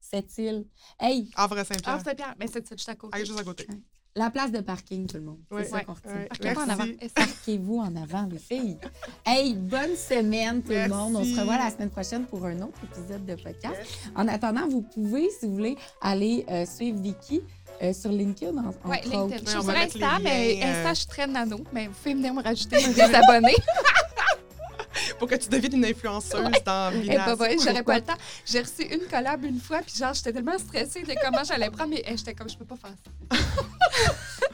Cette 0.00 0.38
île. 0.38 0.66
Hey, 1.00 1.30
Havre 1.34 1.58
Ah, 1.84 1.98
Saint-Pierre. 1.98 2.34
Mais 2.38 2.46
c'est 2.46 2.66
juste 2.70 2.88
à 2.88 2.94
côté. 2.94 3.18
Ah, 3.20 3.24
juste 3.24 3.38
à 3.40 3.42
côté. 3.42 3.66
la 4.14 4.30
place 4.30 4.52
de 4.52 4.60
parking, 4.60 5.06
tout 5.08 5.16
le 5.16 5.24
monde. 5.24 5.40
Ouais, 5.50 5.64
C'est 5.64 5.70
ça 5.70 5.80
qu'on 5.84 5.94
retient. 5.94 6.26
Parquez-moi 6.28 6.62
en 6.64 6.68
avant. 6.68 6.84
Parquez-vous 7.14 7.78
en 7.78 7.96
avant, 7.96 8.26
les 8.26 8.38
filles. 8.38 8.78
Hey, 9.26 9.54
bonne 9.54 9.96
semaine, 9.96 10.62
tout 10.62 10.70
le 10.70 10.88
monde. 10.88 11.16
On 11.16 11.24
se 11.24 11.38
revoit 11.38 11.58
la 11.58 11.70
semaine 11.70 11.90
prochaine 11.90 12.24
pour 12.26 12.44
un 12.46 12.60
autre 12.62 12.78
épisode 12.84 13.26
de 13.26 13.34
podcast. 13.34 13.76
En 14.14 14.28
attendant, 14.28 14.68
vous 14.68 14.82
pouvez, 14.82 15.28
si 15.30 15.46
vous 15.46 15.54
voulez, 15.54 15.76
aller 16.00 16.46
euh, 16.48 16.64
suivre 16.64 17.00
Vicky 17.00 17.42
euh, 17.82 17.92
sur 17.92 18.10
LinkedIn, 18.10 18.56
en- 18.56 18.68
entre 18.68 18.86
Ouais. 18.88 19.00
LinkedIn. 19.04 19.26
Je 19.28 19.32
Ouais, 19.32 19.38
suis 19.38 19.62
sur 19.62 19.70
Insta, 20.02 20.18
mais 20.22 20.60
euh, 20.62 20.66
Insta, 20.66 20.90
je 20.94 20.98
suis 20.98 21.06
très 21.08 21.26
nano. 21.26 21.60
Mais 21.72 21.86
vous 21.88 21.92
pouvez 21.94 22.14
venir 22.14 22.34
me 22.34 22.42
rajouter 22.42 22.76
des 22.94 23.00
abonnés. 23.02 23.54
pour 25.18 25.28
que 25.28 25.34
tu 25.34 25.48
deviennes 25.48 25.74
une 25.76 25.84
influenceuse 25.84 26.50
dans 26.64 26.90
Eh 26.92 27.00
Vina. 27.00 27.26
ben, 27.26 27.34
ouais, 27.42 27.56
j'aurais 27.62 27.82
pas 27.82 27.96
le 27.96 28.02
temps. 28.04 28.16
J'ai 28.44 28.60
reçu 28.60 28.82
une 28.82 29.06
collab 29.08 29.44
une 29.44 29.60
fois, 29.60 29.80
puis 29.80 29.94
genre, 29.96 30.12
j'étais 30.14 30.32
tellement 30.32 30.58
stressée 30.58 31.02
de 31.02 31.14
comment 31.22 31.44
j'allais 31.44 31.70
prendre, 31.70 31.90
mais 31.90 32.02
eh, 32.06 32.16
j'étais 32.16 32.34
comme, 32.34 32.48
je 32.48 32.56
peux 32.56 32.64
pas 32.64 32.76
faire 32.76 32.90
ça. 33.30 33.36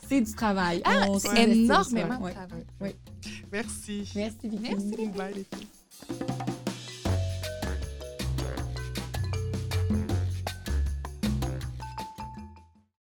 C'est 0.08 0.20
du 0.20 0.34
travail. 0.34 0.82
Ah, 0.84 1.06
On 1.08 1.18
c'est 1.18 1.42
énormément 1.42 2.18
de 2.18 2.22
ouais. 2.24 2.32
travail. 2.32 2.94
Merci. 3.50 4.10
Merci, 4.14 4.36
Vicky. 4.44 4.58
Merci. 4.74 5.06
Bye, 5.16 5.34
les 5.34 5.44
filles. 5.44 6.58